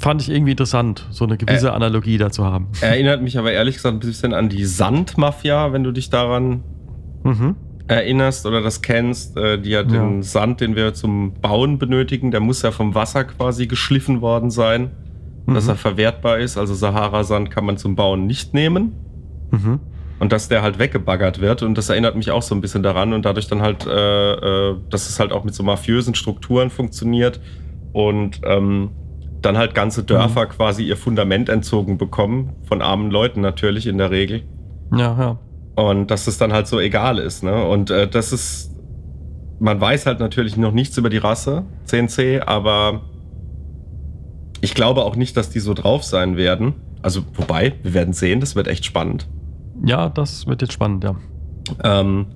fand 0.01 0.23
ich 0.23 0.31
irgendwie 0.31 0.53
interessant, 0.53 1.07
so 1.11 1.25
eine 1.25 1.37
gewisse 1.37 1.69
Äh. 1.69 1.73
Analogie 1.73 2.19
dazu 2.19 2.45
haben. 2.45 2.69
Erinnert 2.81 3.23
mich 3.23 3.39
aber 3.39 3.53
ehrlich 3.53 3.77
gesagt 3.77 3.95
ein 3.95 4.01
bisschen 4.01 4.35
an 4.35 4.49
die 4.49 4.65
Sandmafia, 4.65 5.73
wenn 5.73 5.85
du 5.85 5.93
dich 5.93 6.11
daran 6.11 6.63
Mhm. 7.25 7.55
erinnerst 7.89 8.47
oder 8.47 8.63
das 8.63 8.83
kennst. 8.83 9.37
Äh, 9.37 9.61
die 9.61 9.77
hat 9.77 9.91
den 9.91 10.17
Ja. 10.17 10.23
Sand, 10.23 10.61
den 10.61 10.75
wir 10.77 10.95
zum 10.95 11.35
Bauen 11.35 11.79
benötigen, 11.79 12.31
der 12.31 12.41
muss 12.41 12.63
ja 12.63 12.71
vom 12.71 12.95
Wasser 12.95 13.25
quasi 13.25 13.67
geschliffen 13.67 14.21
worden 14.23 14.51
sein, 14.51 14.91
dass 15.47 15.65
Mhm. 15.65 15.71
er 15.71 15.77
verwertbar 15.77 16.39
ist. 16.39 16.57
Also 16.59 16.75
Sahara-Sand 16.75 17.51
kann 17.51 17.65
man 17.65 17.77
zum 17.77 17.95
Bauen 17.97 18.27
nicht 18.27 18.55
nehmen. 18.55 18.93
Mhm. 19.53 19.81
Und 20.19 20.33
dass 20.33 20.49
der 20.49 20.63
halt 20.63 20.79
weggebaggert 20.79 21.41
wird. 21.41 21.63
Und 21.63 21.77
das 21.77 21.89
erinnert 21.89 22.17
mich 22.17 22.31
auch 22.31 22.43
so 22.43 22.55
ein 22.55 22.61
bisschen 22.61 22.83
daran. 22.83 23.13
Und 23.13 23.25
dadurch 23.25 23.49
dann 23.49 23.61
halt, 23.61 23.87
äh, 23.87 24.33
äh, 24.71 24.77
dass 24.89 25.09
es 25.09 25.19
halt 25.19 25.33
auch 25.33 25.45
mit 25.45 25.55
so 25.55 25.63
mafiösen 25.63 26.15
Strukturen 26.15 26.71
funktioniert. 26.71 27.41
Und 27.93 28.41
ähm, 28.45 28.91
dann 29.43 29.59
halt 29.59 29.75
ganze 29.75 30.05
Dörfer 30.05 30.47
quasi 30.47 30.85
ihr 30.85 30.97
Fundament 30.97 31.49
entzogen 31.49 31.99
bekommen. 31.99 32.53
Von 32.69 32.83
armen 32.83 33.11
Leuten 33.11 33.41
natürlich 33.41 33.87
in 33.87 33.99
der 33.99 34.11
Regel. 34.11 34.43
Ja, 34.93 35.17
ja. 35.19 35.39
Und 35.75 36.11
dass 36.11 36.27
es 36.27 36.39
dann 36.39 36.53
halt 36.53 36.67
so 36.67 36.79
egal 36.79 37.19
ist. 37.19 37.43
Ne? 37.43 37.65
Und 37.67 37.91
äh, 37.91 38.09
das 38.09 38.33
ist. 38.33 38.71
Man 39.59 39.81
weiß 39.81 40.07
halt 40.07 40.19
natürlich 40.19 40.57
noch 40.57 40.73
nichts 40.73 40.99
über 40.99 41.09
die 41.09 41.19
Rasse 41.19 41.65
CNC, 41.85 42.43
aber 42.47 43.03
ich 44.61 44.75
glaube 44.75 45.05
auch 45.05 45.15
nicht, 45.15 45.37
dass 45.37 45.51
die 45.51 45.61
so 45.61 45.73
drauf 45.73 46.03
sein 46.03 46.37
werden. 46.37 46.75
Also, 47.01 47.23
wobei, 47.35 47.75
wir 47.83 47.95
werden 47.95 48.13
sehen, 48.13 48.41
das 48.41 48.57
wird 48.57 48.67
echt 48.67 48.85
spannend. 48.85 49.29
Ja, 49.85 50.09
das 50.09 50.47
wird 50.47 50.63
jetzt 50.63 50.73
spannend, 50.73 51.05
ja. 51.05 51.15
Ähm, 51.85 52.27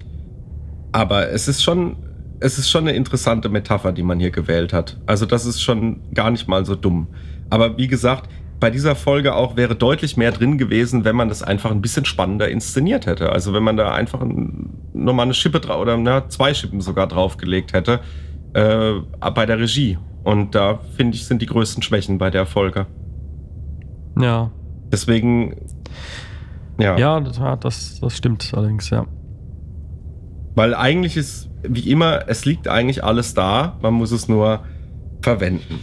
aber 0.93 1.31
es 1.31 1.49
ist 1.49 1.63
schon, 1.63 1.97
es 2.41 2.59
ist 2.59 2.71
schon 2.71 2.83
eine 2.83 2.97
interessante 2.97 3.49
Metapher, 3.49 3.93
die 3.93 4.03
man 4.03 4.19
hier 4.19 4.31
gewählt 4.31 4.73
hat. 4.73 4.99
Also 5.07 5.27
das 5.27 5.47
ist 5.47 5.63
schon 5.63 6.13
gar 6.15 6.31
nicht 6.31 6.49
mal 6.49 6.65
so 6.65 6.75
dumm. 6.75 7.09
Aber 7.51 7.77
wie 7.79 7.87
gesagt, 7.87 8.29
bei 8.59 8.71
dieser 8.71 8.95
Folge 8.97 9.35
auch 9.35 9.57
wäre 9.57 9.77
deutlich 9.77 10.17
mehr 10.17 10.33
drin 10.33 10.59
gewesen, 10.59 11.05
wenn 11.05 11.15
man 11.15 11.29
das 11.29 11.43
einfach 11.43 11.71
ein 11.71 11.83
bisschen 11.83 12.05
spannender 12.05 12.49
inszeniert 12.49 13.07
hätte. 13.07 13.31
Also 13.31 13.53
wenn 13.53 13.63
man 13.63 13.77
da 13.77 13.93
einfach 13.93 14.21
ein, 14.23 14.71
nochmal 14.95 15.27
eine 15.27 15.35
Schippe 15.35 15.61
drauf 15.61 15.81
oder 15.81 15.97
na, 15.97 16.29
zwei 16.29 16.55
Schippen 16.55 16.81
sogar 16.81 17.07
draufgelegt 17.07 17.75
hätte 17.75 18.01
äh, 18.55 18.93
bei 19.35 19.47
der 19.47 19.59
Regie. 19.59 19.99
Und 20.25 20.55
da 20.55 20.81
finde 20.97 21.17
ich, 21.17 21.27
sind 21.27 21.43
die 21.43 21.47
größten 21.47 21.83
Schwächen 21.83 22.19
bei 22.19 22.31
der 22.31 22.47
Folge. 22.47 22.87
Ja, 24.19 24.51
Deswegen, 24.91 25.57
ja. 26.79 26.97
ja, 26.99 27.21
das, 27.57 27.99
das 28.01 28.17
stimmt 28.17 28.53
allerdings, 28.55 28.91
ja. 28.91 29.07
Weil 30.55 30.75
eigentlich 30.75 31.17
ist, 31.17 31.51
wie 31.63 31.91
immer, 31.91 32.29
es 32.29 32.45
liegt 32.45 32.69
eigentlich 32.69 33.05
alles 33.05 33.35
da, 33.35 33.77
man 33.83 33.95
muss 33.95 34.11
es 34.11 34.29
nur 34.29 34.65
verwenden. 35.23 35.81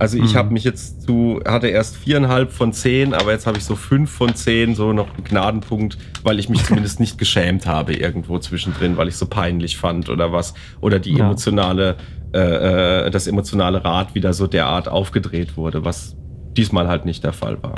Also 0.00 0.16
ich 0.16 0.34
Mhm. 0.34 0.38
habe 0.38 0.52
mich 0.52 0.64
jetzt 0.64 1.02
zu, 1.02 1.40
hatte 1.46 1.66
erst 1.68 1.96
viereinhalb 1.96 2.52
von 2.52 2.72
zehn, 2.72 3.14
aber 3.14 3.32
jetzt 3.32 3.46
habe 3.46 3.58
ich 3.58 3.64
so 3.64 3.74
fünf 3.74 4.10
von 4.12 4.34
zehn, 4.34 4.74
so 4.76 4.92
noch 4.92 5.08
einen 5.16 5.24
Gnadenpunkt, 5.24 5.98
weil 6.22 6.38
ich 6.38 6.48
mich 6.48 6.62
zumindest 6.64 7.00
nicht 7.00 7.18
geschämt 7.18 7.66
habe 7.66 7.94
irgendwo 7.94 8.38
zwischendrin, 8.38 8.96
weil 8.96 9.08
ich 9.08 9.16
so 9.16 9.26
peinlich 9.26 9.76
fand 9.76 10.08
oder 10.08 10.32
was. 10.32 10.54
Oder 10.80 11.00
die 11.00 11.14
Ja. 11.14 11.24
emotionale, 11.26 11.96
äh, 12.32 13.06
äh, 13.06 13.10
das 13.10 13.26
emotionale 13.26 13.84
Rad 13.84 14.14
wieder 14.14 14.32
so 14.34 14.46
derart 14.46 14.88
aufgedreht 14.88 15.56
wurde, 15.56 15.84
was 15.84 16.14
diesmal 16.56 16.86
halt 16.88 17.04
nicht 17.04 17.24
der 17.24 17.32
Fall 17.32 17.60
war. 17.62 17.74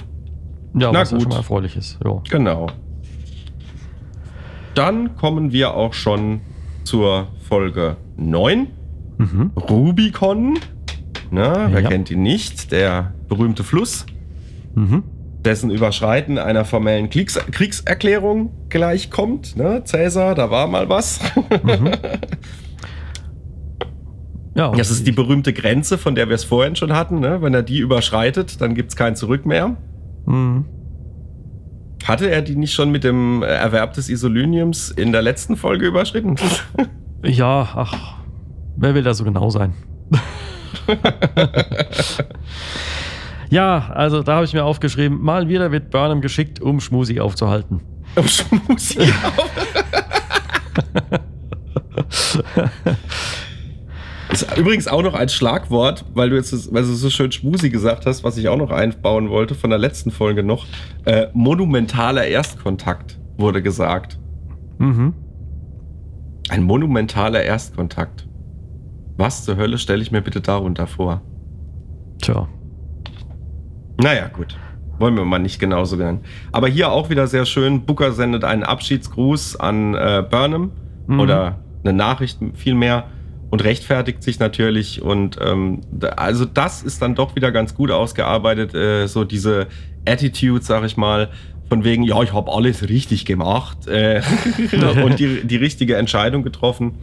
Ja, 0.74 0.90
Na 0.92 1.00
was 1.00 1.11
ja 1.11 1.16
gut. 1.16 1.24
schon 1.24 1.30
mal 1.33 1.38
erfreulich 1.38 1.76
ist. 1.76 1.98
Ja. 2.04 2.20
Genau. 2.30 2.68
Dann 4.74 5.16
kommen 5.16 5.52
wir 5.52 5.74
auch 5.74 5.94
schon 5.94 6.40
zur 6.85 7.28
Folge 7.48 7.96
9. 8.16 8.68
Mhm. 9.18 9.50
Rubicon. 9.56 10.59
Na, 11.30 11.72
wer 11.72 11.80
Ja. 11.83 11.88
kennt 11.88 12.11
ihn 12.11 12.22
nicht? 12.22 12.72
Der 12.72 13.12
berühmte 13.28 13.64
Fluss, 13.64 14.06
Mhm. 14.74 15.02
dessen 15.44 15.70
Überschreiten 15.70 16.38
einer 16.38 16.64
formellen 16.64 17.11
Kriegs 17.11 17.35
Kriegserklärung 17.50 18.50
gleichkommt. 18.68 19.56
Ne? 19.56 19.83
Cäsar, 19.85 20.35
da 20.35 20.50
war 20.50 20.66
mal 20.68 20.88
was. 20.88 21.20
Mhm. 21.64 21.90
Ja, 24.54 24.72
Das 24.72 24.90
ist 24.90 25.06
die 25.06 25.12
berühmte 25.12 25.52
Grenze, 25.52 25.96
von 25.96 26.16
der 26.16 26.28
wir 26.28 26.35
es 26.35 26.42
vorhin 26.44 26.74
schon 26.74 26.92
hatten. 26.92 27.20
Ne? 27.20 27.40
Wenn 27.40 27.54
er 27.54 27.62
die 27.62 27.78
überschreitet, 27.78 28.61
dann 28.61 28.74
gibt 28.74 28.90
es 28.90 28.96
kein 28.96 29.14
Zurück 29.14 29.46
mehr. 29.46 29.76
Mhm. 30.26 30.64
Hatte 32.04 32.30
er 32.30 32.42
die 32.42 32.56
nicht 32.56 32.72
schon 32.72 32.90
mit 32.90 33.04
dem 33.04 33.42
Erwerb 33.42 33.92
des 33.94 34.09
Isoliniums 34.09 34.90
in 34.90 35.12
der 35.12 35.22
letzten 35.22 35.56
Folge 35.56 35.87
überschritten? 35.87 36.37
Ja, 37.22 37.68
ach, 37.74 38.14
wer 38.78 38.94
will 38.94 39.02
da 39.02 39.12
so 39.12 39.24
genau 39.24 39.50
sein? 39.50 39.74
ja, 43.50 43.90
also 43.90 44.22
da 44.22 44.37
habe 44.37 44.46
ich 44.46 44.54
mir 44.54 44.64
aufgeschrieben, 44.64 45.20
mal 45.20 45.46
wieder 45.46 45.70
wird 45.70 45.90
Burnham 45.90 46.22
geschickt, 46.22 46.62
um 46.62 46.80
Schmusi 46.80 47.20
aufzuhalten. 47.20 47.83
Oh, 48.16 48.22
Schmusi. 48.22 49.00
Ist 54.32 54.56
übrigens 54.56 54.86
auch 54.86 55.02
noch 55.02 55.14
ein 55.14 55.28
Schlagwort, 55.28 56.04
weil 56.14 56.30
du 56.30 56.36
jetzt 56.36 56.72
weil 56.72 56.82
du 56.82 56.88
so 56.92 57.10
schön 57.10 57.32
Schmusi 57.32 57.68
gesagt 57.70 58.06
hast, 58.06 58.22
was 58.22 58.36
ich 58.36 58.48
auch 58.48 58.56
noch 58.56 58.70
einbauen 58.70 59.28
wollte 59.28 59.54
von 59.54 59.70
der 59.70 59.78
letzten 59.78 60.10
Folge 60.12 60.42
noch. 60.44 60.66
Äh, 61.04 61.26
monumentaler 61.32 62.26
Erstkontakt 62.26 63.18
wurde 63.36 63.60
gesagt. 63.62 64.18
Mhm. 64.78 65.14
Ein 66.48 66.62
monumentaler 66.62 67.42
Erstkontakt. 67.42 68.28
Was 69.16 69.44
zur 69.44 69.56
Hölle 69.56 69.78
stelle 69.78 70.00
ich 70.02 70.12
mir 70.12 70.22
bitte 70.22 70.40
darunter 70.40 70.86
vor? 70.86 71.22
Tja. 72.22 72.48
Naja, 74.00 74.28
gut. 74.28 74.56
Wollen 74.98 75.16
wir 75.16 75.24
mal 75.24 75.38
nicht 75.38 75.58
genauso 75.58 75.96
nennen. 75.96 76.20
Aber 76.52 76.68
hier 76.68 76.90
auch 76.92 77.10
wieder 77.10 77.26
sehr 77.26 77.46
schön. 77.46 77.84
Booker 77.84 78.12
sendet 78.12 78.44
einen 78.44 78.62
Abschiedsgruß 78.62 79.56
an 79.56 79.94
äh, 79.94 80.24
Burnham 80.28 80.72
Mhm. 81.06 81.18
oder 81.20 81.58
eine 81.82 81.92
Nachricht 81.94 82.38
vielmehr 82.54 83.04
und 83.50 83.64
rechtfertigt 83.64 84.22
sich 84.22 84.38
natürlich. 84.38 85.02
Und 85.02 85.36
ähm, 85.40 85.80
also 86.16 86.44
das 86.44 86.82
ist 86.82 87.02
dann 87.02 87.14
doch 87.14 87.34
wieder 87.34 87.50
ganz 87.52 87.74
gut 87.74 87.90
ausgearbeitet. 87.90 88.74
Äh, 88.74 89.06
so 89.08 89.24
diese 89.24 89.66
Attitude, 90.06 90.64
sag 90.64 90.84
ich 90.84 90.96
mal, 90.96 91.30
von 91.68 91.84
wegen, 91.84 92.02
ja, 92.02 92.20
ich 92.22 92.32
habe 92.32 92.50
alles 92.52 92.88
richtig 92.88 93.24
gemacht 93.24 93.86
äh, 93.86 94.22
und 95.04 95.18
die, 95.18 95.46
die 95.46 95.56
richtige 95.56 95.96
Entscheidung 95.96 96.42
getroffen. 96.42 96.98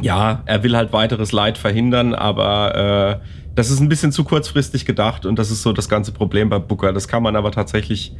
Ja, 0.00 0.42
er 0.46 0.62
will 0.62 0.76
halt 0.76 0.92
weiteres 0.92 1.32
Leid 1.32 1.58
verhindern, 1.58 2.14
aber 2.14 3.20
äh, 3.20 3.26
das 3.56 3.70
ist 3.70 3.80
ein 3.80 3.88
bisschen 3.88 4.12
zu 4.12 4.22
kurzfristig 4.22 4.84
gedacht 4.84 5.26
und 5.26 5.38
das 5.38 5.50
ist 5.50 5.62
so 5.62 5.72
das 5.72 5.88
ganze 5.88 6.12
Problem 6.12 6.48
bei 6.48 6.60
Booker. 6.60 6.92
Das 6.92 7.08
kann 7.08 7.24
man 7.24 7.34
aber 7.34 7.50
tatsächlich 7.50 8.14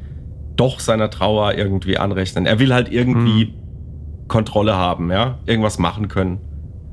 doch 0.57 0.81
seiner 0.81 1.11
Trauer 1.11 1.55
irgendwie 1.55 1.97
anrechnen. 1.97 2.47
Er 2.47 2.59
will 2.59 2.75
halt 2.75 2.91
irgendwie 2.91 3.55
Kontrolle 4.29 4.77
haben, 4.77 5.11
ja, 5.11 5.39
irgendwas 5.47 5.79
machen 5.79 6.09
können. 6.09 6.39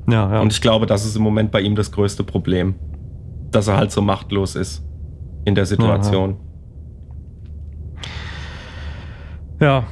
Ja, 0.08 0.32
ja. 0.34 0.40
Und 0.40 0.52
ich 0.52 0.60
glaube, 0.60 0.86
das 0.86 1.04
ist 1.04 1.16
im 1.16 1.22
Moment 1.22 1.50
bei 1.50 1.60
ihm 1.60 1.74
das 1.74 1.92
größte 1.92 2.24
Problem, 2.24 2.74
dass 3.50 3.68
er 3.68 3.76
halt 3.76 3.92
so 3.92 4.02
machtlos 4.02 4.56
ist 4.56 4.84
in 5.44 5.54
der 5.54 5.66
Situation. 5.66 6.36
ja. 9.60 9.84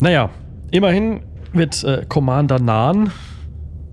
Naja, 0.00 0.30
immerhin 0.70 1.20
wird 1.52 1.84
äh, 1.84 2.06
Commander 2.08 2.58
Nahn 2.58 3.10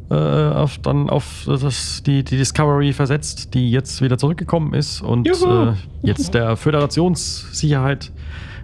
äh, 0.09 0.15
auf, 0.15 0.77
dann 0.77 1.09
auf 1.09 1.43
das, 1.45 2.01
die, 2.03 2.23
die 2.23 2.37
Discovery 2.37 2.93
versetzt, 2.93 3.53
die 3.53 3.69
jetzt 3.71 4.01
wieder 4.01 4.17
zurückgekommen 4.17 4.73
ist 4.73 5.01
und 5.01 5.27
äh, 5.27 5.73
jetzt 6.01 6.33
der 6.33 6.55
Föderationssicherheit 6.55 8.13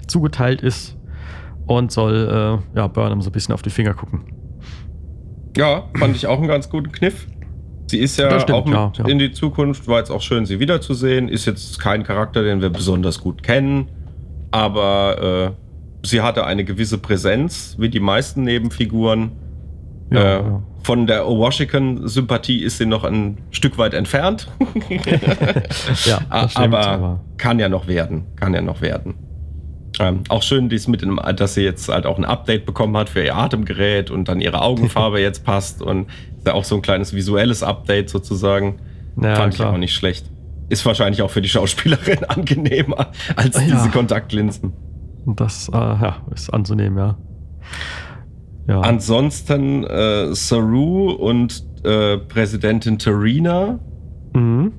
zugeteilt 0.08 0.62
ist 0.62 0.96
und 1.68 1.92
soll 1.92 2.62
äh, 2.76 2.78
ja, 2.78 2.88
Burnham 2.88 3.22
so 3.22 3.30
ein 3.30 3.34
bisschen 3.34 3.54
auf 3.54 3.62
die 3.62 3.70
Finger 3.70 3.94
gucken. 3.94 4.22
Ja, 5.56 5.90
fand 5.98 6.16
ich 6.16 6.28
auch 6.28 6.40
einen 6.40 6.48
ganz 6.48 6.70
guten 6.70 6.92
Kniff. 6.92 7.28
Sie 7.88 8.00
ist 8.00 8.18
ja 8.18 8.40
stimmt, 8.40 8.58
auch 8.58 8.68
ja, 8.68 8.92
ja. 8.98 9.06
in 9.06 9.20
die 9.20 9.32
Zukunft, 9.32 9.88
war 9.88 10.00
jetzt 10.00 10.10
auch 10.10 10.22
schön, 10.22 10.46
sie 10.46 10.60
wiederzusehen. 10.60 11.30
Ist 11.30 11.46
jetzt 11.46 11.80
kein 11.80 12.04
Charakter, 12.04 12.44
den 12.44 12.62
wir 12.62 12.70
besonders 12.70 13.20
gut 13.20 13.44
kennen, 13.44 13.88
aber 14.52 15.54
äh, 15.54 16.08
sie 16.08 16.22
hatte 16.22 16.46
eine 16.46 16.64
gewisse 16.64 16.98
Präsenz, 16.98 17.76
wie 17.78 17.90
die 17.90 18.00
meisten 18.00 18.44
Nebenfiguren. 18.44 19.32
Ja, 20.12 20.40
äh. 20.40 20.44
Von 20.84 21.08
der 21.08 21.26
Washington-Sympathie 21.26 22.62
ist 22.62 22.78
sie 22.78 22.86
noch 22.86 23.06
ein 23.06 23.38
Stück 23.52 23.78
weit 23.78 23.94
entfernt. 23.94 24.50
Ja, 26.06 26.50
stimmt, 26.50 26.76
aber, 26.76 27.22
kann 27.38 27.60
ja 27.60 27.70
noch 27.70 27.88
werden. 27.88 28.26
Kann 28.36 28.54
ja 28.54 28.62
noch 28.62 28.82
werden. 28.82 29.16
Ähm, 30.00 30.24
auch 30.30 30.42
schön, 30.42 30.70
dies 30.70 30.88
mit 30.88 31.02
dem, 31.02 31.20
dass 31.36 31.54
sie 31.54 31.62
jetzt 31.62 31.88
halt 31.90 32.06
auch 32.06 32.18
ein 32.18 32.26
Update 32.26 32.66
bekommen 32.66 32.98
hat 32.98 33.10
für 33.10 33.24
ihr 33.24 33.36
Atemgerät 33.36 34.10
und 34.10 34.28
dann 34.28 34.42
ihre 34.42 34.62
Augenfarbe 34.62 35.20
jetzt 35.22 35.44
passt 35.44 35.82
und 35.82 36.08
ist 36.38 36.48
ja 36.48 36.54
auch 36.54 36.64
so 36.64 36.76
ein 36.76 36.82
kleines 36.82 37.14
visuelles 37.14 37.64
Update 37.64 38.10
sozusagen. 38.10 38.80
Ja, 39.22 39.36
Fand 39.36 39.54
ich 39.54 39.60
klar. 39.60 39.74
auch 39.74 39.78
nicht 39.78 39.94
schlecht. 39.94 40.26
Ist 40.70 40.86
wahrscheinlich 40.86 41.22
auch 41.22 41.30
für 41.30 41.42
die 41.42 41.50
Schauspielerin 41.50 42.24
angenehmer 42.28 43.12
als 43.36 43.56
Ja. 43.58 43.76
diese 43.76 43.90
Kontaktlinsen. 43.90 44.74
Das 45.26 45.70
äh, 45.70 45.76
ja, 45.78 46.18
ist 46.34 46.50
anzunehmen, 46.54 46.98
ja. 46.98 47.18
Ja. 48.68 48.82
Ansonsten 48.82 49.84
äh, 49.84 50.34
Saru 50.34 51.12
und 51.12 51.64
äh, 51.84 52.18
Präsidentin 52.18 52.98
Terina 52.98 53.80
mhm. 54.34 54.72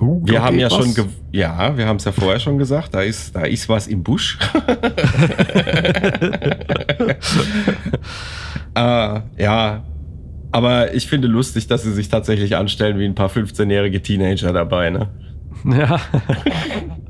Uh, 0.00 0.20
Wir 0.24 0.42
haben 0.42 0.58
ja 0.58 0.70
was. 0.70 0.94
schon, 0.94 1.08
ja, 1.32 1.76
wir 1.76 1.86
haben 1.86 1.96
es 1.96 2.04
ja 2.04 2.12
vorher 2.12 2.38
schon 2.38 2.58
gesagt, 2.58 2.94
da 2.94 3.00
ist, 3.02 3.34
da 3.34 3.42
ist 3.42 3.68
was 3.68 3.86
im 3.86 4.02
Busch. 4.02 4.38
äh, 8.74 9.20
ja, 9.38 9.82
aber 10.52 10.94
ich 10.94 11.06
finde 11.08 11.28
lustig, 11.28 11.66
dass 11.66 11.82
sie 11.82 11.92
sich 11.92 12.08
tatsächlich 12.08 12.56
anstellen 12.56 12.98
wie 12.98 13.04
ein 13.04 13.14
paar 13.14 13.28
15-jährige 13.28 14.02
Teenager 14.02 14.52
dabei, 14.52 14.90
ne? 14.90 15.08
Ja. 15.64 16.00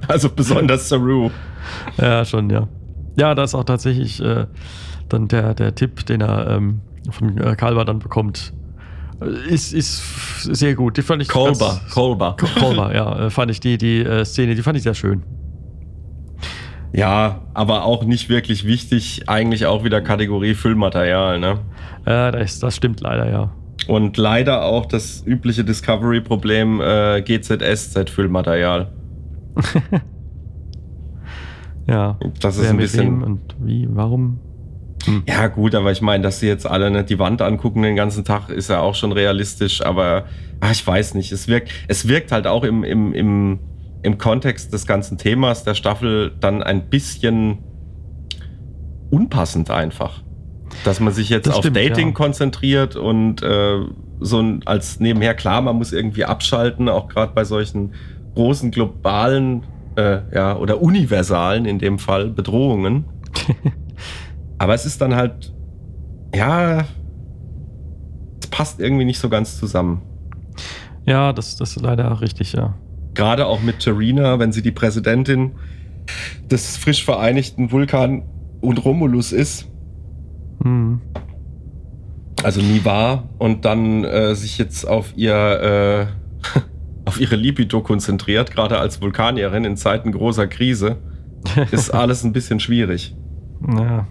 Also 0.06 0.30
besonders 0.30 0.88
Saru. 0.88 1.30
ja, 1.98 2.24
schon, 2.24 2.48
ja. 2.48 2.66
Ja, 3.18 3.34
da 3.34 3.42
ist 3.42 3.54
auch 3.54 3.64
tatsächlich 3.64 4.24
äh, 4.24 4.46
dann 5.10 5.28
der, 5.28 5.52
der 5.52 5.74
Tipp, 5.74 6.06
den 6.06 6.22
er 6.22 6.48
ähm, 6.48 6.80
von 7.10 7.36
äh, 7.36 7.54
Kalber 7.56 7.84
dann 7.84 7.98
bekommt, 7.98 8.54
ist, 9.48 9.72
ist 9.72 10.42
sehr 10.44 10.74
gut. 10.74 10.96
Die 10.96 11.02
fand 11.02 11.22
ich 11.22 11.28
Kolber, 11.28 11.80
ganz- 11.80 11.92
Kolber. 11.94 12.36
Kolber, 12.58 12.94
ja, 12.94 13.26
äh, 13.26 13.30
fand 13.30 13.50
ich 13.50 13.60
die, 13.60 13.76
die 13.78 14.00
äh, 14.00 14.24
Szene, 14.24 14.54
die 14.54 14.62
fand 14.62 14.76
ich 14.76 14.82
sehr 14.84 14.94
schön. 14.94 15.22
Ja, 16.92 17.42
aber 17.54 17.84
auch 17.84 18.04
nicht 18.04 18.28
wirklich 18.28 18.64
wichtig, 18.66 19.24
eigentlich 19.26 19.66
auch 19.66 19.84
wieder 19.84 20.00
Kategorie 20.00 20.54
Füllmaterial, 20.54 21.38
ne? 21.38 21.58
Äh, 22.06 22.32
das, 22.32 22.60
das 22.60 22.76
stimmt 22.76 23.00
leider, 23.00 23.30
ja. 23.30 23.50
Und 23.86 24.16
leider 24.16 24.64
auch 24.64 24.86
das 24.86 25.22
übliche 25.26 25.64
Discovery-Problem 25.64 26.80
äh, 26.80 27.22
GZSZ-Füllmaterial. 27.22 28.92
Ja. 31.86 32.18
Das 32.40 32.58
ist 32.58 32.68
ein 32.68 32.76
bisschen- 32.76 33.22
und 33.22 33.40
wie, 33.60 33.88
warum? 33.90 34.40
Ja, 35.26 35.46
gut, 35.48 35.74
aber 35.74 35.92
ich 35.92 36.00
meine, 36.00 36.22
dass 36.22 36.40
sie 36.40 36.46
jetzt 36.46 36.66
alle 36.66 36.90
nicht 36.90 37.10
die 37.10 37.18
Wand 37.18 37.42
angucken 37.42 37.82
den 37.82 37.96
ganzen 37.96 38.24
Tag, 38.24 38.48
ist 38.48 38.70
ja 38.70 38.80
auch 38.80 38.94
schon 38.94 39.12
realistisch, 39.12 39.84
aber 39.84 40.24
ah, 40.60 40.70
ich 40.70 40.86
weiß 40.86 41.14
nicht. 41.14 41.32
Es 41.32 41.48
wirkt, 41.48 41.70
es 41.88 42.08
wirkt 42.08 42.32
halt 42.32 42.46
auch 42.46 42.64
im, 42.64 42.84
im, 42.84 43.12
im, 43.12 43.58
im 44.02 44.18
Kontext 44.18 44.72
des 44.72 44.86
ganzen 44.86 45.18
Themas 45.18 45.64
der 45.64 45.74
Staffel 45.74 46.32
dann 46.40 46.62
ein 46.62 46.88
bisschen 46.88 47.58
unpassend 49.10 49.70
einfach. 49.70 50.22
Dass 50.84 51.00
man 51.00 51.12
sich 51.12 51.28
jetzt 51.30 51.46
Das 51.46 51.54
auf 51.54 51.60
stimmt, 51.60 51.76
Dating 51.76 52.08
ja. 52.08 52.14
konzentriert 52.14 52.94
und 52.94 53.42
äh, 53.42 53.80
so 54.20 54.40
ein, 54.40 54.62
als 54.66 55.00
nebenher, 55.00 55.34
klar, 55.34 55.62
man 55.62 55.76
muss 55.76 55.92
irgendwie 55.92 56.24
abschalten, 56.24 56.88
auch 56.88 57.08
gerade 57.08 57.32
bei 57.34 57.44
solchen 57.44 57.94
großen 58.34 58.70
globalen 58.70 59.64
äh, 59.96 60.20
ja, 60.32 60.56
oder 60.56 60.80
universalen 60.82 61.64
in 61.64 61.78
dem 61.78 61.98
Fall 61.98 62.28
Bedrohungen. 62.28 63.04
Aber 64.58 64.74
es 64.74 64.84
ist 64.84 65.00
dann 65.00 65.14
halt, 65.14 65.52
ja, 66.34 66.84
es 68.40 68.46
passt 68.48 68.80
irgendwie 68.80 69.04
nicht 69.04 69.18
so 69.18 69.28
ganz 69.28 69.58
zusammen. 69.58 70.02
Ja, 71.06 71.32
das, 71.32 71.56
das 71.56 71.76
ist 71.76 71.82
leider 71.82 72.20
richtig, 72.20 72.52
ja. 72.52 72.74
Gerade 73.14 73.46
auch 73.46 73.62
mit 73.62 73.80
Terina, 73.80 74.38
wenn 74.38 74.52
sie 74.52 74.62
die 74.62 74.70
Präsidentin 74.72 75.52
des 76.50 76.76
frisch 76.76 77.04
vereinigten 77.04 77.70
Vulkan 77.72 78.22
und 78.60 78.84
Romulus 78.84 79.32
ist, 79.32 79.66
Hm. 80.62 81.00
also 82.42 82.60
nie 82.60 82.84
war, 82.84 83.28
und 83.38 83.64
dann 83.64 84.04
äh, 84.04 84.34
sich 84.34 84.58
jetzt 84.58 84.86
auf 84.86 85.12
ihr 85.16 86.10
äh, 86.54 86.58
auf 87.04 87.20
ihre 87.20 87.36
Libido 87.36 87.80
konzentriert, 87.80 88.50
gerade 88.50 88.78
als 88.78 89.00
Vulkanierin 89.00 89.64
in 89.64 89.76
Zeiten 89.76 90.12
großer 90.12 90.46
Krise, 90.46 90.96
ist 91.70 91.90
alles 91.90 92.24
ein 92.24 92.32
bisschen 92.32 92.60
schwierig. 92.60 93.16
Ja. 93.66 94.06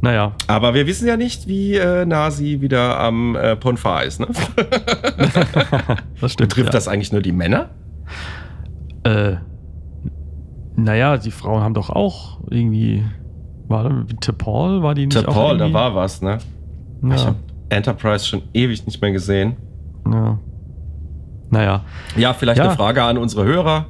Naja, 0.00 0.32
Aber 0.46 0.74
wir 0.74 0.86
wissen 0.86 1.08
ja 1.08 1.16
nicht, 1.16 1.48
wie 1.48 1.74
äh, 1.74 2.04
nah 2.04 2.30
sie 2.30 2.60
wieder 2.60 2.98
am 3.00 3.34
äh, 3.34 3.56
Ponfar 3.56 4.04
ist. 4.04 4.20
Ne? 4.20 4.26
das 6.20 6.32
stimmt. 6.32 6.48
Betrifft 6.50 6.66
ja. 6.66 6.72
das 6.72 6.88
eigentlich 6.88 7.12
nur 7.12 7.22
die 7.22 7.32
Männer? 7.32 7.70
Äh, 9.04 9.36
naja, 10.76 11.16
die 11.16 11.30
Frauen 11.30 11.62
haben 11.62 11.74
doch 11.74 11.90
auch 11.90 12.38
irgendwie. 12.50 13.04
War 13.68 13.86
T'Pol? 14.20 14.82
War 14.82 14.94
die 14.94 15.06
nicht 15.06 15.26
auch 15.26 15.34
Paul, 15.34 15.58
da 15.58 15.72
war 15.72 15.94
was, 15.94 16.22
ne? 16.22 16.38
Ich 17.02 17.10
Ja, 17.20 17.26
habe 17.26 17.36
Enterprise 17.70 18.26
schon 18.26 18.42
ewig 18.52 18.86
nicht 18.86 19.00
mehr 19.02 19.12
gesehen. 19.12 19.56
ja. 20.10 20.38
Naja, 21.48 21.84
Ja, 22.16 22.34
vielleicht 22.34 22.58
Ja. 22.58 22.64
eine 22.66 22.74
Frage 22.76 23.02
an 23.04 23.18
unsere 23.18 23.44
Hörer. 23.44 23.86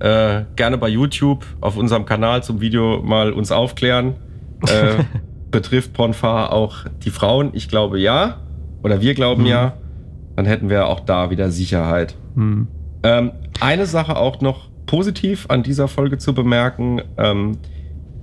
Äh, 0.00 0.44
gerne 0.56 0.78
bei 0.78 0.88
YouTube 0.88 1.44
auf 1.60 1.76
unserem 1.76 2.04
Kanal 2.06 2.42
zum 2.42 2.60
Video 2.60 3.00
mal 3.02 3.32
uns 3.32 3.52
aufklären. 3.52 4.14
Äh, 4.62 5.04
betrifft 5.54 5.92
Ponfar 5.94 6.52
auch 6.52 6.84
die 7.04 7.10
Frauen? 7.10 7.50
Ich 7.52 7.68
glaube 7.68 7.98
ja. 7.98 8.38
Oder 8.82 9.00
wir 9.00 9.14
glauben 9.14 9.42
Mhm. 9.42 9.48
ja. 9.48 9.72
Dann 10.36 10.46
hätten 10.46 10.68
wir 10.68 10.88
auch 10.88 11.00
da 11.00 11.30
wieder 11.30 11.50
Sicherheit. 11.50 12.16
hm. 12.34 12.66
Ähm, 13.04 13.32
eine 13.60 13.86
Sache 13.86 14.16
auch 14.16 14.40
noch 14.40 14.68
positiv 14.86 15.46
an 15.48 15.62
dieser 15.62 15.88
Folge 15.88 16.18
zu 16.18 16.34
bemerken. 16.34 17.02
Ähm, 17.18 17.58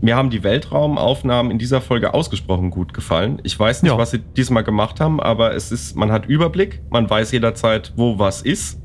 mir 0.02 0.16
haben 0.16 0.30
die 0.32 0.44
Weltraumaufnahmen 0.44 1.52
in 1.52 1.60
dieser 1.60 1.80
Folge 1.82 2.14
ausgesprochen 2.16 2.72
gut 2.72 2.94
gefallen. 2.94 3.40
Ich 3.44 3.58
weiß 3.60 3.84
nicht, 3.84 3.92
Ja. 3.92 3.98
was 4.00 4.10
sie 4.12 4.18
diesmal 4.20 4.64
gemacht 4.64 5.00
haben, 5.00 5.20
aber 5.22 5.54
es 5.56 5.72
ist, 5.72 5.96
man 5.96 6.12
hat 6.12 6.26
Überblick, 6.26 6.82
man 6.90 7.08
weiß 7.10 7.32
jederzeit, 7.32 7.94
wo 7.96 8.18
was 8.20 8.42
ist 8.42 8.80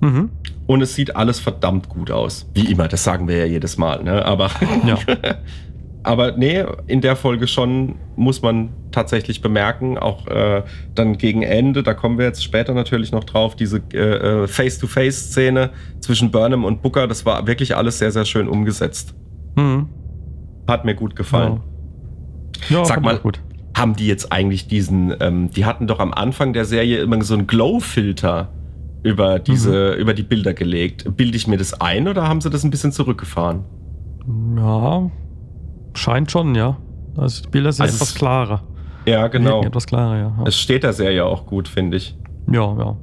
Mhm. 0.00 0.30
und 0.66 0.82
es 0.82 0.94
sieht 0.94 1.16
alles 1.16 1.40
verdammt 1.40 1.88
gut 1.88 2.10
aus. 2.10 2.46
Wie 2.54 2.70
immer, 2.70 2.86
das 2.88 3.02
sagen 3.04 3.26
wir 3.28 3.36
ja 3.38 3.44
jedes 3.46 3.78
Mal, 3.78 4.02
ne? 4.04 4.24
Aber, 4.26 4.50
Ja. 4.86 4.96
aber 6.02 6.32
nee, 6.32 6.64
in 6.86 7.00
der 7.00 7.16
Folge 7.16 7.46
schon 7.46 7.94
muss 8.16 8.42
man 8.42 8.70
tatsächlich 8.90 9.40
bemerken, 9.40 9.98
auch 9.98 10.26
äh, 10.26 10.62
dann 10.94 11.16
gegen 11.16 11.42
Ende, 11.42 11.82
da 11.82 11.94
kommen 11.94 12.18
wir 12.18 12.26
jetzt 12.26 12.42
später 12.42 12.74
natürlich 12.74 13.12
noch 13.12 13.24
drauf, 13.24 13.54
diese 13.54 13.82
äh, 13.92 13.98
äh, 14.42 14.46
Face-to-Face-Szene 14.46 15.70
zwischen 16.00 16.30
Burnham 16.30 16.64
und 16.64 16.82
Booker, 16.82 17.06
das 17.06 17.24
war 17.24 17.46
wirklich 17.46 17.76
alles 17.76 17.98
sehr, 17.98 18.10
sehr 18.10 18.24
schön 18.24 18.48
umgesetzt. 18.48 19.14
Mhm. 19.56 19.88
Hat 20.66 20.84
mir 20.84 20.94
gut 20.94 21.14
gefallen. 21.14 21.60
Ja, 22.68 22.78
ja 22.78 22.84
Sag 22.84 23.02
mal-. 23.02 23.20
Haben 23.76 23.96
die 23.96 24.06
jetzt 24.06 24.30
eigentlich 24.32 24.68
diesen, 24.68 25.14
ähm, 25.20 25.50
die 25.50 25.64
hatten 25.64 25.86
doch 25.86 25.98
am 25.98 26.12
Anfang 26.12 26.52
der 26.52 26.66
Serie 26.66 27.00
immer 27.00 27.22
so 27.22 27.34
einen 27.34 27.46
Glow-Filter 27.46 28.52
über 29.02 29.38
diese, 29.38 29.94
über 29.94 30.14
die 30.14 30.22
Bilder 30.22 30.52
gelegt. 30.52 31.16
Bilde 31.16 31.36
ich 31.36 31.46
mir 31.46 31.56
das 31.56 31.80
ein 31.80 32.06
oder 32.06 32.28
haben 32.28 32.40
sie 32.40 32.50
das 32.50 32.64
ein 32.64 32.70
bisschen 32.70 32.92
zurückgefahren? 32.92 33.64
Ja, 34.56 35.10
scheint 35.94 36.30
schon, 36.30 36.54
ja. 36.54 36.76
Also 37.16 37.42
die 37.42 37.48
Bilder 37.48 37.72
sind 37.72 37.84
Also 37.84 37.96
etwas 37.96 38.14
klarer. 38.14 38.62
Ja, 39.06 39.28
genau. 39.28 39.62
Etwas 39.62 39.86
klarer, 39.86 40.16
ja. 40.16 40.34
ja. 40.38 40.44
Es 40.46 40.56
steht 40.56 40.82
der 40.82 40.92
Serie 40.92 41.24
auch 41.24 41.46
gut, 41.46 41.68
finde 41.68 41.96
ich. 41.96 42.16
Ja, 42.50 42.76
ja. 42.78 42.96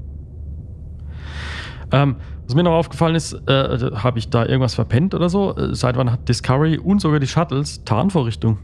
Ähm, 1.91 2.15
was 2.45 2.55
mir 2.55 2.63
noch 2.63 2.73
aufgefallen 2.73 3.15
ist, 3.15 3.33
äh, 3.47 3.91
habe 3.95 4.17
ich 4.17 4.29
da 4.29 4.45
irgendwas 4.45 4.75
verpennt 4.75 5.13
oder 5.13 5.29
so? 5.29 5.55
Äh, 5.55 5.75
seit 5.75 5.97
wann 5.97 6.11
hat 6.11 6.27
Discovery 6.27 6.77
und 6.77 6.99
sogar 6.99 7.19
die 7.19 7.27
Shuttles 7.27 7.83
Tarnvorrichtung? 7.83 8.57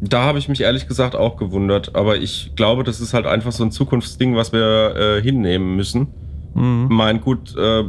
Da 0.00 0.22
habe 0.24 0.38
ich 0.38 0.48
mich 0.48 0.60
ehrlich 0.60 0.86
gesagt 0.86 1.16
auch 1.16 1.36
gewundert, 1.36 1.96
aber 1.96 2.16
ich 2.18 2.52
glaube, 2.54 2.84
das 2.84 3.00
ist 3.00 3.14
halt 3.14 3.26
einfach 3.26 3.52
so 3.52 3.64
ein 3.64 3.72
Zukunftsding, 3.72 4.36
was 4.36 4.52
wir 4.52 4.94
äh, 4.96 5.22
hinnehmen 5.22 5.76
müssen. 5.76 6.08
Mhm. 6.54 6.86
Mein 6.90 7.20
gut, 7.20 7.56
äh, 7.56 7.84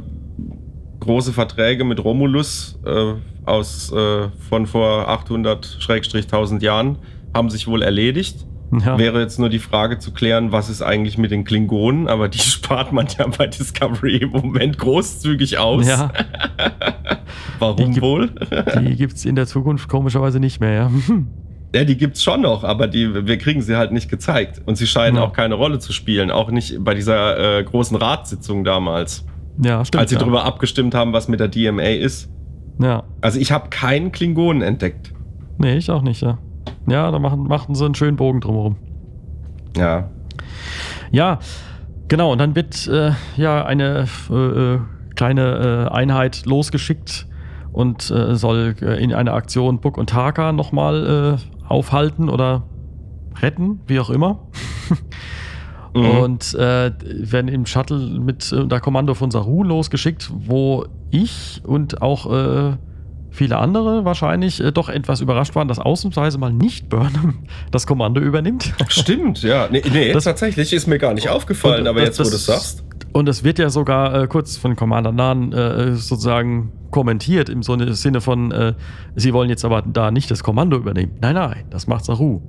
große 1.00 1.34
Verträge 1.34 1.84
mit 1.84 2.04
Romulus 2.04 2.80
äh, 2.86 3.14
aus 3.50 3.92
äh, 3.92 4.28
von 4.50 4.66
vor 4.68 5.08
800 5.10 5.80
1000 5.90 6.62
Jahren 6.64 6.98
haben 7.34 7.50
sich 7.50 7.68
wohl 7.68 7.82
erledigt. 7.82 8.46
Ja. 8.86 9.00
Wäre 9.00 9.20
jetzt 9.20 9.40
nur 9.40 9.50
die 9.50 9.58
Frage 9.58 9.98
zu 9.98 10.12
klären, 10.14 10.52
was 10.52 10.70
ist 10.70 10.84
eigentlich 10.84 11.18
mit 11.18 11.32
den 11.32 11.44
Klingonen, 11.44 12.08
aber 12.08 12.30
die 12.30 12.38
spart 12.40 12.92
man 12.94 13.08
ja 13.18 13.26
bei 13.28 13.48
Discovery 13.48 14.18
im 14.18 14.30
Moment 14.30 14.78
großzügig 14.78 15.58
aus. 15.58 15.88
Ja, 15.88 16.12
Warum 17.60 17.78
Die 17.78 17.86
gibt- 17.86 18.02
wohl? 18.02 18.30
die 18.82 18.96
gibt 18.96 19.14
es 19.16 19.26
in 19.26 19.36
der 19.36 19.48
Zukunft 19.48 19.90
komischerweise 19.90 20.40
nicht 20.40 20.60
mehr, 20.60 20.74
ja. 20.74 20.92
Ja, 21.76 21.84
die 21.84 21.98
gibt's 21.98 22.24
schon 22.24 22.42
noch, 22.42 22.64
aber 22.64 22.88
die, 22.88 23.28
wir 23.28 23.38
kriegen 23.38 23.62
sie 23.62 23.76
halt 23.76 23.92
nicht 23.92 24.10
gezeigt. 24.10 24.60
Und 24.66 24.76
sie 24.76 24.88
scheinen 24.88 25.18
Ja. 25.18 25.24
auch 25.24 25.34
keine 25.34 25.54
Rolle 25.54 25.78
zu 25.78 25.94
spielen, 25.94 26.32
auch 26.32 26.50
nicht 26.50 26.84
bei 26.84 26.96
dieser 26.96 27.60
äh, 27.60 27.64
großen 27.64 27.96
Ratssitzung 27.96 28.64
damals, 28.64 29.24
Ja, 29.64 29.86
stimmt. 29.86 30.00
als 30.02 30.10
sie 30.10 30.16
ja. 30.16 30.20
darüber 30.20 30.46
abgestimmt 30.46 30.96
haben, 30.96 31.14
was 31.14 31.28
mit 31.28 31.40
der 31.40 31.48
DMA 31.48 31.84
ist. 31.84 32.28
Ja. 32.80 33.04
Also 33.22 33.40
ich 33.40 33.52
habe 33.52 33.70
keinen 33.70 34.12
Klingonen 34.12 34.62
entdeckt. 34.62 35.14
Nee, 35.58 35.76
ich 35.76 35.92
auch 35.92 36.02
nicht, 36.02 36.22
ja. 36.22 36.38
Ja, 36.88 37.12
da 37.12 37.20
machen, 37.20 37.44
machten 37.44 37.76
sie 37.76 37.86
einen 37.86 37.96
schönen 37.96 38.16
Bogen 38.16 38.40
drumherum. 38.42 38.78
Ja, 39.76 40.10
Ja, 41.12 41.40
genau. 42.08 42.32
Und 42.32 42.40
dann 42.40 42.56
wird 42.56 42.88
äh, 42.88 43.12
ja 43.36 43.66
eine 43.66 44.08
äh, 44.30 44.34
äh, 44.34 44.80
kleine 45.16 45.88
äh, 45.90 45.94
Einheit 45.94 46.46
losgeschickt 46.46 47.28
und 47.72 48.10
äh, 48.10 48.36
soll 48.36 48.76
äh, 48.82 49.04
in 49.04 49.14
einer 49.14 49.34
Aktion 49.34 49.80
Buck 49.80 49.98
und 49.98 50.10
Taka 50.10 50.52
nochmal 50.54 51.38
aufhalten 51.68 52.30
oder 52.30 52.64
retten, 53.42 53.82
wie 53.88 54.00
auch 54.00 54.10
immer. 54.10 54.48
Mhm. 55.96 56.06
Und 56.06 56.54
äh, 56.56 56.92
werden 57.04 57.48
im 57.48 57.66
Shuttle 57.66 57.98
mit 58.20 58.52
äh, 58.52 58.66
der 58.68 58.80
Kommando 58.80 59.14
von 59.14 59.32
Saru 59.32 59.64
losgeschickt, 59.64 60.30
wo 60.34 60.86
ich 61.12 61.62
und 61.66 62.02
auch 62.02 62.32
äh, 62.32 62.78
viele 63.32 63.58
andere 63.58 64.06
wahrscheinlich 64.06 64.60
äh, 64.64 64.72
doch 64.72 64.90
etwas 64.90 65.22
überrascht 65.22 65.56
waren, 65.56 65.68
dass 65.68 65.80
ausnahmsweise 65.80 66.38
mal 66.38 66.52
nicht 66.54 66.90
Burnham 66.90 67.40
das 67.72 67.88
Kommando 67.88 68.20
übernimmt. 68.22 68.74
stimmt, 68.88 69.42
ja. 69.44 69.68
Nee, 69.72 69.84
nee 69.92 70.14
Das- 70.14 70.24
tatsächlich 70.24 70.74
ist 70.74 70.88
mir 70.88 70.98
gar 71.00 71.14
nicht 71.14 71.30
aufgefallen, 71.30 71.82
Und 71.82 71.88
aber 71.88 72.00
das- 72.02 72.18
jetzt, 72.18 72.20
wo 72.20 72.24
du 72.30 72.36
es 72.36 72.46
sagst. 72.46 72.84
Und 73.12 73.28
es 73.28 73.44
wird 73.44 73.58
ja 73.58 73.70
sogar 73.72 74.14
äh, 74.24 74.28
kurz 74.28 74.58
von 74.58 74.76
Commander 74.76 75.12
Nan 75.12 75.52
äh, 75.52 75.94
sozusagen 75.96 76.72
kommentiert 76.92 77.50
im 77.50 77.64
Sinne- 77.64 77.94
Sinne 77.96 78.22
von, 78.22 78.52
äh, 78.52 78.74
sie 79.16 79.34
wollen 79.34 79.50
jetzt 79.50 79.66
aber 79.66 79.82
da 79.82 80.12
nicht 80.12 80.30
das 80.30 80.44
Kommando 80.44 80.78
übernehmen. 80.78 81.14
Nein, 81.20 81.34
nein, 81.34 81.64
das 81.72 81.88
macht 81.88 82.06
Saru. 82.06 82.42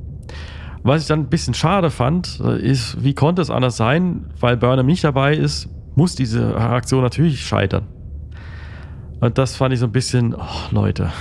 Was 0.82 1.02
ich 1.02 1.08
dann 1.08 1.20
ein 1.20 1.28
bisschen 1.28 1.54
schade 1.54 1.90
fand, 1.90 2.40
äh, 2.44 2.58
ist, 2.60 3.02
wie 3.04 3.14
konnte 3.14 3.42
es 3.42 3.50
anders 3.50 3.76
sein, 3.76 4.26
weil 4.40 4.56
Burnham 4.56 4.86
nicht 4.86 5.04
dabei 5.04 5.34
ist, 5.36 5.68
muss 5.94 6.14
diese 6.14 6.56
Aktion 6.56 7.02
natürlich 7.02 7.44
scheitern. 7.44 7.86
Und 9.20 9.36
das 9.36 9.56
fand 9.56 9.74
ich 9.74 9.80
so 9.80 9.86
ein 9.86 9.92
bisschen, 9.92 10.34
oh, 10.34 10.40
Leute. 10.70 11.12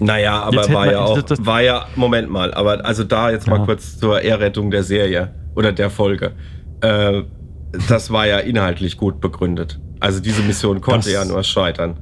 Naja, 0.00 0.42
aber 0.42 0.68
war 0.72 0.90
ja 0.90 1.00
auch, 1.04 1.16
war 1.38 1.62
ja, 1.62 1.86
Moment 1.94 2.28
mal, 2.28 2.52
aber 2.52 2.84
also 2.84 3.04
da 3.04 3.30
jetzt 3.30 3.46
mal 3.46 3.60
Ja. 3.60 3.64
kurz 3.64 3.96
zur 3.98 4.20
Ehrrettung 4.20 4.72
der 4.72 4.82
Serie 4.82 5.32
oder 5.54 5.70
der 5.70 5.88
Folge. 5.90 6.32
Äh, 6.80 7.22
das 7.88 8.10
war 8.10 8.26
ja 8.26 8.38
inhaltlich 8.38 8.96
gut 8.96 9.20
begründet. 9.20 9.78
Also 10.00 10.18
diese 10.20 10.42
Mission 10.42 10.80
konnte 10.80 11.10
Das- 11.10 11.12
ja 11.12 11.24
nur 11.24 11.42
scheitern. 11.44 11.96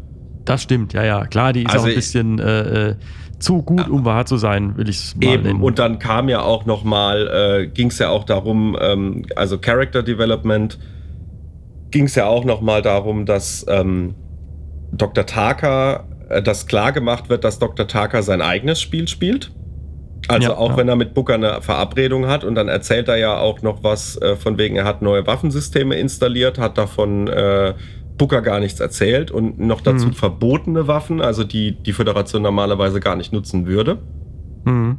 Das 0.46 0.62
stimmt, 0.62 0.92
ja, 0.94 1.04
ja. 1.04 1.26
Klar, 1.26 1.52
die 1.52 1.62
ist 1.64 1.70
Also 1.70 1.82
auch 1.82 1.84
ein 1.84 1.90
ich- 1.90 1.96
bisschen 1.96 2.38
äh, 2.38 2.88
äh, 2.90 2.94
zu 3.42 3.62
gut, 3.62 3.88
um 3.88 4.04
wahr 4.04 4.24
zu 4.26 4.36
sein, 4.36 4.76
will 4.76 4.88
ich 4.88 4.96
es 4.96 5.16
mal 5.16 5.34
Eben, 5.34 5.42
nennen. 5.42 5.62
und 5.62 5.78
dann 5.78 5.98
kam 5.98 6.28
ja 6.28 6.42
auch 6.42 6.64
noch 6.64 6.84
mal, 6.84 7.62
äh, 7.62 7.66
ging 7.66 7.88
es 7.88 7.98
ja 7.98 8.08
auch 8.08 8.24
darum, 8.24 8.76
ähm, 8.80 9.24
also 9.36 9.58
Character 9.58 10.02
Development, 10.02 10.78
ging 11.90 12.04
es 12.04 12.14
ja 12.14 12.26
auch 12.26 12.44
noch 12.44 12.60
mal 12.60 12.82
darum, 12.82 13.26
dass 13.26 13.66
ähm, 13.68 14.14
Dr. 14.92 15.26
Taka, 15.26 16.04
äh, 16.28 16.42
dass 16.42 16.66
klar 16.66 16.92
gemacht 16.92 17.28
wird, 17.28 17.44
dass 17.44 17.58
Dr. 17.58 17.86
Taka 17.86 18.22
sein 18.22 18.40
eigenes 18.40 18.80
Spiel 18.80 19.08
spielt. 19.08 19.52
Also 20.28 20.50
Ja, 20.50 20.56
auch 20.56 20.70
ja. 20.70 20.76
wenn 20.76 20.88
er 20.88 20.96
mit 20.96 21.14
Booker 21.14 21.34
eine 21.34 21.62
Verabredung 21.62 22.26
hat 22.28 22.44
und 22.44 22.54
dann 22.54 22.68
erzählt 22.68 23.08
er 23.08 23.16
ja 23.16 23.38
auch 23.38 23.62
noch 23.62 23.82
was 23.82 24.20
äh, 24.22 24.36
von 24.36 24.56
wegen, 24.56 24.76
er 24.76 24.84
hat 24.84 25.02
neue 25.02 25.26
Waffensysteme 25.26 25.96
installiert, 25.96 26.58
hat 26.58 26.78
davon 26.78 27.26
äh, 27.28 27.74
Booker 28.18 28.42
gar 28.42 28.60
nichts 28.60 28.78
erzählt 28.80 29.30
und 29.30 29.58
noch 29.58 29.80
dazu 29.80 30.08
Mhm. 30.08 30.12
verbotene 30.12 30.86
Waffen, 30.86 31.20
also 31.20 31.44
die 31.44 31.72
die 31.72 31.92
Föderation 31.92 32.42
normalerweise 32.42 33.00
gar 33.00 33.16
nicht 33.16 33.32
nutzen 33.32 33.66
würde. 33.66 33.98
Mhm. 34.64 34.98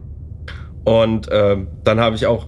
Und 0.86 1.30
ähm, 1.32 1.68
dann 1.86 2.02
habe 2.02 2.18
ich 2.18 2.26
auch, 2.26 2.48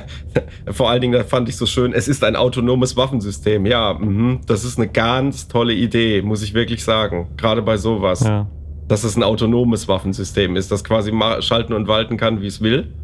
vor 0.70 0.88
allen 0.88 1.02
Dingen, 1.02 1.12
da 1.12 1.24
fand 1.24 1.48
ich 1.50 1.56
so 1.56 1.66
schön, 1.66 1.92
es 1.92 2.08
ist 2.08 2.24
ein 2.24 2.34
autonomes 2.34 2.96
Waffensystem. 2.96 3.66
Ja, 3.66 3.92
mhm, 3.92 4.40
das 4.46 4.64
ist 4.64 4.78
eine 4.78 4.88
ganz 4.88 5.48
tolle 5.48 5.74
Idee, 5.74 6.22
muss 6.22 6.42
ich 6.42 6.54
wirklich 6.54 6.82
sagen. 6.84 7.28
Gerade 7.36 7.60
bei 7.60 7.76
sowas, 7.76 8.20
Ja. 8.24 8.46
dass 8.88 9.04
es 9.04 9.16
ein 9.16 9.22
autonomes 9.22 9.88
Waffensystem 9.88 10.56
ist, 10.56 10.72
das 10.72 10.84
quasi 10.84 11.12
schalten 11.40 11.74
und 11.74 11.86
walten 11.86 12.16
kann, 12.16 12.40
wie 12.40 12.46
es 12.46 12.62
will. 12.62 12.94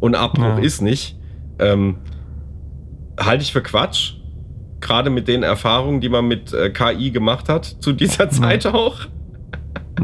Und 0.00 0.14
Abbruch 0.14 0.42
Ja. 0.44 0.58
ist 0.58 0.80
nicht. 0.80 1.18
Ähm, 1.58 1.96
halte 3.20 3.42
ich 3.42 3.52
für 3.52 3.62
Quatsch. 3.62 4.14
Gerade 4.84 5.10
mit 5.10 5.26
den 5.26 5.42
Erfahrungen, 5.42 6.00
die 6.00 6.08
man 6.08 6.26
mit 6.26 6.52
äh, 6.52 6.70
KI 6.70 7.10
gemacht 7.10 7.48
hat, 7.48 7.64
zu 7.64 7.92
dieser 7.92 8.30
Zeit 8.30 8.66
auch. 8.66 9.00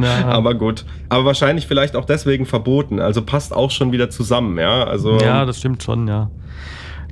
Ja. 0.01 0.25
Aber 0.27 0.55
gut. 0.55 0.85
Aber 1.09 1.25
wahrscheinlich 1.27 1.67
vielleicht 1.67 1.95
auch 1.95 2.05
deswegen 2.05 2.47
verboten. 2.47 2.99
Also 2.99 3.23
passt 3.23 3.55
auch 3.55 3.71
schon 3.71 3.93
wieder 3.93 4.11
zusammen, 4.11 4.59
ja. 4.59 4.85
Also 4.85 5.19
Ja, 5.21 5.45
das 5.45 5.59
stimmt 5.59 5.83
schon, 5.83 6.09
ja. 6.09 6.31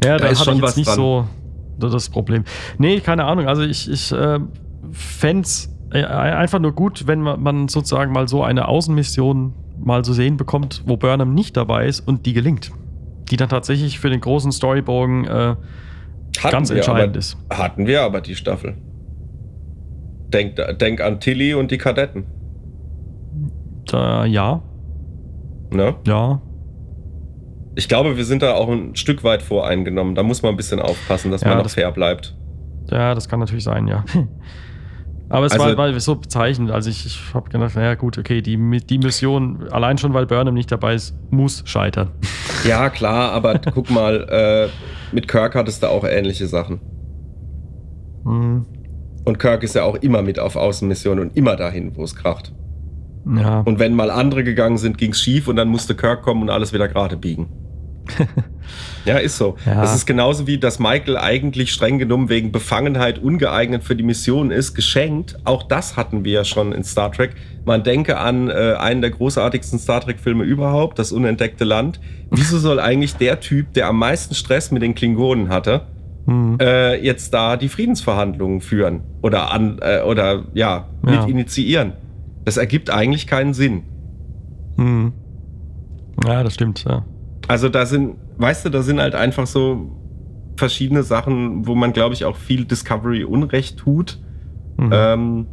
Ja, 0.03 0.17
da, 0.17 0.27
ist 0.29 0.41
habe 0.41 0.51
schon 0.51 0.57
ich 0.57 0.63
was 0.63 0.71
jetzt 0.71 0.77
nicht 0.79 0.89
dran. 0.89 0.97
so 0.97 1.29
so 1.81 1.89
das 1.89 2.09
Problem. 2.09 2.45
Nee, 2.79 3.01
keine 3.01 3.25
Ahnung. 3.25 3.47
Also 3.47 3.63
ich, 3.63 3.91
ich 3.91 4.13
äh, 4.13 4.41
fände 4.93 5.43
es 5.43 5.75
einfach 5.91 6.59
nur 6.59 6.73
gut, 6.73 7.07
wenn 7.07 7.23
man, 7.23 7.69
sozusagen 7.69 8.13
mal 8.13 8.29
so 8.29 8.43
eine 8.43 8.69
Außenmission 8.69 9.55
mal 9.79 10.05
zu 10.05 10.13
sehen 10.13 10.37
bekommt, 10.37 10.83
wo 10.87 10.97
Burnham 10.97 11.35
nicht 11.35 11.57
dabei 11.57 11.87
ist 11.87 12.01
und 12.01 12.27
die 12.27 12.33
gelingt. 12.33 12.73
Die 13.31 13.37
dann 13.37 13.49
tatsächlich 13.49 13.99
für 13.99 14.11
den 14.11 14.21
großen 14.21 14.53
Storybogen 14.53 15.25
äh, 15.27 15.57
hatten 16.45 16.53
ganz 16.53 16.71
entscheidend 16.71 17.11
aber, 17.11 17.19
ist. 17.19 17.37
Hatten 17.51 17.87
wir 17.87 18.03
aber 18.03 18.21
die 18.21 18.35
Staffel. 18.35 18.75
Denk, 20.33 20.57
denk 20.79 21.01
an 21.01 21.21
Tilly 21.21 21.55
und 21.55 21.71
die 21.71 21.79
Kadetten. 21.79 22.25
Da, 23.87 24.25
ja, 24.27 24.63
Ne? 25.71 25.95
ja. 26.07 26.41
Ich 27.75 27.89
glaube, 27.89 28.17
wir 28.17 28.25
sind 28.25 28.43
da 28.43 28.55
auch 28.55 28.69
ein 28.69 28.97
Stück 28.97 29.23
weit 29.23 29.43
voreingenommen. 29.43 30.15
Da 30.15 30.23
muss 30.23 30.43
man 30.43 30.53
ein 30.55 30.57
bisschen 30.57 30.81
aufpassen, 30.81 31.31
dass 31.31 31.43
Ja, 31.43 31.49
man 31.49 31.59
noch 31.59 31.65
das- 31.65 31.75
fair 31.75 31.93
bleibt. 31.93 32.35
Ja, 32.91 33.15
das 33.15 33.29
kann 33.29 33.39
natürlich 33.41 33.65
sein, 33.65 33.87
ja. 33.87 34.05
Aber 35.31 35.47
es 35.47 35.53
Also- 35.53 35.65
war, 35.65 35.77
war 35.77 36.01
so 36.01 36.15
bezeichnend. 36.17 36.71
Also 36.71 36.89
ich, 36.91 37.05
ich 37.05 37.35
habe 37.35 37.51
gedacht, 37.51 37.75
naja 37.77 37.95
gut, 37.97 38.17
okay, 38.19 38.41
die, 38.41 38.57
die 38.87 38.99
Mission, 38.99 39.69
allein 39.71 39.99
schon 39.99 40.15
weil 40.15 40.27
Burnham 40.27 40.55
nicht 40.55 40.73
dabei 40.73 40.95
ist, 40.95 41.15
muss 41.31 41.63
scheitern. 41.67 42.11
Ja, 42.67 42.89
klar, 42.89 43.33
aber 43.33 43.59
guck 43.75 43.91
mal, 43.91 44.27
äh, 44.31 44.69
mit 45.15 45.29
Kirk 45.29 45.55
hattest 45.55 45.83
du 45.83 45.89
auch 45.89 46.05
ähnliche 46.05 46.47
Sachen. 46.47 46.81
Hm, 48.25 48.65
Und 49.25 49.39
Kirk 49.39 49.63
ist 49.63 49.75
ja 49.75 49.83
auch 49.85 49.97
immer 49.97 50.23
mit 50.23 50.39
auf 50.39 50.57
Außenmission 50.57 51.19
und 51.19 51.37
immer 51.37 51.57
dahin, 51.57 51.95
wo 51.97 52.05
es 52.05 52.15
kracht. 52.15 52.53
ja. 53.37 53.61
Und 53.61 53.79
wenn 53.79 53.95
mal 53.95 54.11
andere 54.11 54.45
gegangen 54.45 54.79
sind, 54.79 54.97
ging's 54.99 55.21
schief 55.21 55.49
und 55.49 55.57
dann 55.57 55.69
musste 55.69 55.95
Kirk 55.95 56.23
kommen 56.23 56.43
und 56.43 56.51
alles 56.51 56.73
wieder 56.73 56.89
gerade 56.89 57.17
biegen. 57.19 57.49
ja, 59.05 59.17
ist 59.19 59.37
so. 59.39 59.57
Ja. 59.67 59.81
Das 59.81 59.95
ist 59.95 60.07
genauso 60.07 60.47
wie, 60.47 60.59
dass 60.59 60.79
Michael 60.79 61.17
eigentlich 61.17 61.73
streng 61.73 61.99
genommen 61.99 62.29
wegen 62.29 62.53
Befangenheit 62.53 63.19
ungeeignet 63.19 63.83
für 63.85 63.97
die 63.97 64.03
Mission 64.03 64.51
ist, 64.51 64.75
geschenkt. 64.75 65.37
Auch 65.45 65.63
das 65.63 65.97
hatten 65.97 66.25
wir 66.25 66.33
ja 66.33 66.45
schon 66.45 66.73
in 66.73 66.85
Star 66.85 67.11
Trek. 67.13 67.35
Man 67.65 67.83
denke 67.83 68.19
an 68.19 68.49
äh, 68.49 68.75
einen 68.79 69.01
der 69.01 69.11
großartigsten 69.11 69.79
Star 69.79 70.01
Trek-Filme 70.01 70.45
überhaupt, 70.45 70.99
Das 70.99 71.13
unentdeckte 71.13 71.65
Land. 71.65 72.01
Wieso 72.31 72.59
soll 72.59 72.81
eigentlich 72.81 73.17
der 73.17 73.41
Typ, 73.41 73.73
der 73.75 73.89
am 73.89 73.99
meisten 73.99 74.35
Stress 74.35 74.71
mit 74.71 74.83
den 74.83 74.95
Klingonen 74.95 75.49
hatte, 75.49 75.83
Hm. 76.27 76.59
äh, 76.61 77.03
jetzt 77.03 77.33
da 77.33 77.57
die 77.57 77.71
Friedensverhandlungen 77.71 78.61
führen 78.61 79.01
oder 79.23 79.51
an 79.51 79.79
äh, 79.81 80.03
oder 80.03 80.45
ja, 80.53 80.89
mit 81.01 81.15
Ja. 81.15 81.25
initiieren? 81.25 81.95
Das 82.45 82.59
ergibt 82.59 82.91
eigentlich 82.91 83.27
keinen 83.27 83.55
Sinn. 83.55 83.85
Hm. 84.77 85.13
Ja, 86.27 86.43
das 86.43 86.53
stimmt, 86.55 86.85
ja. 86.85 87.05
Also 87.49 87.69
da 87.69 87.87
sind, 87.87 88.17
weißt 88.37 88.67
du, 88.67 88.71
da 88.71 88.83
sind 88.83 89.01
halt 89.01 89.15
einfach 89.15 89.47
so 89.47 89.91
verschiedene 90.57 91.03
Sachen, 91.03 91.67
wo 91.67 91.75
man, 91.75 91.93
glaube 91.93 92.15
ich, 92.15 92.25
auch 92.25 92.37
viel 92.37 92.65
Discovery 92.65 93.25
Unrecht 93.25 93.79
tut. 93.79 94.19
Mhm. 94.77 94.91
Ähm, 94.93 95.47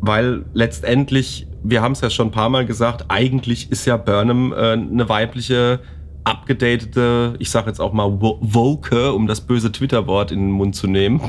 weil 0.00 0.44
letztendlich, 0.54 1.46
wir 1.62 1.82
haben 1.82 1.92
es 1.92 2.00
ja 2.00 2.10
schon 2.10 2.28
ein 2.28 2.32
paar 2.32 2.48
Mal 2.48 2.66
gesagt, 2.66 3.06
eigentlich 3.08 3.70
ist 3.70 3.86
ja 3.86 3.96
Burnham 3.96 4.52
äh, 4.52 4.72
eine 4.72 5.08
weibliche, 5.08 5.80
abgedatete, 6.24 7.34
ich 7.38 7.50
sage 7.50 7.68
jetzt 7.68 7.80
auch 7.80 7.92
mal 7.92 8.20
wo- 8.20 8.38
woke, 8.40 9.12
um 9.12 9.26
das 9.26 9.40
böse 9.40 9.72
Twitter-Wort 9.72 10.32
in 10.32 10.38
den 10.40 10.50
Mund 10.50 10.74
zu 10.76 10.86
nehmen. 10.86 11.20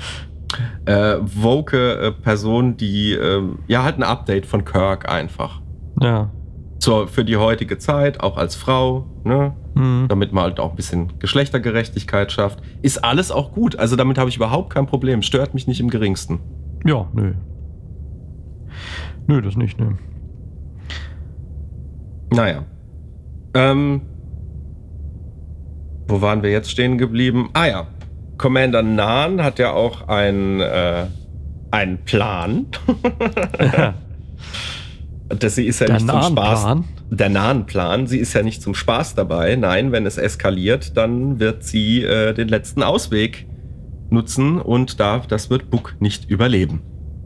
äh, 0.86 1.16
woke 1.20 1.98
äh, 2.00 2.12
Person, 2.12 2.76
die 2.76 3.12
ähm, 3.12 3.58
ja 3.68 3.82
halt 3.82 3.98
ein 3.98 4.02
Update 4.02 4.46
von 4.46 4.64
Kirk 4.64 5.08
einfach. 5.08 5.60
ja. 6.00 6.30
Zur, 6.80 7.08
für 7.08 7.24
die 7.24 7.36
heutige 7.36 7.78
Zeit, 7.78 8.20
auch 8.20 8.36
als 8.36 8.56
Frau, 8.56 9.06
ne? 9.22 9.54
Hm. 9.76 10.06
damit 10.08 10.32
man 10.32 10.44
halt 10.44 10.60
auch 10.60 10.70
ein 10.70 10.76
bisschen 10.76 11.18
Geschlechtergerechtigkeit 11.20 12.32
schafft. 12.32 12.60
Ist 12.82 13.04
alles 13.04 13.30
auch 13.30 13.52
gut. 13.52 13.76
Also 13.76 13.96
damit 13.96 14.18
habe 14.18 14.28
ich 14.28 14.36
überhaupt 14.36 14.70
kein 14.70 14.86
Problem. 14.86 15.22
Stört 15.22 15.54
mich 15.54 15.66
nicht 15.66 15.78
im 15.80 15.90
geringsten. 15.90 16.40
Ja, 16.84 17.06
nö. 17.12 17.34
Nö, 19.26 19.42
das 19.42 19.56
nicht, 19.56 19.78
nö. 19.78 19.92
Naja. 22.32 22.64
Ähm, 23.54 24.02
wo 26.08 26.20
waren 26.20 26.42
wir 26.42 26.50
jetzt 26.50 26.70
stehen 26.70 26.98
geblieben? 26.98 27.50
Ah 27.52 27.66
ja, 27.66 27.86
Commander 28.38 28.82
Nahn 28.82 29.42
hat 29.42 29.58
ja 29.58 29.72
auch 29.72 30.08
einen, 30.08 30.60
äh, 30.60 31.06
einen 31.70 31.98
Plan. 32.04 32.66
Das 35.38 35.54
sie 35.54 35.66
ist 35.66 35.80
ja 35.80 35.86
Der 35.86 35.96
nicht 35.96 36.08
zum 36.08 36.16
nahen 36.16 36.32
Spaß. 36.32 36.60
Plan? 36.62 36.84
Der 37.10 37.28
nahen 37.28 37.66
Plan. 37.66 38.06
Sie 38.06 38.18
ist 38.18 38.32
ja 38.32 38.42
nicht 38.42 38.62
zum 38.62 38.74
Spaß 38.74 39.14
dabei. 39.14 39.56
Nein, 39.56 39.92
wenn 39.92 40.06
es 40.06 40.18
eskaliert, 40.18 40.96
dann 40.96 41.38
wird 41.38 41.62
sie 41.62 42.02
äh, 42.02 42.34
den 42.34 42.48
letzten 42.48 42.82
Ausweg 42.82 43.46
nutzen 44.10 44.60
und 44.60 44.98
darf, 44.98 45.26
das 45.26 45.48
wird 45.50 45.70
Book 45.70 45.94
nicht 46.00 46.28
überleben. 46.28 46.80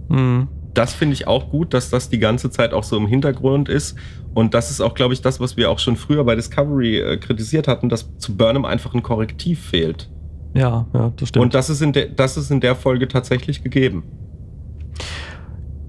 Mhm. 0.09 0.49
Das 0.75 0.93
finde 0.93 1.15
ich 1.15 1.27
auch 1.27 1.51
gut, 1.51 1.73
dass 1.73 1.89
das 1.89 2.09
die 2.09 2.19
ganze 2.19 2.51
Zeit 2.51 2.73
auch 2.73 2.83
so 2.83 2.97
im 2.97 3.07
Hintergrund 3.07 3.69
ist. 3.69 3.97
Und 4.35 4.55
das 4.55 4.71
ist 4.71 4.81
auch, 4.81 4.95
glaube 4.95 5.15
ich, 5.15 5.23
das, 5.23 5.39
was 5.39 5.57
wir 5.57 5.71
auch 5.71 5.79
schon 5.79 5.97
früher 5.97 6.25
bei 6.25 6.35
Discovery 6.35 6.99
äh, 6.99 7.17
kritisiert 7.17 7.69
hatten, 7.69 7.89
dass 7.89 8.19
zu 8.19 8.37
Burnham 8.37 8.65
einfach 8.65 8.93
ein 8.93 9.03
Korrektiv 9.03 9.61
fehlt. 9.61 10.11
Ja, 10.55 10.87
ja, 10.93 11.13
das 11.17 11.29
stimmt. 11.29 11.45
Und 11.45 11.55
das 11.55 11.71
ist, 11.71 11.81
in 11.81 11.93
der, 11.93 12.07
das 12.09 12.37
ist 12.37 12.51
in 12.51 12.61
der 12.61 12.75
Folge 12.75 13.09
tatsächlich 13.09 13.63
gegeben. 13.63 14.03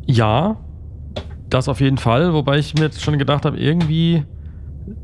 Ja, 0.06 0.58
das 1.50 1.70
auf 1.70 1.80
jeden 1.80 1.98
Fall, 1.98 2.34
wobei 2.34 2.58
ich 2.58 2.74
mir 2.76 2.82
jetzt 2.82 3.02
schon 3.02 3.18
gedacht 3.18 3.46
habe, 3.46 3.58
irgendwie, 3.58 4.24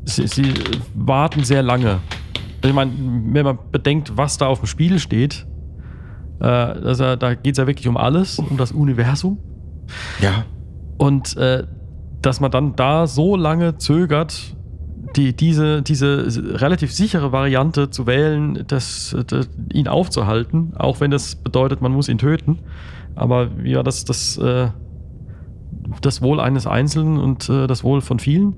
sie, 0.04 0.26
sie 0.26 0.54
warten 0.94 1.44
sehr 1.44 1.62
lange. 1.62 2.00
Ich 2.64 2.72
meine, 2.72 2.92
wenn 2.96 3.44
man 3.44 3.58
bedenkt, 3.70 4.16
was 4.16 4.38
da 4.38 4.46
auf 4.46 4.60
dem 4.60 4.66
Spiel 4.66 4.98
steht, 4.98 5.46
äh, 6.40 6.44
also 6.44 7.16
da 7.16 7.34
geht 7.34 7.52
es 7.52 7.58
ja 7.58 7.66
wirklich 7.66 7.88
um 7.88 7.96
alles, 7.96 8.38
um 8.38 8.56
das 8.56 8.72
Universum. 8.72 9.38
Ja. 10.20 10.44
Und 10.98 11.36
äh, 11.36 11.64
dass 12.20 12.40
man 12.40 12.50
dann 12.50 12.76
da 12.76 13.06
so 13.06 13.36
lange 13.36 13.78
zögert, 13.78 14.56
die, 15.16 15.34
diese, 15.34 15.82
diese 15.82 16.60
relativ 16.60 16.92
sichere 16.92 17.32
Variante 17.32 17.90
zu 17.90 18.06
wählen, 18.06 18.64
das, 18.66 19.16
das, 19.26 19.50
ihn 19.72 19.88
aufzuhalten, 19.88 20.72
auch 20.76 21.00
wenn 21.00 21.10
das 21.10 21.34
bedeutet, 21.34 21.82
man 21.82 21.92
muss 21.92 22.08
ihn 22.08 22.18
töten. 22.18 22.60
Aber 23.14 23.48
ja, 23.62 23.82
das, 23.82 24.04
das, 24.04 24.38
äh, 24.38 24.68
das 26.00 26.22
Wohl 26.22 26.40
eines 26.40 26.66
Einzelnen 26.66 27.18
und 27.18 27.48
äh, 27.48 27.66
das 27.66 27.82
Wohl 27.84 28.00
von 28.00 28.18
vielen. 28.18 28.54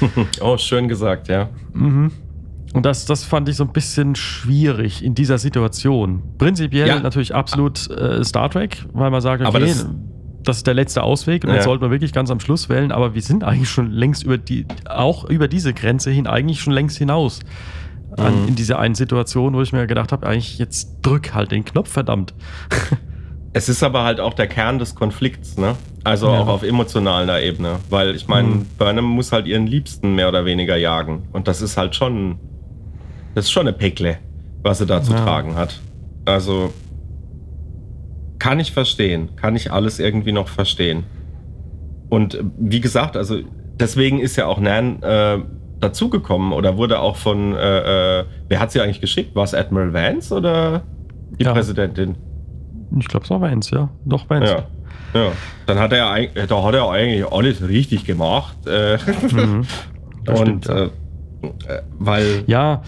Oh, 0.40 0.56
schön 0.58 0.88
gesagt, 0.88 1.28
ja. 1.28 1.48
Mhm. 1.72 2.12
Und 2.74 2.84
das, 2.84 3.06
das 3.06 3.24
fand 3.24 3.48
ich 3.48 3.56
so 3.56 3.64
ein 3.64 3.72
bisschen 3.72 4.14
schwierig 4.16 5.02
in 5.02 5.14
dieser 5.14 5.38
Situation. 5.38 6.22
Prinzipiell 6.36 6.88
Ja. 6.88 7.00
natürlich 7.00 7.34
absolut 7.34 7.88
äh, 7.90 8.22
Star 8.24 8.50
Trek, 8.50 8.84
weil 8.92 9.10
man 9.10 9.20
sagt, 9.22 9.40
okay, 9.40 9.48
Aber 9.48 9.60
das, 9.60 9.86
das- 10.42 10.58
ist 10.58 10.66
der 10.66 10.74
letzte 10.74 11.02
Ausweg 11.02 11.44
und 11.44 11.50
Ja. 11.50 11.56
den 11.56 11.62
sollte 11.62 11.82
man 11.82 11.90
wirklich 11.90 12.12
ganz 12.12 12.30
am 12.30 12.38
Schluss 12.40 12.68
wählen, 12.68 12.92
aber 12.92 13.14
wir 13.14 13.22
sind 13.22 13.42
eigentlich 13.44 13.70
schon 13.70 13.90
längst 13.90 14.22
über 14.24 14.36
die, 14.38 14.66
auch 14.88 15.24
über 15.24 15.48
diese 15.48 15.72
Grenze 15.74 16.10
hin, 16.10 16.26
eigentlich 16.26 16.60
schon 16.60 16.72
längst 16.74 16.98
hinaus. 16.98 17.40
An, 18.18 18.42
Mhm. 18.42 18.48
in 18.48 18.54
dieser 18.54 18.78
einen 18.78 18.94
Situation, 18.94 19.54
wo 19.54 19.62
ich 19.62 19.72
mir 19.72 19.86
gedacht 19.86 20.12
habe, 20.12 20.26
eigentlich 20.26 20.58
jetzt 20.58 20.98
drück 21.02 21.34
halt 21.34 21.50
den 21.52 21.64
Knopf, 21.64 21.90
verdammt. 21.90 22.34
Es 23.52 23.68
ist 23.68 23.82
aber 23.82 24.04
halt 24.04 24.20
auch 24.20 24.34
der 24.34 24.46
Kern 24.46 24.78
des 24.78 24.94
Konflikts, 24.94 25.56
ne? 25.58 25.74
Also 26.06 26.28
Ja. 26.28 26.38
auch 26.40 26.46
auf 26.48 26.62
emotionaler 26.62 27.42
Ebene. 27.42 27.80
Weil 27.90 28.14
ich 28.14 28.28
meine, 28.28 28.48
Mhm. 28.48 28.66
Burnham 28.78 29.04
muss 29.06 29.32
halt 29.32 29.46
ihren 29.46 29.66
Liebsten 29.66 30.14
mehr 30.14 30.28
oder 30.28 30.44
weniger 30.44 30.76
jagen. 30.76 31.24
Und 31.32 31.48
das 31.48 31.60
ist 31.62 31.76
halt 31.76 31.96
schon. 31.96 32.38
Das 33.34 33.46
ist 33.46 33.50
schon 33.50 33.66
eine 33.66 33.72
Pickle, 33.76 34.18
was 34.62 34.78
sie 34.78 34.86
da 34.86 35.02
zu 35.02 35.12
Ja. 35.12 35.24
tragen 35.24 35.56
hat. 35.56 35.80
Also. 36.24 36.72
Kann 38.38 38.60
ich 38.60 38.72
verstehen. 38.72 39.30
Kann 39.36 39.56
ich 39.56 39.72
alles 39.72 39.98
irgendwie 39.98 40.32
noch 40.32 40.48
verstehen. 40.48 41.04
Und 42.08 42.34
äh, 42.36 42.44
wie 42.58 42.80
gesagt, 42.80 43.16
also 43.16 43.38
deswegen 43.80 44.20
ist 44.20 44.36
ja 44.36 44.46
auch 44.46 44.60
Nan 44.60 45.02
äh, 45.02 45.38
dazugekommen 45.80 46.52
oder 46.52 46.76
wurde 46.76 47.00
auch 47.00 47.16
von. 47.16 47.54
Äh, 47.54 48.20
äh, 48.20 48.24
wer 48.48 48.60
hat 48.60 48.70
sie 48.70 48.80
eigentlich 48.80 49.00
geschickt? 49.00 49.34
War 49.34 49.44
es 49.44 49.54
Admiral 49.54 49.92
Vance 49.92 50.32
oder 50.34 50.82
die 51.40 51.44
Ja. 51.44 51.52
Präsidentin? 51.52 52.14
Ich 52.98 53.08
glaube, 53.08 53.24
es 53.24 53.30
war 53.30 53.40
Vance, 53.40 53.74
ja. 53.74 53.88
Doch, 54.04 54.30
Vance. 54.30 54.52
Ja. 54.52 54.64
Ja, 55.14 55.32
dann 55.66 55.78
hat 55.78 55.92
er, 55.92 56.18
ja 56.18 56.46
da 56.46 56.62
hat 56.62 56.74
er 56.74 56.90
eigentlich 56.90 57.26
alles 57.30 57.62
richtig 57.66 58.04
gemacht. 58.04 58.66
Äh, 58.66 58.98
Mhm. 59.32 59.66
Und 60.28 60.64
stimmt, 60.64 60.68
äh, 60.68 60.84
äh, 61.72 61.82
weil 61.98 62.42
ja, 62.46 62.82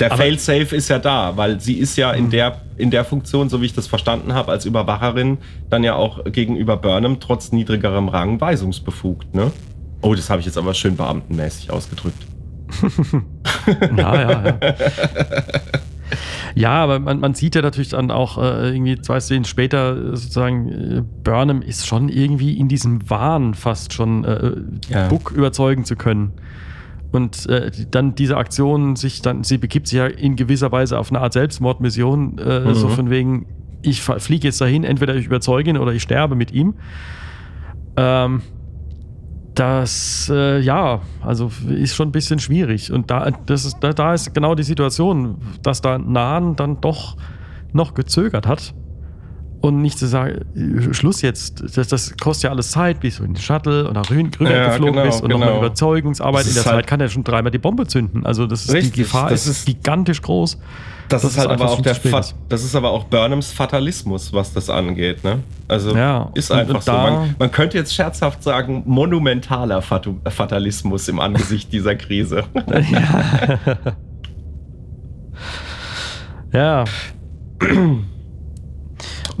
der 0.00 0.10
Failsafe 0.10 0.74
ist 0.74 0.88
ja 0.88 0.98
da, 0.98 1.36
weil 1.36 1.60
sie 1.60 1.74
ist 1.74 1.96
ja 1.96 2.10
in 2.12 2.30
der, 2.30 2.62
in 2.78 2.90
der 2.90 3.04
Funktion, 3.04 3.48
so 3.48 3.60
wie 3.60 3.66
ich 3.66 3.74
das 3.74 3.86
verstanden 3.86 4.34
habe, 4.34 4.50
als 4.50 4.64
Überwacherin, 4.64 5.38
dann 5.68 5.84
ja 5.84 5.94
auch 5.94 6.24
gegenüber 6.24 6.76
Burnham 6.76 7.20
trotz 7.20 7.52
niedrigerem 7.52 8.08
Rang 8.08 8.40
weisungsbefugt, 8.40 9.34
ne? 9.34 9.52
Oh, 10.02 10.14
das 10.14 10.30
habe 10.30 10.40
ich 10.40 10.46
jetzt 10.46 10.56
aber 10.56 10.74
schön 10.74 10.96
beamtenmäßig 10.96 11.70
ausgedrückt. 11.70 12.26
Ja, 13.96 14.14
ja, 14.14 14.44
ja. 14.46 14.58
Ja, 16.54 16.72
aber 16.82 16.98
man, 16.98 17.20
man 17.20 17.34
sieht 17.34 17.54
ja 17.54 17.62
natürlich 17.62 17.90
dann 17.90 18.10
auch 18.10 18.38
äh, 18.38 18.70
irgendwie 18.70 19.00
zwei 19.00 19.20
Szenen 19.20 19.44
später 19.44 19.96
äh, 19.96 20.16
sozusagen, 20.16 20.68
äh, 20.68 21.02
Burnham 21.24 21.62
ist 21.62 21.86
schon 21.86 22.08
irgendwie 22.08 22.58
in 22.58 22.68
diesem 22.68 23.08
Wahn 23.08 23.54
fast 23.54 23.92
schon 23.92 24.24
äh, 24.24 24.52
Ja. 24.88 25.08
Book 25.08 25.30
überzeugen 25.32 25.84
zu 25.84 25.96
können. 25.96 26.32
Und 27.12 27.46
äh, 27.48 27.70
dann 27.90 28.14
diese 28.14 28.36
Aktion 28.36 28.94
sich 28.96 29.20
dann, 29.22 29.42
sie 29.44 29.58
begibt 29.58 29.88
sich 29.88 29.98
ja 29.98 30.06
in 30.06 30.36
gewisser 30.36 30.70
Weise 30.70 30.98
auf 30.98 31.10
eine 31.10 31.20
Art 31.20 31.32
Selbstmordmission, 31.32 32.38
äh, 32.38 32.60
Mhm. 32.60 32.74
so 32.74 32.88
von 32.88 33.10
wegen, 33.10 33.46
ich 33.82 34.00
fliege 34.02 34.46
jetzt 34.48 34.60
dahin, 34.60 34.84
entweder 34.84 35.14
ich 35.16 35.26
überzeuge 35.26 35.70
ihn 35.70 35.76
oder 35.76 35.92
ich 35.92 36.02
sterbe 36.02 36.34
mit 36.36 36.52
ihm. 36.52 36.74
Ähm, 37.96 38.42
das, 39.60 40.32
äh, 40.34 40.58
ja, 40.60 41.02
also 41.20 41.50
ist 41.68 41.94
schon 41.94 42.08
ein 42.08 42.12
bisschen 42.12 42.38
schwierig. 42.38 42.90
Und 42.90 43.10
da, 43.10 43.30
das 43.44 43.66
ist, 43.66 43.76
da, 43.80 43.92
da 43.92 44.14
ist 44.14 44.32
genau 44.32 44.54
die 44.54 44.62
Situation, 44.62 45.36
dass 45.62 45.82
da 45.82 45.98
Nahen 45.98 46.56
dann 46.56 46.80
doch 46.80 47.18
noch 47.74 47.92
gezögert 47.92 48.46
hat. 48.46 48.72
Und 49.62 49.82
nicht 49.82 49.98
zu 49.98 50.06
sagen, 50.06 50.40
Schluss 50.92 51.20
jetzt, 51.20 51.62
das, 51.76 51.88
das 51.88 52.16
kostet 52.16 52.44
ja 52.44 52.50
alles 52.50 52.70
Zeit, 52.70 53.00
bis 53.00 53.18
du 53.18 53.24
in 53.24 53.34
den 53.34 53.42
Shuttle 53.42 53.86
und 53.88 53.92
nach 53.94 54.08
rüber 54.10 54.50
Ja, 54.50 54.68
geflogen 54.70 54.94
genau, 54.94 55.04
bist 55.06 55.22
und 55.22 55.28
genau. 55.28 55.44
nochmal 55.44 55.58
Überzeugungsarbeit. 55.58 56.40
Das 56.40 56.48
In 56.48 56.54
der 56.54 56.60
ist 56.62 56.66
halt- 56.66 56.76
Zeit 56.78 56.86
kann 56.86 57.00
er 57.00 57.08
schon 57.10 57.24
dreimal 57.24 57.50
die 57.50 57.58
Bombe 57.58 57.86
zünden. 57.86 58.24
Also 58.24 58.46
das 58.46 58.64
ist, 58.64 58.72
Richtig, 58.72 58.92
die 58.92 59.00
Gefahr 59.02 59.28
das 59.28 59.46
ist, 59.46 59.58
ist- 59.58 59.66
gigantisch 59.66 60.22
groß. 60.22 60.56
Das, 61.10 61.22
Das 61.22 61.32
ist 61.32 61.38
halt 61.38 61.50
aber 61.50 61.68
auch 61.68 61.80
der 61.82 61.92
zu 61.94 62.00
spät 62.00 62.12
Fa 62.12 62.20
ist. 62.20 62.36
das 62.48 62.62
ist 62.64 62.74
aber 62.76 62.90
auch 62.90 63.04
Burnhams 63.04 63.50
Fatalismus, 63.52 64.32
was 64.32 64.52
das 64.54 64.70
angeht, 64.70 65.24
ne? 65.24 65.40
Also 65.68 65.94
Ja, 65.94 66.30
ist 66.34 66.52
einfach 66.52 66.80
so. 66.80 66.92
Man, 66.92 67.34
man 67.38 67.50
könnte 67.50 67.76
jetzt 67.76 67.92
scherzhaft 67.92 68.42
sagen, 68.44 68.84
monumentaler 68.86 69.82
Fatu 69.82 70.14
Fatalismus 70.28 71.08
im 71.08 71.18
Angesicht 71.20 71.70
dieser 71.72 71.96
Krise. 71.96 72.44
ja. 72.92 73.64
ja, 76.84 76.84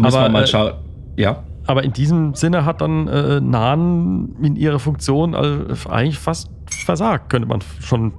Muss 0.00 0.14
Aber, 0.14 0.24
man 0.24 0.32
mal 0.32 0.44
äh, 0.44 0.46
schauen. 0.46 0.72
Ja. 1.16 1.42
Aber 1.66 1.84
in 1.84 1.92
diesem 1.92 2.34
Sinne 2.34 2.64
hat 2.64 2.80
dann 2.80 3.06
äh, 3.08 3.40
Nahn 3.40 4.30
in 4.42 4.56
ihrer 4.56 4.78
Funktion 4.78 5.34
eigentlich 5.34 6.18
fast 6.18 6.50
versagt, 6.84 7.30
könnte 7.30 7.46
man 7.48 7.60
schon 7.80 8.12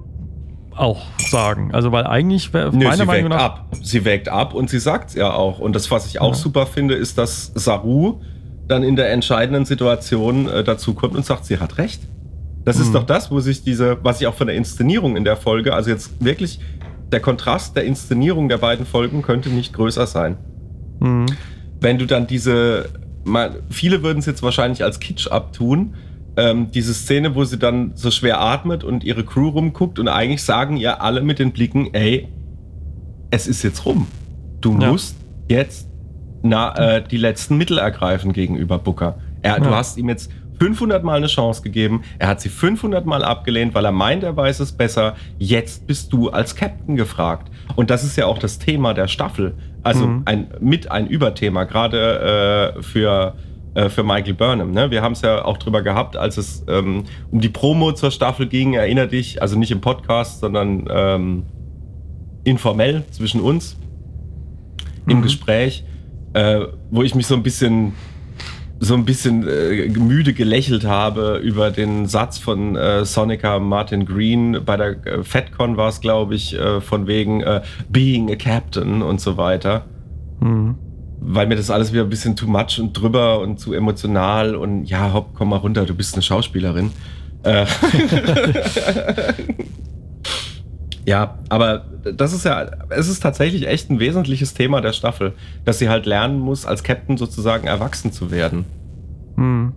auch 0.74 1.02
sagen. 1.18 1.70
Also, 1.74 1.92
weil 1.92 2.06
eigentlich 2.06 2.54
wäre 2.54 2.72
meiner 2.72 2.96
sie 2.96 3.04
Meinung 3.04 3.28
nach. 3.30 3.42
ab. 3.42 3.66
Sie 3.82 4.04
wägt 4.06 4.28
ab 4.30 4.54
und 4.54 4.70
sie 4.70 4.78
sagt's 4.78 5.14
ja 5.14 5.32
auch. 5.34 5.58
Und 5.58 5.74
das, 5.76 5.90
was 5.90 6.06
ich 6.06 6.20
auch 6.20 6.28
Ja. 6.30 6.34
super 6.34 6.66
finde, 6.66 6.94
ist, 6.94 7.18
dass 7.18 7.52
Saru 7.54 8.20
dann 8.68 8.82
in 8.82 8.96
der 8.96 9.12
entscheidenden 9.12 9.66
Situation 9.66 10.48
äh, 10.48 10.64
dazu 10.64 10.94
kommt 10.94 11.14
und 11.14 11.26
sagt, 11.26 11.44
sie 11.44 11.58
hat 11.58 11.76
recht. 11.76 12.00
Das 12.64 12.78
ist 12.78 12.88
Mhm. 12.88 12.92
doch 12.94 13.02
das, 13.04 13.30
wo 13.30 13.40
sich 13.40 13.64
diese, 13.64 13.98
was 14.02 14.20
ich 14.20 14.26
auch 14.28 14.34
von 14.34 14.46
der 14.46 14.56
Inszenierung 14.56 15.16
in 15.16 15.24
der 15.24 15.36
Folge, 15.36 15.74
also 15.74 15.90
jetzt 15.90 16.24
wirklich 16.24 16.60
der 17.10 17.20
Kontrast 17.20 17.76
der 17.76 17.84
Inszenierung 17.84 18.48
der 18.48 18.58
beiden 18.58 18.86
Folgen 18.86 19.20
könnte 19.20 19.50
nicht 19.50 19.74
größer 19.74 20.06
sein. 20.06 20.38
Mhm. 21.00 21.26
Wenn 21.82 21.98
du 21.98 22.06
dann 22.06 22.26
diese, 22.26 22.90
mal, 23.24 23.62
viele 23.70 24.02
würden 24.02 24.18
es 24.18 24.26
jetzt 24.26 24.42
wahrscheinlich 24.42 24.82
als 24.84 25.00
Kitsch 25.00 25.26
abtun, 25.28 25.94
ähm, 26.36 26.70
diese 26.70 26.94
Szene, 26.94 27.34
wo 27.34 27.44
sie 27.44 27.58
dann 27.58 27.92
so 27.94 28.10
schwer 28.10 28.40
atmet 28.40 28.84
und 28.84 29.04
ihre 29.04 29.24
Crew 29.24 29.48
rumguckt 29.50 29.98
und 29.98 30.08
eigentlich 30.08 30.42
sagen 30.42 30.76
ihr 30.76 31.02
alle 31.02 31.20
mit 31.22 31.38
den 31.38 31.52
Blicken, 31.52 31.92
ey, 31.92 32.28
es 33.30 33.46
ist 33.46 33.62
jetzt 33.62 33.84
rum. 33.84 34.06
Du 34.60 34.78
Ja. 34.80 34.88
musst 34.90 35.16
jetzt 35.48 35.88
na, 36.44 36.74
äh, 36.96 37.04
die 37.08 37.18
letzten 37.18 37.56
Mittel 37.56 37.78
ergreifen 37.78 38.32
gegenüber 38.32 38.78
Booker. 38.78 39.18
Er, 39.42 39.60
Du 39.60 39.70
Ja. 39.70 39.76
hast 39.76 39.96
ihm 39.96 40.08
jetzt 40.08 40.32
500 40.58 41.04
Mal 41.04 41.16
eine 41.16 41.26
Chance 41.28 41.62
gegeben. 41.62 42.02
Er 42.18 42.28
hat 42.28 42.40
sie 42.40 42.48
500 42.48 43.06
Mal 43.06 43.24
abgelehnt, 43.24 43.74
weil 43.74 43.84
er 43.84 43.92
meint, 43.92 44.22
er 44.24 44.36
weiß 44.36 44.58
es 44.60 44.72
besser. 44.72 45.14
Jetzt 45.38 45.86
bist 45.86 46.12
du 46.12 46.30
als 46.30 46.54
Captain 46.56 46.96
gefragt. 46.96 47.50
Und 47.76 47.90
das 47.90 48.02
ist 48.04 48.16
ja 48.16 48.26
auch 48.26 48.38
das 48.38 48.58
Thema 48.58 48.92
der 48.94 49.06
Staffel. 49.08 49.56
Also 49.82 50.06
Mhm. 50.06 50.22
ein, 50.26 50.46
mit 50.60 50.90
ein 50.90 51.06
Überthema, 51.08 51.64
gerade 51.64 52.74
äh, 52.78 52.82
für, 52.82 53.34
äh, 53.74 53.88
für 53.88 54.02
Michael 54.04 54.34
Burnham. 54.34 54.70
Ne? 54.70 54.90
Wir 54.90 55.02
haben 55.02 55.12
es 55.12 55.22
ja 55.22 55.44
auch 55.44 55.58
drüber 55.58 55.82
gehabt, 55.82 56.16
als 56.16 56.36
es 56.36 56.64
ähm, 56.68 57.04
um 57.30 57.40
die 57.40 57.48
Promo 57.48 57.92
zur 57.92 58.10
Staffel 58.10 58.46
ging. 58.46 58.74
Erinner 58.74 59.06
dich, 59.08 59.42
also 59.42 59.58
nicht 59.58 59.70
im 59.72 59.80
Podcast, 59.80 60.40
sondern 60.40 60.86
ähm, 60.90 61.42
informell 62.44 63.04
zwischen 63.10 63.40
uns 63.40 63.76
im 65.08 65.18
Mhm. 65.18 65.22
Gespräch, 65.22 65.84
äh, 66.34 66.60
wo 66.90 67.02
ich 67.02 67.14
mich 67.14 67.26
so 67.26 67.34
ein 67.34 67.42
bisschen 67.42 67.92
so 68.84 68.94
ein 68.94 69.04
bisschen 69.04 69.46
äh, 69.46 69.88
müde 69.88 70.32
gelächelt 70.32 70.84
habe 70.84 71.36
über 71.36 71.70
den 71.70 72.06
Satz 72.06 72.38
von 72.38 72.74
äh, 72.74 73.04
Sonica 73.04 73.60
Martin 73.60 74.04
Green 74.04 74.58
bei 74.64 74.76
der 74.76 75.06
äh, 75.06 75.22
FedCon 75.22 75.76
war 75.76 75.88
es, 75.88 76.00
glaube 76.00 76.34
ich, 76.34 76.58
äh, 76.58 76.80
von 76.80 77.06
wegen 77.06 77.42
äh, 77.42 77.62
Being 77.88 78.32
a 78.32 78.34
Captain 78.34 79.02
und 79.02 79.20
so 79.20 79.36
weiter. 79.36 79.84
Mhm. 80.40 80.74
Weil 81.20 81.46
mir 81.46 81.54
das 81.54 81.70
alles 81.70 81.92
wieder 81.92 82.02
ein 82.02 82.08
bisschen 82.08 82.34
too 82.34 82.48
much 82.48 82.80
und 82.80 82.92
drüber 82.92 83.38
und 83.38 83.60
zu 83.60 83.72
emotional 83.72 84.56
und 84.56 84.86
ja, 84.86 85.12
hopp, 85.12 85.30
komm 85.34 85.50
mal 85.50 85.58
runter, 85.58 85.86
du 85.86 85.94
bist 85.94 86.14
eine 86.14 86.22
Schauspielerin. 86.22 86.90
Ja, 91.04 91.38
aber 91.48 91.84
das 92.16 92.32
ist 92.32 92.44
ja, 92.44 92.70
es 92.90 93.08
ist 93.08 93.20
tatsächlich 93.20 93.66
echt 93.66 93.90
ein 93.90 93.98
wesentliches 93.98 94.54
Thema 94.54 94.80
der 94.80 94.92
Staffel, 94.92 95.32
dass 95.64 95.78
sie 95.78 95.88
halt 95.88 96.06
lernen 96.06 96.38
muss, 96.38 96.64
als 96.64 96.84
Captain 96.84 97.16
sozusagen 97.16 97.66
erwachsen 97.66 98.12
zu 98.12 98.30
werden. 98.30 98.64
Mhm. 99.36 99.72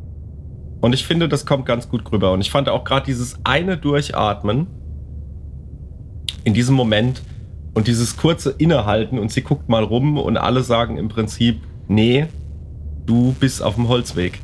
Und 0.82 0.94
ich 0.94 1.06
finde, 1.08 1.28
das 1.28 1.48
kommt 1.48 1.66
ganz 1.66 1.90
gut 1.90 2.12
rüber. 2.12 2.32
Und 2.32 2.42
ich 2.42 2.52
fand 2.52 2.70
auch 2.70 2.84
gerade 2.84 3.08
dieses 3.08 3.40
eine 3.44 3.78
Durchatmen 3.78 4.68
in 6.44 6.54
diesem 6.54 6.76
Moment 6.76 7.24
und 7.74 7.88
dieses 7.88 8.18
kurze 8.18 8.52
Innehalten 8.52 9.18
und 9.18 9.32
sie 9.32 9.42
guckt 9.42 9.68
mal 9.68 9.84
rum 9.84 10.18
und 10.20 10.38
alle 10.38 10.62
sagen 10.62 10.98
im 10.98 11.10
Prinzip, 11.10 11.62
nee, 11.88 12.28
du 13.06 13.36
bist 13.40 13.64
auf 13.64 13.76
dem 13.76 13.88
Holzweg. 13.88 14.40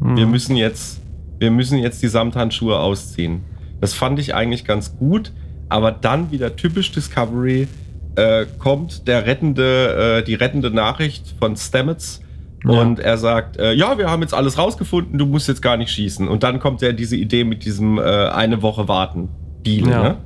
Mhm. 0.00 0.16
Wir 0.16 0.26
müssen 0.26 0.56
jetzt, 0.56 1.02
wir 1.38 1.50
müssen 1.50 1.78
jetzt 1.78 2.02
die 2.02 2.08
Samthandschuhe 2.08 2.78
ausziehen. 2.78 3.42
Das 3.80 3.92
fand 3.92 4.18
ich 4.18 4.34
eigentlich 4.34 4.64
ganz 4.64 4.96
gut, 4.96 5.32
aber 5.68 5.92
dann 5.92 6.30
wieder 6.30 6.56
typisch 6.56 6.92
Discovery 6.92 7.68
äh, 8.16 8.46
kommt 8.58 9.08
der 9.08 9.26
rettende, 9.26 10.20
äh, 10.20 10.24
die 10.24 10.34
rettende 10.34 10.70
Nachricht 10.70 11.34
von 11.38 11.56
Stamets 11.56 12.20
Ja. 12.64 12.80
und 12.80 13.00
er 13.00 13.18
sagt, 13.18 13.56
äh, 13.58 13.72
ja, 13.72 13.98
wir 13.98 14.08
haben 14.10 14.22
jetzt 14.22 14.34
alles 14.34 14.56
rausgefunden, 14.56 15.18
du 15.18 15.26
musst 15.26 15.48
jetzt 15.48 15.62
gar 15.62 15.76
nicht 15.76 15.90
schießen. 15.90 16.28
Und 16.28 16.42
dann 16.42 16.60
kommt 16.60 16.80
ja 16.82 16.92
diese 16.92 17.16
Idee 17.16 17.44
mit 17.44 17.64
diesem 17.64 17.98
äh, 17.98 18.02
eine 18.02 18.62
Woche 18.62 18.86
warten 18.88 19.28
Deal. 19.66 19.88
Ja. 19.88 20.02
Ne? 20.02 20.16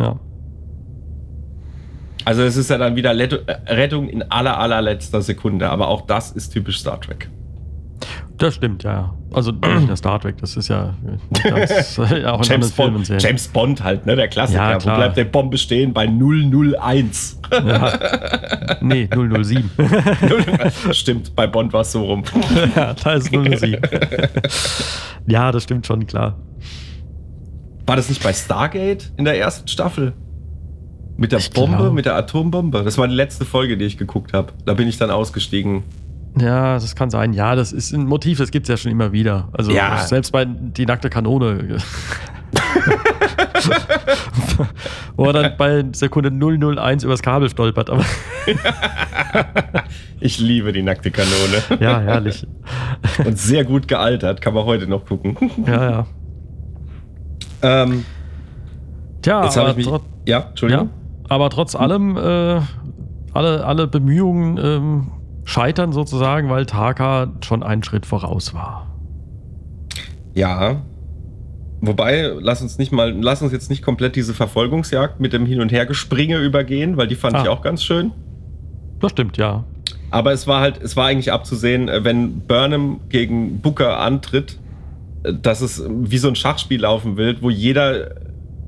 Ja. 0.00 0.20
Also 2.24 2.42
es 2.42 2.56
ist 2.56 2.70
ja 2.70 2.78
dann 2.78 2.96
wieder 2.96 3.14
Let 3.14 3.44
Rettung 3.68 4.08
in 4.08 4.22
aller 4.30 4.58
allerletzter 4.58 5.22
Sekunde, 5.22 5.70
aber 5.70 5.88
auch 5.88 6.02
das 6.06 6.32
ist 6.32 6.50
typisch 6.50 6.80
Star 6.80 7.00
Trek. 7.00 7.28
Das 8.38 8.54
stimmt, 8.54 8.82
ja. 8.82 9.14
Also 9.32 9.50
nicht 9.76 9.86
nur 9.86 9.96
Star 9.96 10.20
Trek, 10.20 10.36
das 10.38 10.56
ist 10.56 10.68
ja 10.68 10.94
ganz, 11.42 11.98
auch 12.26 12.42
in 12.42 12.44
James 12.44 12.72
Filmen 12.72 12.94
Bond, 12.94 13.06
sehen. 13.06 13.18
James 13.18 13.48
Bond 13.48 13.82
halt, 13.82 14.04
ne, 14.06 14.16
der 14.16 14.28
Klassiker. 14.28 14.70
Ja, 14.72 14.74
Wo 14.80 14.94
bleibt 14.96 15.16
der 15.16 15.24
Bombe 15.24 15.56
stehen? 15.58 15.92
Bei 15.92 16.06
001. 16.06 17.40
Ja. 17.50 17.92
Nee, 18.80 19.08
007. 19.12 19.70
Stimmt, 20.92 21.34
bei 21.34 21.46
Bond 21.46 21.72
war 21.72 21.80
es 21.82 21.92
so 21.92 22.04
rum. 22.04 22.22
ja, 22.74 22.92
da 22.94 23.12
ist 23.14 23.28
007. 23.30 23.80
ja, 25.26 25.50
das 25.52 25.62
stimmt 25.62 25.86
schon, 25.86 26.06
klar. 26.06 26.36
War 27.86 27.96
das 27.96 28.08
nicht 28.08 28.22
bei 28.22 28.32
Stargate 28.32 29.12
in 29.16 29.24
der 29.24 29.38
ersten 29.38 29.68
Staffel? 29.68 30.12
Mit 31.16 31.32
der 31.32 31.38
Ich 31.38 31.50
Bombe, 31.50 31.76
glaub- 31.78 31.92
mit 31.94 32.04
der 32.04 32.14
Atombombe? 32.16 32.82
Das 32.82 32.98
war 32.98 33.08
die 33.08 33.14
letzte 33.14 33.44
Folge, 33.46 33.76
die 33.78 33.84
ich 33.86 33.96
geguckt 33.96 34.32
habe. 34.34 34.52
Da 34.66 34.74
bin 34.74 34.86
ich 34.88 34.98
dann 34.98 35.10
ausgestiegen. 35.10 35.84
Ja, 36.38 36.74
das 36.74 36.94
kann 36.94 37.08
sein. 37.10 37.32
Ja, 37.32 37.54
das 37.54 37.72
ist 37.72 37.92
ein 37.92 38.06
Motiv, 38.06 38.38
das 38.38 38.50
gibt 38.50 38.64
es 38.66 38.68
ja 38.68 38.76
schon 38.76 38.90
immer 38.92 39.12
wieder. 39.12 39.48
Also 39.52 39.72
Ja. 39.72 39.98
selbst 39.98 40.32
bei 40.32 40.44
die 40.44 40.84
nackte 40.86 41.08
Kanone. 41.10 41.78
Wo 45.16 45.24
er 45.26 45.32
dann 45.32 45.52
bei 45.56 45.84
Sekunde 45.92 46.30
001 46.30 47.04
übers 47.04 47.22
Kabel 47.22 47.48
stolpert. 47.50 47.90
Aber 47.90 48.04
Ich 50.20 50.38
liebe 50.38 50.72
die 50.72 50.82
nackte 50.82 51.10
Kanone. 51.10 51.62
ja, 51.80 52.00
herrlich. 52.00 52.46
Und 53.24 53.38
sehr 53.38 53.64
gut 53.64 53.88
gealtert, 53.88 54.40
kann 54.40 54.54
man 54.54 54.64
heute 54.64 54.86
noch 54.86 55.04
gucken. 55.06 55.36
Ja, 55.66 55.90
ja. 55.90 56.06
ähm, 57.62 58.04
Tja, 59.22 59.44
jetzt 59.44 59.58
aber, 59.58 59.70
ich 59.70 59.76
mich. 59.76 59.86
Ja, 59.86 60.00
ja, 60.26 60.38
Entschuldigung. 60.50 60.90
aber 61.28 61.50
trotz 61.50 61.74
allem, 61.74 62.16
äh, 62.16 62.60
alle, 63.32 63.64
alle 63.64 63.86
Bemühungen 63.86 64.58
ähm, 64.62 65.06
scheitern 65.46 65.92
sozusagen, 65.92 66.50
weil 66.50 66.66
Taka 66.66 67.32
schon 67.42 67.62
einen 67.62 67.82
Schritt 67.82 68.04
voraus 68.04 68.52
war. 68.52 68.86
Ja. 70.34 70.82
Wobei, 71.80 72.32
lass 72.40 72.60
uns 72.62 72.78
nicht 72.78 72.92
mal, 72.92 73.12
lass 73.18 73.40
uns 73.42 73.52
jetzt 73.52 73.70
nicht 73.70 73.82
komplett 73.82 74.16
diese 74.16 74.34
Verfolgungsjagd 74.34 75.20
mit 75.20 75.32
dem 75.32 75.46
Hin- 75.46 75.60
und 75.60 75.72
Hergespringe 75.72 76.38
übergehen, 76.38 76.96
weil 76.96 77.06
die 77.06 77.14
fand 77.14 77.36
Ah. 77.36 77.42
ich 77.42 77.48
auch 77.48 77.62
ganz 77.62 77.82
schön. 77.84 78.12
Das 79.00 79.12
stimmt, 79.12 79.36
ja. 79.36 79.64
Aber 80.10 80.32
es 80.32 80.46
war 80.46 80.60
halt, 80.60 80.80
es 80.82 80.96
war 80.96 81.06
eigentlich 81.06 81.32
abzusehen, 81.32 81.88
äh, 81.88 82.02
wenn 82.02 82.40
Burnham 82.40 83.00
gegen 83.08 83.60
Booker 83.60 83.98
antritt, 84.00 84.58
äh, 85.22 85.32
dass 85.34 85.60
es 85.60 85.82
wie 85.88 86.18
so 86.18 86.28
ein 86.28 86.36
Schachspiel 86.36 86.80
laufen 86.80 87.16
will, 87.16 87.36
wo 87.40 87.50
jeder 87.50 88.10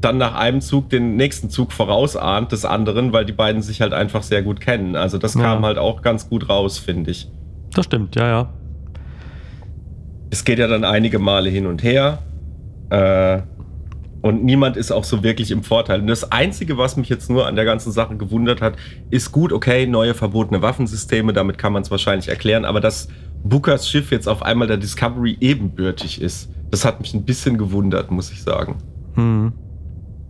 dann 0.01 0.19
nach 0.19 0.35
einem 0.35 0.61
Zug 0.61 0.91
den 0.91 1.17
nächsten 1.17 1.51
Zug 1.51 1.73
vorausahnt 1.73 2.53
des 2.53 2.65
anderen, 2.65 3.13
weil 3.13 3.25
die 3.25 3.33
beiden 3.33 3.63
sich 3.63 3.81
halt 3.81 3.93
einfach 3.93 4.23
sehr 4.23 4.43
gut 4.43 4.61
kennen. 4.61 4.97
Also 4.97 5.19
das 5.19 5.35
Ja. 5.35 5.43
kam 5.43 5.65
halt 5.65 5.79
auch 5.79 6.03
ganz 6.03 6.29
gut 6.29 6.49
raus, 6.49 6.79
finde 6.79 7.11
ich. 7.11 7.31
Das 7.75 7.85
stimmt, 7.87 8.15
ja, 8.17 8.27
ja. 8.29 8.49
Es 10.31 10.45
geht 10.45 10.59
ja 10.59 10.67
dann 10.69 10.85
einige 10.85 11.19
Male 11.19 11.51
hin 11.51 11.67
und 11.67 11.83
her. 11.83 12.19
Äh, 12.91 13.43
und 14.21 14.45
niemand 14.45 14.77
ist 14.77 14.91
auch 14.91 15.05
so 15.05 15.23
wirklich 15.23 15.51
im 15.51 15.63
Vorteil. 15.63 16.01
Und 16.01 16.09
das 16.09 16.33
Einzige, 16.33 16.77
was 16.77 16.97
mich 16.97 17.09
jetzt 17.09 17.31
nur 17.31 17.47
an 17.47 17.55
der 17.57 17.65
ganzen 17.65 17.93
Sache 17.93 18.17
gewundert 18.17 18.61
hat, 18.61 18.75
ist 19.11 19.31
gut, 19.33 19.53
okay, 19.53 19.87
neue 19.87 20.15
verbotene 20.15 20.61
Waffensysteme, 20.61 21.33
damit 21.33 21.57
kann 21.57 21.73
man 21.73 21.83
es 21.83 21.91
wahrscheinlich 21.91 22.29
erklären, 22.29 22.65
aber 22.65 22.81
dass 22.81 23.09
Bookers 23.45 23.89
Schiff 23.89 24.11
jetzt 24.11 24.29
auf 24.29 24.43
einmal 24.43 24.67
der 24.67 24.77
Discovery 24.77 25.37
ebenbürtig 25.41 26.21
ist, 26.21 26.51
das 26.71 26.85
hat 26.85 27.01
mich 27.01 27.15
ein 27.15 27.25
bisschen 27.25 27.57
gewundert, 27.59 28.11
muss 28.11 28.31
ich 28.33 28.43
sagen. 28.43 28.77
Hm. 29.15 29.53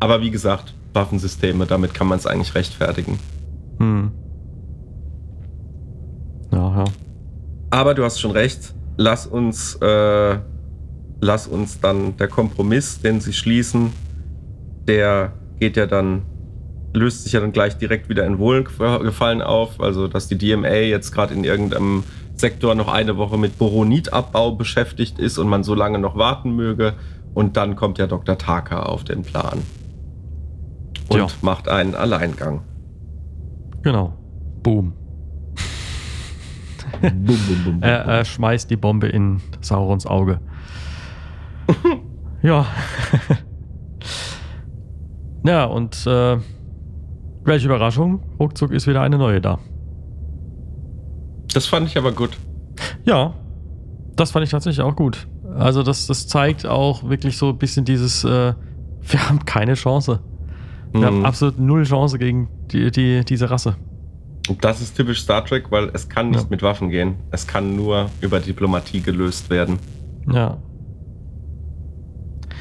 Aber 0.01 0.21
wie 0.21 0.31
gesagt, 0.31 0.75
Waffensysteme, 0.93 1.67
damit 1.67 1.95
kann 1.95 2.07
man 2.07 2.19
es 2.19 2.27
eigentlich 2.27 2.55
rechtfertigen. 2.55 3.19
Hm. 3.79 4.11
Ja, 6.53 6.79
ja. 6.79 6.85
Aber 7.71 7.95
du 7.95 8.05
hast 8.05 8.21
schon 8.21 8.31
recht. 8.31 8.75
Lass 8.97 9.27
uns, 9.27 9.77
äh, 9.77 10.39
lass 11.21 11.47
uns 11.47 11.81
dann 11.81 12.17
der 12.17 12.29
Kompromiss, 12.29 13.01
den 13.01 13.21
sie 13.21 13.33
schließen, 13.33 13.93
der 14.87 15.33
geht 15.61 15.77
ja 15.77 15.87
dann, 15.87 16.23
löst 16.95 17.25
sich 17.25 17.33
ja 17.33 17.41
dann 17.41 17.53
gleich 17.53 17.77
direkt 17.77 18.09
wieder 18.09 18.25
in 18.25 18.39
Wohlgefallen 18.39 19.43
auf. 19.43 19.81
Also, 19.81 20.09
dass 20.09 20.29
die 20.29 20.39
DMA 20.39 20.69
jetzt 20.69 21.13
gerade 21.13 21.35
in 21.35 21.45
irgendeinem 21.45 22.05
Sektor 22.35 22.75
noch 22.75 22.89
eine 22.89 23.17
Woche 23.17 23.37
mit 23.37 23.59
Boronitabbau 23.59 24.53
beschäftigt 24.53 25.19
ist 25.19 25.39
und 25.39 25.49
man 25.49 25.63
so 25.63 25.75
lange 25.75 25.99
noch 25.99 26.17
warten 26.17 26.57
möge. 26.57 26.95
Und 27.35 27.57
dann 27.57 27.77
kommt 27.77 27.99
ja 27.99 28.07
Dr. 28.07 28.39
Taka 28.39 28.85
auf 28.85 29.05
den 29.05 29.23
Plan. 29.23 29.63
Und 31.09 31.19
Ja. 31.19 31.27
macht 31.43 31.69
einen 31.69 31.95
Alleingang. 31.95 32.63
Genau. 33.83 34.13
Boom. 34.63 34.93
bum, 37.01 37.25
bum, 37.25 37.65
bum, 37.65 37.83
Er, 37.83 38.05
er 38.05 38.25
schmeißt 38.25 38.71
die 38.71 38.77
Bombe 38.77 39.09
in 39.09 39.41
Saurons 39.61 40.07
Auge. 40.07 40.41
ja. 42.43 42.67
ja, 45.45 45.65
und 45.65 46.07
äh, 46.07 46.39
welche 47.45 47.67
Überraschung? 47.67 48.21
Ruckzuck 48.39 48.73
ist 48.73 48.87
wieder 48.87 49.01
eine 49.03 49.17
neue 49.19 49.41
da. 49.41 49.59
Das 51.55 51.67
fand 51.67 51.87
ich 51.87 51.97
aber 51.97 52.13
gut. 52.13 52.37
Ja, 53.05 53.35
das 54.17 54.33
fand 54.33 54.45
ich 54.45 54.51
tatsächlich 54.51 54.83
auch 54.85 54.97
gut. 54.97 55.27
Also 55.57 55.83
das, 55.83 56.07
das 56.07 56.27
zeigt 56.29 56.67
auch 56.67 57.09
wirklich 57.09 57.37
so 57.39 57.49
ein 57.51 57.59
bisschen 57.59 57.85
dieses, 57.85 58.23
äh, 58.25 58.55
wir 59.03 59.29
haben 59.29 59.45
keine 59.45 59.75
Chance. 59.75 60.21
Wir 60.93 61.07
haben 61.07 61.19
Mhm. 61.21 61.25
absolut 61.27 61.59
null 61.59 61.85
Chance 61.85 62.19
gegen 62.19 62.49
die, 62.73 62.91
die, 62.91 63.25
diese 63.25 63.51
Rasse. 63.51 63.77
Und 64.49 64.65
das 64.65 64.81
ist 64.81 64.97
typisch 64.97 65.21
Star 65.21 65.45
Trek, 65.45 65.71
weil 65.71 65.91
es 65.93 66.09
kann 66.09 66.31
nicht 66.31 66.41
Ja. 66.45 66.47
mit 66.49 66.63
Waffen 66.63 66.89
gehen. 66.89 67.17
Es 67.31 67.47
kann 67.47 67.77
nur 67.77 68.11
über 68.23 68.41
Diplomatie 68.41 69.01
gelöst 69.01 69.51
werden. 69.51 69.79
Ja, 70.31 70.57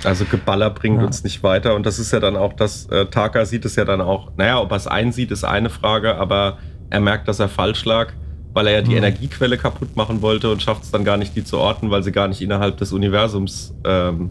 Also 0.04 0.26
Geballer 0.26 0.70
bringt 0.70 1.00
Ja. 1.00 1.08
uns 1.08 1.24
nicht 1.24 1.42
weiter. 1.42 1.74
Und 1.76 1.86
das 1.86 1.98
ist 1.98 2.12
ja 2.14 2.20
dann 2.20 2.36
auch 2.36 2.54
das, 2.54 2.86
äh, 2.88 3.08
Taka 3.08 3.46
sieht 3.46 3.66
es 3.66 3.76
ja 3.76 3.84
dann 3.84 4.00
auch, 4.00 4.32
naja, 4.38 4.62
ob 4.62 4.70
er 4.72 4.78
es 4.78 4.86
einsieht, 4.86 5.32
ist 5.32 5.44
eine 5.44 5.70
Frage, 5.72 6.16
aber 6.18 6.58
er 6.92 7.00
merkt, 7.00 7.28
dass 7.28 7.40
er 7.40 7.50
falsch 7.50 7.84
lag, 7.86 8.14
weil 8.54 8.68
er 8.68 8.74
ja 8.74 8.82
die 8.84 8.92
Mhm. 8.92 8.98
Energiequelle 8.98 9.58
kaputt 9.58 9.96
machen 9.96 10.22
wollte 10.22 10.52
und 10.52 10.62
schafft 10.62 10.84
es 10.84 10.92
dann 10.92 11.04
gar 11.04 11.18
nicht, 11.18 11.36
die 11.36 11.44
zu 11.44 11.58
orten, 11.58 11.90
weil 11.90 12.04
sie 12.04 12.12
gar 12.12 12.28
nicht 12.28 12.42
innerhalb 12.42 12.78
des 12.78 12.94
Universums, 12.94 13.74
ähm, 13.86 14.30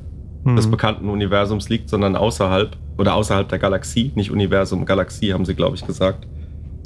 des 0.55 0.67
Mhm. 0.67 0.71
bekannten 0.71 1.09
Universums 1.09 1.69
liegt, 1.69 1.89
sondern 1.91 2.15
außerhalb 2.17 2.77
oder 2.99 3.15
außerhalb 3.15 3.49
der 3.49 3.59
Galaxie. 3.59 4.13
Nicht 4.15 4.31
Universum, 4.31 4.85
Galaxie 4.85 5.33
haben 5.33 5.45
sie, 5.45 5.55
glaube 5.55 5.77
ich, 5.77 5.87
gesagt. 5.87 6.27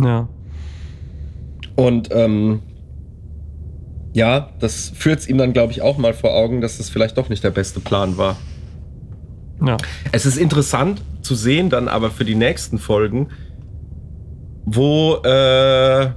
ja. 0.00 0.28
Und 1.76 2.08
ähm, 2.12 2.60
ja, 4.12 4.50
das 4.58 4.90
führt 4.94 5.20
es 5.20 5.28
ihm 5.28 5.38
dann, 5.38 5.52
glaube 5.52 5.72
ich, 5.72 5.82
auch 5.82 5.96
mal 5.98 6.12
vor 6.12 6.34
Augen, 6.34 6.60
dass 6.60 6.78
das 6.78 6.90
vielleicht 6.90 7.16
doch 7.16 7.28
nicht 7.28 7.42
der 7.44 7.50
beste 7.52 7.80
Plan 7.80 8.18
war. 8.18 8.36
Ja. 9.64 9.76
Es 10.12 10.26
ist 10.26 10.36
interessant 10.36 11.00
zu 11.22 11.34
sehen, 11.34 11.70
dann 11.70 11.86
aber 11.88 12.10
für 12.10 12.24
die 12.24 12.34
nächsten 12.34 12.78
Folgen, 12.78 13.28
wo 14.66 15.16
äh, 15.22 16.10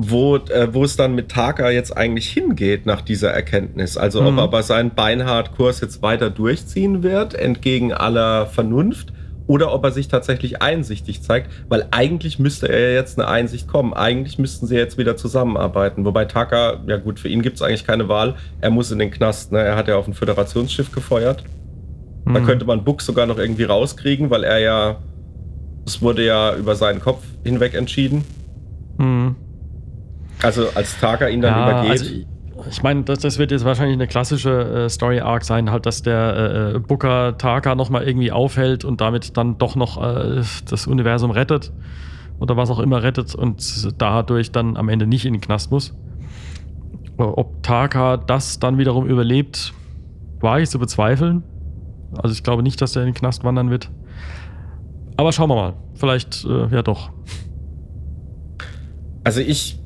wo, 0.00 0.36
äh, 0.36 0.68
wo 0.72 0.84
es 0.84 0.94
dann 0.96 1.16
mit 1.16 1.28
Taka 1.28 1.70
jetzt 1.70 1.96
eigentlich 1.96 2.28
hingeht 2.30 2.86
nach 2.86 3.00
dieser 3.00 3.30
Erkenntnis. 3.32 3.96
Also 3.96 4.22
ob 4.22 4.32
Mhm. 4.32 4.38
er 4.38 4.46
bei 4.48 4.62
seinen 4.62 4.90
Beinhard-Kurs 4.94 5.80
jetzt 5.80 6.02
weiter 6.02 6.30
durchziehen 6.30 7.02
wird, 7.02 7.34
entgegen 7.34 7.92
aller 7.92 8.46
Vernunft, 8.46 9.12
oder 9.48 9.72
ob 9.72 9.82
er 9.82 9.90
sich 9.90 10.06
tatsächlich 10.06 10.62
einsichtig 10.62 11.22
zeigt, 11.22 11.50
weil 11.68 11.86
eigentlich 11.90 12.38
müsste 12.38 12.68
er 12.68 12.90
ja 12.90 12.94
jetzt 12.94 13.18
eine 13.18 13.26
Einsicht 13.26 13.66
kommen. 13.66 13.92
Eigentlich 13.92 14.38
müssten 14.38 14.66
sie 14.68 14.76
jetzt 14.76 14.98
wieder 14.98 15.16
zusammenarbeiten. 15.16 16.04
Wobei 16.04 16.26
Taka, 16.26 16.80
ja 16.86 16.98
gut, 16.98 17.18
für 17.18 17.28
ihn 17.28 17.42
gibt 17.42 17.56
es 17.56 17.62
eigentlich 17.62 17.86
keine 17.86 18.08
Wahl. 18.08 18.34
Er 18.60 18.70
muss 18.70 18.92
in 18.92 18.98
den 19.00 19.10
Knast. 19.10 19.50
Ne? 19.50 19.58
Er 19.60 19.74
hat 19.74 19.88
ja 19.88 19.96
auf 19.96 20.06
ein 20.06 20.12
Föderationsschiff 20.14 20.92
gefeuert. 20.92 21.42
Da 22.24 22.38
Mhm. 22.38 22.44
könnte 22.44 22.66
man 22.66 22.84
Buck 22.84 23.00
sogar 23.02 23.26
noch 23.26 23.38
irgendwie 23.38 23.64
rauskriegen, 23.64 24.28
weil 24.30 24.44
er 24.44 24.58
ja, 24.58 24.96
es 25.86 26.02
wurde 26.02 26.24
ja 26.24 26.54
über 26.54 26.76
seinen 26.76 27.00
Kopf 27.00 27.24
hinweg 27.42 27.74
entschieden. 27.74 28.24
Mhm. 28.98 29.34
Also 30.42 30.68
als 30.74 30.98
Taka 31.00 31.28
ihn 31.28 31.40
dann 31.40 31.52
ja, 31.58 31.70
übergeht. 31.70 31.90
Also, 31.90 32.04
ich- 32.04 32.26
ich 32.70 32.82
meine, 32.82 33.04
das, 33.04 33.20
das 33.20 33.38
wird 33.38 33.52
jetzt 33.52 33.64
wahrscheinlich 33.64 33.94
eine 33.94 34.08
klassische 34.08 34.50
äh, 34.50 34.88
Story-Arc 34.88 35.44
sein, 35.44 35.70
halt, 35.70 35.86
dass 35.86 36.02
der 36.02 36.72
äh, 36.74 36.78
Booker 36.80 37.38
Taka 37.38 37.76
nochmal 37.76 38.02
irgendwie 38.06 38.32
aufhält 38.32 38.84
und 38.84 39.00
damit 39.00 39.36
dann 39.36 39.58
doch 39.58 39.76
noch 39.76 39.96
äh, 40.02 40.42
das 40.68 40.86
Universum 40.88 41.30
rettet 41.30 41.72
oder 42.40 42.56
was 42.56 42.68
auch 42.70 42.80
immer 42.80 43.02
rettet 43.04 43.36
und 43.36 43.62
dadurch 44.02 44.50
dann 44.50 44.76
am 44.76 44.88
Ende 44.88 45.06
nicht 45.06 45.24
in 45.24 45.34
den 45.34 45.40
Knast 45.40 45.70
muss. 45.70 45.94
Ob 47.16 47.62
Taka 47.62 48.16
das 48.16 48.58
dann 48.58 48.76
wiederum 48.76 49.06
überlebt, 49.06 49.72
war 50.40 50.58
ich 50.60 50.68
zu 50.68 50.80
bezweifeln. 50.80 51.44
Also 52.20 52.32
ich 52.34 52.42
glaube 52.42 52.64
nicht, 52.64 52.80
dass 52.82 52.96
er 52.96 53.02
in 53.02 53.08
den 53.10 53.14
Knast 53.14 53.44
wandern 53.44 53.70
wird. 53.70 53.88
Aber 55.16 55.30
schauen 55.32 55.48
wir 55.50 55.54
mal. 55.56 55.74
Vielleicht 55.94 56.44
äh, 56.44 56.66
ja 56.74 56.82
doch. 56.82 57.10
Also 59.24 59.40
ich 59.40 59.80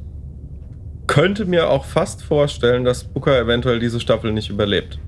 könnte 1.07 1.45
mir 1.45 1.69
auch 1.69 1.85
fast 1.85 2.23
vorstellen, 2.23 2.85
dass 2.85 3.05
Booker 3.05 3.39
eventuell 3.39 3.79
diese 3.79 4.01
Staffel 4.01 4.33
nicht 4.33 4.51
überlebt. 4.51 4.99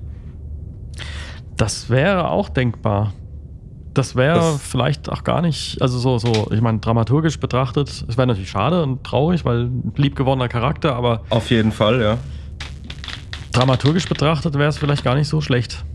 Das 1.57 1.89
wäre 1.89 2.29
auch 2.29 2.49
denkbar. 2.49 3.13
Das 3.93 4.17
wäre 4.17 4.59
vielleicht 4.59 5.09
auch 5.09 5.23
gar 5.23 5.41
nicht, 5.41 5.81
also 5.81 5.97
so, 5.97 6.17
so, 6.17 6.51
ich 6.51 6.59
meine, 6.59 6.79
dramaturgisch 6.79 7.39
betrachtet, 7.39 7.87
es 7.87 8.17
wäre 8.17 8.27
natürlich 8.27 8.49
schade 8.49 8.83
und 8.83 9.05
traurig, 9.05 9.45
weil 9.45 9.67
ein 9.67 9.93
liebgewonnener 9.95 10.49
Charakter, 10.49 10.97
aber 10.97 11.21
Auf 11.29 11.49
jeden 11.49 11.71
Fall, 11.71 12.01
ja. 12.01 12.17
dramaturgisch 13.53 14.09
betrachtet 14.09 14.55
wäre 14.55 14.67
es 14.67 14.77
vielleicht 14.77 15.05
gar 15.05 15.15
nicht 15.15 15.29
so 15.29 15.39
schlecht. 15.39 15.85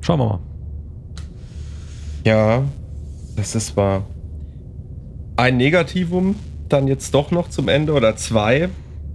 Schauen 0.00 0.20
wir 0.20 0.26
mal. 0.26 0.38
Ja, 2.24 2.62
das 3.36 3.54
ist 3.54 3.76
wahr. 3.76 4.06
Ein 5.36 5.58
Negativum 5.58 6.34
dann 6.72 6.88
jetzt 6.88 7.14
doch 7.14 7.30
noch 7.30 7.48
zum 7.48 7.68
Ende 7.68 7.92
oder 7.92 8.16
zwei. 8.16 8.68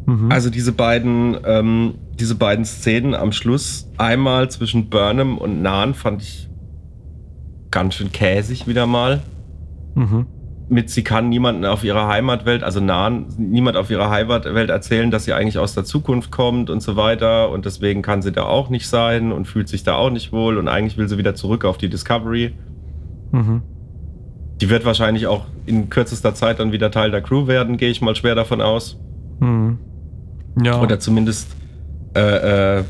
Mhm. 0.06 0.32
Also 0.32 0.50
diese 0.50 0.72
beiden, 0.72 1.38
ähm, 1.46 1.96
diese 2.20 2.36
beiden 2.36 2.66
Szenen 2.66 3.16
am 3.16 3.32
Schluss, 3.32 3.90
einmal 3.98 4.50
zwischen 4.50 4.90
Burnham 4.90 5.38
und 5.38 5.62
Nan, 5.62 5.94
fand 5.94 6.22
ich 6.22 6.50
ganz 7.72 7.96
schön 7.96 8.12
käsig 8.12 8.68
wieder 8.68 8.86
mal. 8.86 9.22
mhm. 9.96 10.28
Mit 10.68 10.90
sie 10.90 11.04
kann 11.04 11.30
niemanden 11.30 11.64
auf 11.64 11.84
ihrer 11.84 12.08
Heimatwelt, 12.08 12.64
also 12.64 12.80
Nan, 12.80 13.28
niemand 13.38 13.78
auf 13.78 13.92
ihrer 13.92 14.10
Heimatwelt 14.10 14.72
erzählen, 14.72 15.12
dass 15.12 15.26
sie 15.26 15.34
eigentlich 15.34 15.60
aus 15.60 15.76
der 15.76 15.84
Zukunft 15.84 16.32
kommt 16.32 16.72
und 16.72 16.82
so 16.82 16.96
weiter. 16.96 17.52
Und 17.52 17.66
deswegen 17.66 18.02
kann 18.02 18.24
sie 18.24 18.32
da 18.32 18.46
auch 18.46 18.70
nicht 18.70 18.88
sein 18.88 19.32
und 19.32 19.46
fühlt 19.46 19.70
sich 19.70 19.84
da 19.84 19.94
auch 19.96 20.10
nicht 20.10 20.32
wohl. 20.32 20.58
Und 20.58 20.68
eigentlich 20.68 20.98
will 20.98 21.08
sie 21.08 21.20
wieder 21.20 21.36
zurück 21.36 21.66
auf 21.66 21.78
die 21.78 21.88
Discovery. 21.88 22.56
Mhm. 23.32 23.62
Die 24.62 24.70
wird 24.70 24.86
wahrscheinlich 24.86 25.28
auch 25.28 25.46
in 25.66 25.90
kürzester 25.90 26.34
Zeit 26.34 26.60
dann 26.60 26.72
wieder 26.72 26.90
Teil 26.92 27.12
der 27.12 27.22
Crew 27.22 27.48
werden, 27.48 27.76
gehe 27.78 27.90
ich 27.90 28.02
mal 28.02 28.16
schwer 28.16 28.36
davon 28.36 28.62
aus. 28.62 28.98
Mhm. 29.40 29.80
Ja. 30.64 30.82
Oder 30.82 31.00
zumindest, 31.00 31.50
äh, 32.16 32.78
äh, 32.80 32.84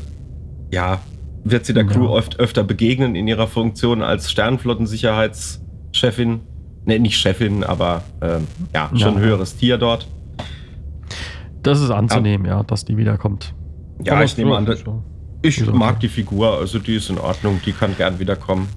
ja, 0.72 1.00
wird 1.44 1.66
sie 1.66 1.74
der 1.74 1.84
Ja. 1.84 1.90
Crew 1.90 2.06
oft 2.08 2.38
öfter 2.38 2.62
begegnen 2.64 3.14
in 3.16 3.26
ihrer 3.26 3.48
Funktion 3.48 4.02
als 4.02 4.30
Sternflottensicherheitschefin. 4.30 6.40
Ne, 6.84 6.98
nicht 7.00 7.18
Chefin, 7.18 7.64
aber 7.64 8.04
ähm, 8.22 8.46
ja, 8.72 8.88
schon 8.94 9.14
Ja. 9.14 9.20
höheres 9.20 9.56
Tier 9.56 9.76
dort. 9.78 10.06
das 11.62 11.80
ist 11.80 11.90
anzunehmen, 11.90 12.46
ja, 12.46 12.62
dass 12.62 12.84
die 12.84 12.96
wiederkommt. 12.96 13.52
Ja, 14.04 14.12
Aber 14.12 14.22
ich 14.24 14.36
nehme 14.36 14.56
an, 14.56 14.68
ich 15.42 15.66
mag 15.72 15.98
die 15.98 16.06
Figur, 16.08 16.58
also 16.58 16.78
die 16.78 16.94
ist 16.94 17.10
in 17.10 17.18
Ordnung, 17.18 17.60
die 17.66 17.72
kann 17.72 17.96
gern 17.96 18.20
wiederkommen. 18.20 18.68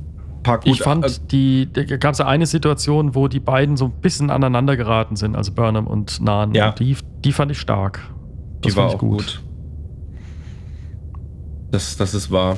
Paar 0.43 0.59
gut, 0.59 0.67
Ich 0.67 0.81
fand, 0.81 1.05
äh, 1.05 1.11
die, 1.31 1.71
da 1.71 1.83
gab 1.83 2.13
es 2.13 2.19
ja 2.19 2.25
eine 2.27 2.45
Situation, 2.45 3.15
wo 3.15 3.27
die 3.27 3.39
beiden 3.39 3.77
so 3.77 3.85
ein 3.85 3.91
bisschen 4.01 4.29
aneinander 4.29 4.77
geraten 4.77 5.15
sind, 5.15 5.35
also 5.35 5.51
Burnham 5.51 5.87
und 5.87 6.21
Nan. 6.21 6.53
Ja. 6.53 6.69
Und 6.69 6.79
Die, 6.79 6.95
die 7.23 7.31
fand 7.31 7.51
ich 7.51 7.59
stark. 7.59 8.01
Die 8.63 8.69
Das 8.69 8.77
war 8.77 8.89
fand 8.89 9.01
auch 9.01 9.03
ich 9.03 9.09
gut. 9.09 9.43
Das, 11.71 11.97
das 11.97 12.13
ist 12.13 12.31
wahr. 12.31 12.57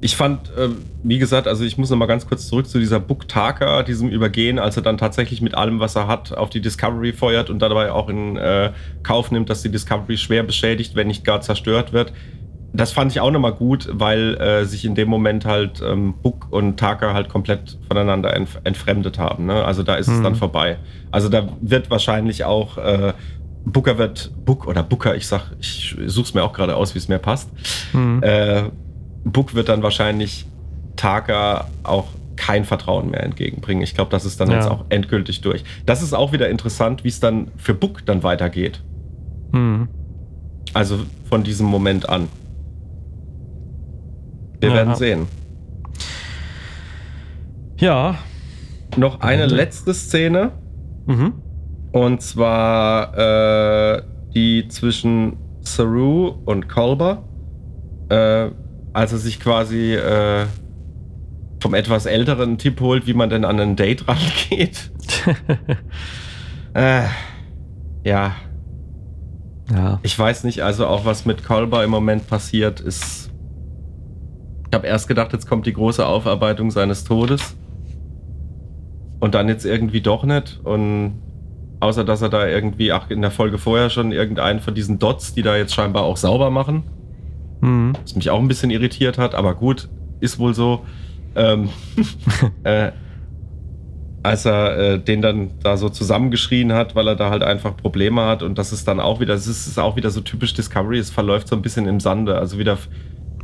Ich 0.00 0.16
fand, 0.16 0.50
äh, 0.56 0.68
wie 1.02 1.18
gesagt, 1.18 1.48
also 1.48 1.64
ich 1.64 1.76
muss 1.76 1.90
noch 1.90 1.96
mal 1.96 2.06
ganz 2.06 2.26
kurz 2.28 2.46
zurück 2.46 2.68
zu 2.68 2.78
dieser 2.78 3.00
Book 3.00 3.26
Taka, 3.26 3.82
diesem 3.82 4.08
Übergehen, 4.08 4.60
als 4.60 4.76
er 4.76 4.82
dann 4.82 4.96
tatsächlich 4.96 5.42
mit 5.42 5.56
allem, 5.56 5.80
was 5.80 5.96
er 5.96 6.06
hat, 6.06 6.32
auf 6.32 6.50
die 6.50 6.60
Discovery 6.60 7.12
feuert 7.12 7.50
und 7.50 7.58
dabei 7.60 7.90
auch 7.90 8.08
in 8.08 8.36
äh, 8.36 8.72
Kauf 9.02 9.32
nimmt, 9.32 9.50
dass 9.50 9.62
die 9.62 9.70
Discovery 9.70 10.16
schwer 10.16 10.44
beschädigt, 10.44 10.94
wenn 10.94 11.08
nicht 11.08 11.24
gar 11.24 11.40
zerstört 11.40 11.92
wird. 11.92 12.12
Das 12.72 12.92
fand 12.92 13.10
ich 13.12 13.20
auch 13.20 13.30
noch 13.30 13.40
mal 13.40 13.52
gut, 13.54 13.88
weil 13.92 14.34
äh, 14.36 14.64
sich 14.66 14.84
in 14.84 14.94
dem 14.94 15.08
Moment 15.08 15.46
halt 15.46 15.80
ähm, 15.82 16.14
Book 16.22 16.48
und 16.50 16.78
Taka 16.78 17.14
halt 17.14 17.28
komplett 17.30 17.78
voneinander 17.88 18.34
entf 18.36 18.58
entfremdet 18.64 19.18
haben. 19.18 19.46
Ne? 19.46 19.64
Also 19.64 19.82
da 19.82 19.94
ist 19.94 20.06
es 20.08 20.18
Mhm. 20.18 20.22
dann 20.24 20.34
vorbei. 20.34 20.76
Also 21.10 21.28
da 21.30 21.48
wird 21.62 21.90
wahrscheinlich 21.90 22.44
auch 22.44 22.76
äh, 22.76 23.14
Booker 23.64 23.96
wird 23.98 24.30
Book 24.44 24.66
oder 24.66 24.82
Booker, 24.82 25.14
ich 25.16 25.26
sag, 25.26 25.50
ich 25.60 25.96
such's 26.06 26.34
mir 26.34 26.42
auch 26.42 26.52
gerade 26.52 26.76
aus, 26.76 26.94
wie 26.94 26.98
es 26.98 27.08
mir 27.08 27.18
passt. 27.18 27.50
Mhm. 27.94 28.22
Äh, 28.22 28.64
Book 29.24 29.54
wird 29.54 29.68
dann 29.70 29.82
wahrscheinlich 29.82 30.46
Taka 30.96 31.68
auch 31.84 32.06
kein 32.36 32.64
Vertrauen 32.64 33.10
mehr 33.10 33.22
entgegenbringen. 33.24 33.82
Ich 33.82 33.94
glaube, 33.94 34.10
das 34.10 34.24
ist 34.24 34.40
dann 34.40 34.50
Ja. 34.50 34.56
jetzt 34.56 34.68
auch 34.68 34.84
endgültig 34.90 35.40
durch. 35.40 35.64
Das 35.86 36.02
ist 36.02 36.12
auch 36.12 36.32
wieder 36.32 36.48
interessant, 36.50 37.02
wie 37.02 37.08
es 37.08 37.18
dann 37.18 37.50
für 37.56 37.74
Book 37.74 38.04
dann 38.06 38.22
weitergeht. 38.22 38.82
Mhm. 39.52 39.88
Also 40.74 40.98
von 41.28 41.42
diesem 41.42 41.66
Moment 41.66 42.08
an. 42.08 42.28
Wir 44.60 44.70
Ja. 44.70 44.74
werden 44.74 44.94
sehen. 44.94 45.26
Ja. 47.78 48.16
Noch 48.96 49.20
eine 49.20 49.46
Mhm. 49.46 49.54
letzte 49.54 49.94
Szene. 49.94 50.52
Mhm. 51.06 51.34
Und 51.92 52.22
zwar 52.22 53.16
äh, 53.16 54.02
die 54.34 54.68
zwischen 54.68 55.36
Saru 55.60 56.28
und 56.44 56.68
Kolber. 56.68 57.24
Äh, 58.08 58.50
als 58.94 59.12
er 59.12 59.18
sich 59.18 59.38
quasi 59.38 59.94
äh, 59.94 60.46
vom 61.60 61.74
etwas 61.74 62.06
älteren 62.06 62.56
Tipp 62.58 62.80
holt, 62.80 63.06
wie 63.06 63.14
man 63.14 63.30
denn 63.30 63.44
an 63.44 63.60
ein 63.60 63.76
Date 63.76 64.06
rangeht. 64.08 64.90
äh, 66.74 67.02
ja, 68.04 68.34
ja. 69.72 70.00
ich 70.02 70.18
weiß 70.18 70.44
nicht, 70.44 70.62
also 70.62 70.86
auch 70.86 71.04
was 71.04 71.26
mit 71.26 71.44
Kolber 71.44 71.84
im 71.84 71.90
Moment 71.90 72.26
passiert, 72.28 72.80
ist. 72.80 73.27
Ich 74.70 74.74
habe 74.74 74.86
erst 74.86 75.08
gedacht, 75.08 75.32
jetzt 75.32 75.48
kommt 75.48 75.66
die 75.66 75.72
große 75.72 76.04
Aufarbeitung 76.04 76.70
seines 76.70 77.04
Todes. 77.04 77.56
Und 79.20 79.34
dann 79.34 79.48
jetzt 79.48 79.64
irgendwie 79.64 80.00
doch 80.00 80.24
nicht. 80.24 80.60
Und 80.62 81.14
außer 81.80 82.04
dass 82.04 82.22
er 82.22 82.28
da 82.28 82.46
irgendwie, 82.46 82.92
ach, 82.92 83.10
in 83.10 83.22
der 83.22 83.30
Folge 83.30 83.58
vorher 83.58 83.90
schon 83.90 84.12
irgendeinen 84.12 84.60
von 84.60 84.74
diesen 84.74 84.98
Dots, 84.98 85.34
die 85.34 85.42
da 85.42 85.56
jetzt 85.56 85.74
scheinbar 85.74 86.04
auch 86.04 86.16
sauber 86.16 86.50
machen. 86.50 86.82
Mhm. 87.60 87.92
Was 88.02 88.14
mich 88.14 88.30
auch 88.30 88.38
ein 88.38 88.48
bisschen 88.48 88.70
irritiert 88.70 89.18
hat, 89.18 89.34
aber 89.34 89.54
gut, 89.54 89.88
ist 90.20 90.38
wohl 90.38 90.54
so. 90.54 90.84
Ähm, 91.34 91.68
äh, 92.64 92.92
als 94.22 94.44
er 94.44 94.76
äh, 94.76 94.98
den 94.98 95.22
dann 95.22 95.52
da 95.62 95.76
so 95.76 95.88
zusammengeschrien 95.88 96.72
hat, 96.72 96.94
weil 96.94 97.06
er 97.08 97.16
da 97.16 97.30
halt 97.30 97.42
einfach 97.42 97.76
Probleme 97.76 98.26
hat 98.26 98.42
und 98.42 98.58
das 98.58 98.72
ist 98.72 98.88
dann 98.88 99.00
auch 99.00 99.20
wieder, 99.20 99.34
das 99.34 99.46
ist, 99.46 99.66
ist 99.66 99.78
auch 99.78 99.96
wieder 99.96 100.10
so 100.10 100.20
typisch 100.20 100.54
Discovery, 100.54 100.98
es 100.98 101.10
verläuft 101.10 101.48
so 101.48 101.56
ein 101.56 101.62
bisschen 101.62 101.86
im 101.86 102.00
Sande, 102.00 102.36
also 102.36 102.58
wieder 102.58 102.72
äh, 102.72 102.76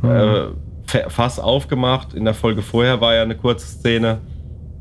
Fa- 0.01 0.51
Fass 0.85 1.39
aufgemacht, 1.39 2.13
in 2.13 2.25
der 2.25 2.33
Folge 2.33 2.61
vorher 2.61 3.01
war 3.01 3.15
ja 3.15 3.23
eine 3.23 3.35
kurze 3.35 3.67
Szene 3.67 4.19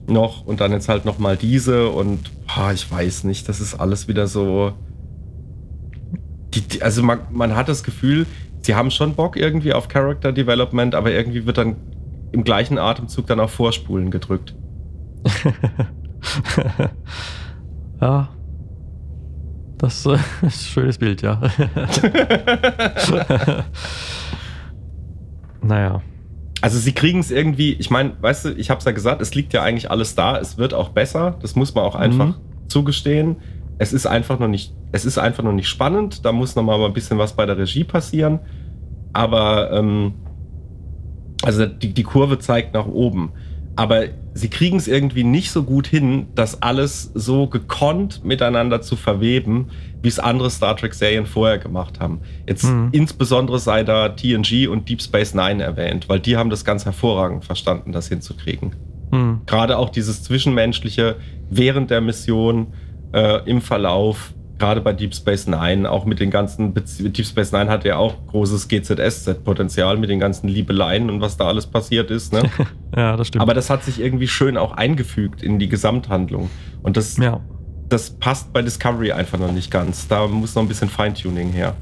noch 0.06 0.44
und 0.44 0.60
dann 0.60 0.72
jetzt 0.72 0.88
halt 0.88 1.04
nochmal 1.04 1.36
diese 1.36 1.88
und 1.88 2.30
boah, 2.46 2.72
ich 2.72 2.90
weiß 2.90 3.24
nicht, 3.24 3.48
das 3.48 3.60
ist 3.60 3.74
alles 3.74 4.06
wieder 4.06 4.26
so, 4.26 4.74
die, 6.54 6.60
die, 6.60 6.82
also 6.82 7.02
man, 7.02 7.20
man 7.30 7.56
hat 7.56 7.68
das 7.68 7.82
Gefühl, 7.82 8.26
sie 8.62 8.74
haben 8.74 8.90
schon 8.90 9.14
Bock 9.14 9.36
irgendwie 9.36 9.72
auf 9.72 9.88
Character 9.88 10.32
Development, 10.32 10.94
aber 10.94 11.10
irgendwie 11.10 11.46
wird 11.46 11.58
dann 11.58 11.76
im 12.32 12.44
gleichen 12.44 12.78
Atemzug 12.78 13.26
dann 13.26 13.40
auf 13.40 13.52
Vorspulen 13.52 14.10
gedrückt. 14.10 14.54
ja. 18.00 18.28
Das 19.78 20.06
ist 20.06 20.16
ein 20.42 20.50
schönes 20.50 20.98
Bild, 20.98 21.20
ja. 21.20 21.40
naja. 25.64 26.02
Also 26.60 26.78
sie 26.78 26.92
kriegen 26.92 27.18
es 27.18 27.30
irgendwie, 27.30 27.72
ich 27.74 27.90
meine, 27.90 28.12
weißt 28.20 28.44
du, 28.46 28.48
ich 28.52 28.70
habe 28.70 28.78
es 28.78 28.84
ja 28.84 28.92
gesagt, 28.92 29.20
es 29.20 29.34
liegt 29.34 29.52
ja 29.52 29.62
eigentlich 29.62 29.90
alles 29.90 30.14
da, 30.14 30.38
es 30.38 30.56
wird 30.56 30.72
auch 30.72 30.90
besser, 30.90 31.36
das 31.42 31.56
muss 31.56 31.74
man 31.74 31.84
auch 31.84 31.94
einfach 31.94 32.28
Mhm. 32.28 32.34
zugestehen. 32.68 33.36
Es 33.76 33.92
ist 33.92 34.06
einfach 34.06 34.38
noch 34.38 34.48
nicht, 34.48 34.72
es 34.92 35.04
ist 35.04 35.18
einfach 35.18 35.42
noch 35.42 35.52
nicht 35.52 35.68
spannend. 35.68 36.24
Da 36.24 36.30
muss 36.32 36.54
noch 36.54 36.62
mal 36.62 36.82
ein 36.84 36.92
bisschen 36.92 37.18
was 37.18 37.34
bei 37.34 37.44
der 37.44 37.58
Regie 37.58 37.82
passieren. 37.84 38.38
Aber 39.12 39.72
ähm, 39.72 40.14
also 41.42 41.66
die, 41.66 41.92
die 41.92 42.02
Kurve 42.04 42.38
zeigt 42.38 42.72
nach 42.74 42.86
oben. 42.86 43.32
Aber 43.76 44.04
sie 44.34 44.48
kriegen 44.48 44.76
es 44.76 44.86
irgendwie 44.86 45.24
nicht 45.24 45.50
so 45.50 45.64
gut 45.64 45.86
hin, 45.88 46.28
das 46.36 46.62
alles 46.62 47.10
so 47.14 47.48
gekonnt 47.48 48.24
miteinander 48.24 48.80
zu 48.80 48.94
verweben, 48.96 49.70
wie 50.04 50.08
es 50.08 50.18
andere 50.18 50.50
Star 50.50 50.76
Trek-Serien 50.76 51.24
vorher 51.26 51.58
gemacht 51.58 51.98
haben. 51.98 52.20
Jetzt 52.46 52.64
Mhm. 52.64 52.90
insbesondere 52.92 53.58
sei 53.58 53.82
da 53.82 54.10
TNG 54.10 54.68
und 54.68 54.88
Deep 54.88 55.00
Space 55.00 55.34
Nine 55.34 55.62
erwähnt, 55.62 56.08
weil 56.08 56.20
die 56.20 56.36
haben 56.36 56.50
das 56.50 56.64
ganz 56.64 56.84
hervorragend 56.84 57.44
verstanden, 57.44 57.90
das 57.90 58.08
hinzukriegen. 58.08 58.76
Hm. 59.10 59.40
Gerade 59.46 59.78
auch 59.78 59.88
dieses 59.90 60.22
Zwischenmenschliche 60.22 61.16
während 61.50 61.90
der 61.90 62.00
Mission, 62.02 62.68
äh, 63.12 63.40
im 63.48 63.60
Verlauf, 63.62 64.34
gerade 64.58 64.80
bei 64.80 64.92
Deep 64.92 65.14
Space 65.14 65.46
Nine, 65.46 65.90
auch 65.90 66.04
mit 66.04 66.20
den 66.20 66.30
ganzen, 66.30 66.74
Bezie 66.74 67.08
Deep 67.10 67.26
Space 67.26 67.52
Nine 67.52 67.70
hat 67.70 67.84
ja 67.84 67.96
auch 67.96 68.14
großes 68.26 68.68
GZSZ-Potenzial 68.68 69.96
mit 69.96 70.10
den 70.10 70.20
ganzen 70.20 70.48
Liebeleien 70.48 71.10
und 71.10 71.20
was 71.20 71.36
da 71.36 71.46
alles 71.46 71.66
passiert 71.66 72.10
ist. 72.10 72.32
Ne? 72.32 72.42
Ja, 72.96 73.16
das 73.16 73.26
stimmt. 73.26 73.42
Aber 73.42 73.54
das 73.54 73.70
hat 73.70 73.82
sich 73.82 74.00
irgendwie 74.00 74.28
schön 74.28 74.56
auch 74.56 74.70
eingefügt 74.70 75.42
in 75.42 75.58
die 75.58 75.68
Gesamthandlung. 75.68 76.48
Und 76.84 76.96
das, 76.96 77.16
ja. 77.16 77.40
Das 77.88 78.10
passt 78.10 78.52
bei 78.52 78.62
Discovery 78.62 79.12
einfach 79.12 79.38
noch 79.38 79.52
nicht 79.52 79.70
ganz. 79.70 80.08
Da 80.08 80.26
muss 80.26 80.54
noch 80.54 80.62
ein 80.62 80.68
bisschen 80.68 80.88
Feintuning 80.88 81.50
her. 81.50 81.74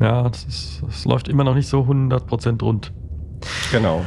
Ja, 0.00 0.28
das, 0.28 0.44
ist, 0.44 0.82
das 0.86 1.04
läuft 1.04 1.28
immer 1.28 1.44
noch 1.44 1.54
nicht 1.54 1.68
so 1.68 1.80
100% 1.80 2.62
rund. 2.62 2.92
Genau. 3.72 4.04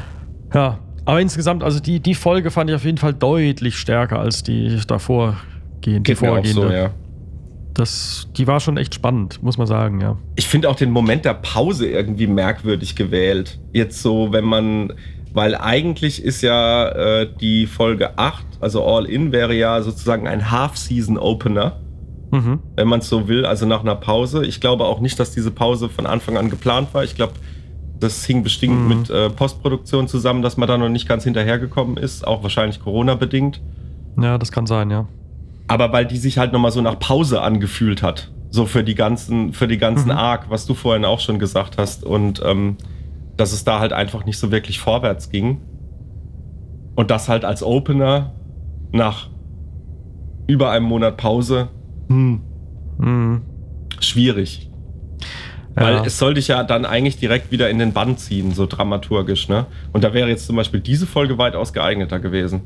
Ja, 0.53 0.79
aber 1.05 1.21
insgesamt, 1.21 1.63
also 1.63 1.79
die, 1.79 1.99
die 1.99 2.13
Folge 2.13 2.51
fand 2.51 2.69
ich 2.69 2.75
auf 2.75 2.85
jeden 2.85 2.97
Fall 2.97 3.13
deutlich 3.13 3.77
stärker 3.77 4.19
als 4.19 4.43
die 4.43 4.79
davor 4.87 5.37
gehen, 5.81 6.03
die 6.03 6.15
vorgehende. 6.15 6.51
so, 6.51 6.69
ja. 6.69 6.91
das, 7.73 8.27
die 8.37 8.45
war 8.45 8.59
schon 8.59 8.77
echt 8.77 8.93
spannend, 8.95 9.41
muss 9.41 9.57
man 9.57 9.65
sagen, 9.65 10.01
ja. 10.01 10.17
Ich 10.35 10.47
finde 10.47 10.69
auch 10.69 10.75
den 10.75 10.91
Moment 10.91 11.25
der 11.25 11.33
Pause 11.33 11.87
irgendwie 11.87 12.27
merkwürdig 12.27 12.95
gewählt. 12.95 13.59
Jetzt 13.73 14.01
so, 14.01 14.31
wenn 14.31 14.45
man, 14.45 14.93
weil 15.33 15.55
eigentlich 15.55 16.23
ist 16.23 16.41
ja 16.41 16.89
äh, 16.89 17.27
die 17.39 17.67
Folge 17.67 18.17
8, 18.17 18.45
also 18.61 18.83
All 18.85 19.05
In, 19.05 19.31
wäre 19.31 19.53
ja 19.53 19.81
sozusagen 19.81 20.27
ein 20.27 20.51
Half-Season-Opener, 20.51 21.77
Mhm. 22.31 22.59
wenn 22.75 22.87
man 22.87 22.99
es 22.99 23.09
so 23.09 23.27
will, 23.27 23.43
also 23.45 23.65
nach 23.65 23.81
einer 23.81 23.95
Pause. 23.95 24.45
Ich 24.45 24.61
glaube 24.61 24.85
auch 24.85 24.99
nicht, 24.99 25.19
dass 25.19 25.31
diese 25.31 25.49
Pause 25.49 25.89
von 25.89 26.05
Anfang 26.05 26.37
an 26.37 26.51
geplant 26.51 26.93
war. 26.93 27.03
Ich 27.03 27.15
glaube, 27.15 27.33
das 27.99 28.23
hing 28.23 28.43
bestimmt 28.43 28.81
Mhm. 28.83 28.87
mit 28.87 29.09
äh, 29.09 29.29
Postproduktion 29.31 30.07
zusammen, 30.07 30.41
dass 30.43 30.55
man 30.55 30.67
da 30.69 30.77
noch 30.77 30.89
nicht 30.89 31.07
ganz 31.07 31.23
hinterhergekommen 31.23 31.97
ist, 31.97 32.25
auch 32.27 32.43
wahrscheinlich 32.43 32.79
Corona-bedingt. 32.81 33.59
Ja, 34.21 34.37
das 34.37 34.51
kann 34.51 34.67
sein, 34.67 34.91
ja. 34.91 35.07
Aber 35.67 35.91
weil 35.91 36.05
die 36.05 36.17
sich 36.17 36.37
halt 36.37 36.53
nochmal 36.53 36.71
so 36.71 36.81
nach 36.81 36.99
Pause 36.99 37.41
angefühlt 37.41 38.03
hat. 38.03 38.31
So 38.51 38.65
für 38.65 38.83
die 38.83 38.95
ganzen, 38.95 39.53
für 39.53 39.67
die 39.67 39.77
ganzen 39.77 40.09
Mhm. 40.09 40.17
Arc, 40.17 40.49
was 40.49 40.65
du 40.67 40.73
vorhin 40.75 41.05
auch 41.05 41.19
schon 41.19 41.39
gesagt 41.39 41.77
hast. 41.79 42.03
Und 42.03 42.41
ähm, 42.45 42.77
dass 43.39 43.53
es 43.53 43.63
da 43.63 43.79
halt 43.79 43.93
einfach 43.93 44.25
nicht 44.25 44.37
so 44.37 44.51
wirklich 44.51 44.79
vorwärts 44.79 45.29
ging. 45.29 45.61
Und 46.95 47.11
das 47.11 47.29
halt 47.29 47.45
als 47.45 47.63
Opener 47.63 48.33
nach 48.91 49.29
über 50.47 50.71
einem 50.71 50.85
Monat 50.85 51.17
Pause, 51.17 51.69
hm, 52.09 52.41
Mhm. 52.97 53.41
schwierig. 53.99 54.65
Weil 55.75 56.05
es 56.05 56.17
soll 56.17 56.33
dich 56.33 56.49
ja 56.49 56.63
dann 56.63 56.83
eigentlich 56.85 57.17
direkt 57.17 57.51
wieder 57.51 57.69
in 57.69 57.79
den 57.79 57.93
Bann 57.93 58.17
ziehen, 58.17 58.51
so 58.51 58.65
dramaturgisch, 58.65 59.47
ne? 59.47 59.65
Und 59.93 60.03
da 60.03 60.13
wäre 60.13 60.27
jetzt 60.27 60.45
zum 60.45 60.57
Beispiel 60.57 60.81
diese 60.81 61.07
Folge 61.07 61.37
weitaus 61.37 61.71
geeigneter 61.71 62.19
gewesen. 62.19 62.61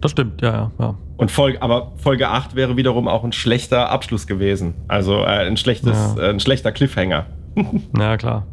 das 0.00 0.12
stimmt, 0.12 0.42
ja, 0.42 0.52
ja, 0.52 0.70
ja. 0.78 0.94
Und 1.16 1.30
Folge, 1.30 1.60
aber 1.62 1.92
Folge 1.96 2.28
8 2.28 2.54
wäre 2.56 2.76
wiederum 2.76 3.06
auch 3.08 3.24
ein 3.24 3.32
schlechter 3.32 3.90
Abschluss 3.90 4.26
gewesen. 4.28 4.74
Also 4.88 5.14
äh, 5.22 5.46
ein, 5.46 5.56
schlechtes, 5.56 6.14
Ja. 6.16 6.22
äh, 6.22 6.30
ein 6.30 6.40
schlechter 6.40 6.72
Cliffhanger. 6.72 7.26
Ja, 7.98 8.16
klar. 8.16 8.46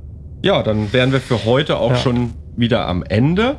Ja, 0.46 0.62
dann 0.62 0.94
wären 0.94 1.12
wir 1.12 1.20
für 1.22 1.44
heute 1.44 1.78
auch 1.80 1.90
Ja. 1.90 1.98
schon 1.98 2.34
wieder 2.56 2.88
am 2.88 3.02
Ende 3.02 3.58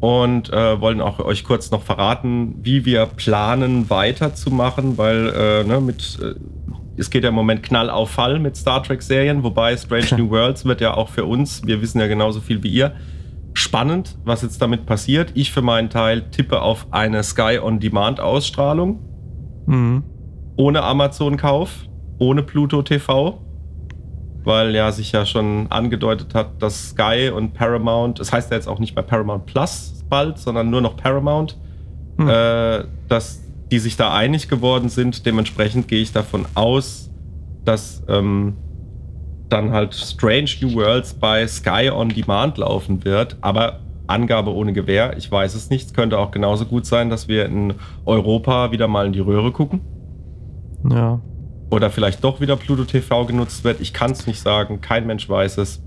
und 0.00 0.52
äh, 0.52 0.80
wollen 0.80 1.00
auch 1.00 1.20
euch 1.20 1.44
kurz 1.44 1.70
noch 1.70 1.82
verraten, 1.82 2.56
wie 2.60 2.84
wir 2.84 3.06
planen 3.06 3.88
weiterzumachen, 3.88 4.98
weil 4.98 5.28
äh, 5.28 5.62
ne, 5.64 5.80
mit 5.80 6.18
äh, 6.20 6.34
es 6.96 7.10
geht 7.10 7.22
ja 7.22 7.28
im 7.28 7.36
Moment 7.36 7.62
Knall 7.62 7.88
auf 7.88 8.10
Fall 8.10 8.40
mit 8.40 8.56
Star 8.56 8.82
Trek 8.82 9.00
Serien, 9.02 9.44
wobei 9.44 9.76
Strange 9.76 10.08
New 10.18 10.30
Worlds 10.30 10.64
wird 10.64 10.80
ja 10.80 10.94
auch 10.94 11.08
für 11.08 11.24
uns, 11.24 11.64
wir 11.64 11.80
wissen 11.80 12.00
ja 12.00 12.08
genauso 12.08 12.40
viel 12.40 12.62
wie 12.64 12.68
ihr, 12.68 12.92
spannend, 13.52 14.16
was 14.24 14.42
jetzt 14.42 14.60
damit 14.60 14.86
passiert. 14.86 15.30
Ich 15.34 15.52
für 15.52 15.62
meinen 15.62 15.88
Teil 15.88 16.22
tippe 16.32 16.62
auf 16.62 16.88
eine 16.90 17.22
Sky 17.22 17.60
on 17.62 17.78
Demand 17.78 18.18
Ausstrahlung 18.18 18.98
Mhm. 19.66 20.02
ohne 20.56 20.82
Amazon-Kauf, 20.82 21.70
ohne 22.18 22.42
Pluto 22.42 22.82
TV, 22.82 23.40
weil 24.44 24.74
ja 24.74 24.92
sich 24.92 25.12
ja 25.12 25.26
schon 25.26 25.66
angedeutet 25.70 26.34
hat, 26.34 26.62
dass 26.62 26.90
Sky 26.90 27.30
und 27.34 27.54
Paramount, 27.54 28.20
es 28.20 28.32
heißt 28.32 28.50
ja 28.50 28.56
jetzt 28.56 28.68
auch 28.68 28.78
nicht 28.78 28.94
mehr 28.94 29.04
Paramount 29.04 29.46
Plus 29.46 30.04
bald, 30.08 30.38
sondern 30.38 30.70
nur 30.70 30.80
noch 30.80 30.96
Paramount, 30.96 31.56
Hm. 32.16 32.28
äh, 32.28 32.84
dass 33.08 33.42
die 33.70 33.78
sich 33.78 33.96
da 33.96 34.14
einig 34.14 34.48
geworden 34.48 34.88
sind. 34.88 35.26
Dementsprechend 35.26 35.88
gehe 35.88 36.00
ich 36.00 36.12
davon 36.12 36.46
aus, 36.54 37.10
dass 37.64 38.02
ähm, 38.08 38.54
dann 39.48 39.72
halt 39.72 39.94
Strange 39.94 40.50
New 40.60 40.74
Worlds 40.74 41.14
bei 41.14 41.46
Sky 41.48 41.90
on 41.90 42.08
Demand 42.10 42.58
laufen 42.58 43.04
wird, 43.04 43.36
aber 43.40 43.80
Angabe 44.06 44.54
ohne 44.54 44.72
Gewähr, 44.74 45.16
ich 45.16 45.30
weiß 45.32 45.54
es 45.54 45.70
nicht. 45.70 45.86
Es 45.86 45.94
könnte 45.94 46.18
auch 46.18 46.30
genauso 46.30 46.66
gut 46.66 46.84
sein, 46.86 47.08
dass 47.08 47.26
wir 47.26 47.46
in 47.46 47.74
Europa 48.04 48.70
wieder 48.70 48.86
mal 48.86 49.06
in 49.06 49.12
die 49.12 49.20
Röhre 49.20 49.50
gucken. 49.50 49.80
Ja. 50.90 51.20
Oder 51.70 51.90
vielleicht 51.90 52.22
doch 52.22 52.40
wieder 52.40 52.56
Pluto 52.56 52.84
TV 52.84 53.24
genutzt 53.26 53.64
wird. 53.64 53.80
Ich 53.80 53.92
kann 53.92 54.12
es 54.12 54.26
nicht 54.26 54.40
sagen. 54.40 54.80
Kein 54.80 55.06
Mensch 55.06 55.28
weiß 55.28 55.58
es. 55.58 55.82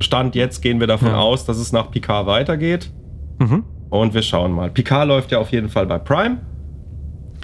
Stand 0.00 0.34
jetzt 0.34 0.62
gehen 0.62 0.80
wir 0.80 0.86
davon 0.86 1.08
Ja. 1.08 1.18
aus, 1.18 1.44
dass 1.44 1.58
es 1.58 1.72
nach 1.72 1.90
Picard 1.90 2.26
weitergeht. 2.26 2.90
Mhm. 3.38 3.64
Und 3.90 4.14
wir 4.14 4.22
schauen 4.22 4.52
mal. 4.52 4.70
Picard 4.70 5.06
läuft 5.08 5.32
ja 5.32 5.38
auf 5.38 5.50
jeden 5.52 5.68
Fall 5.68 5.86
bei 5.86 5.98
Prime. 5.98 6.38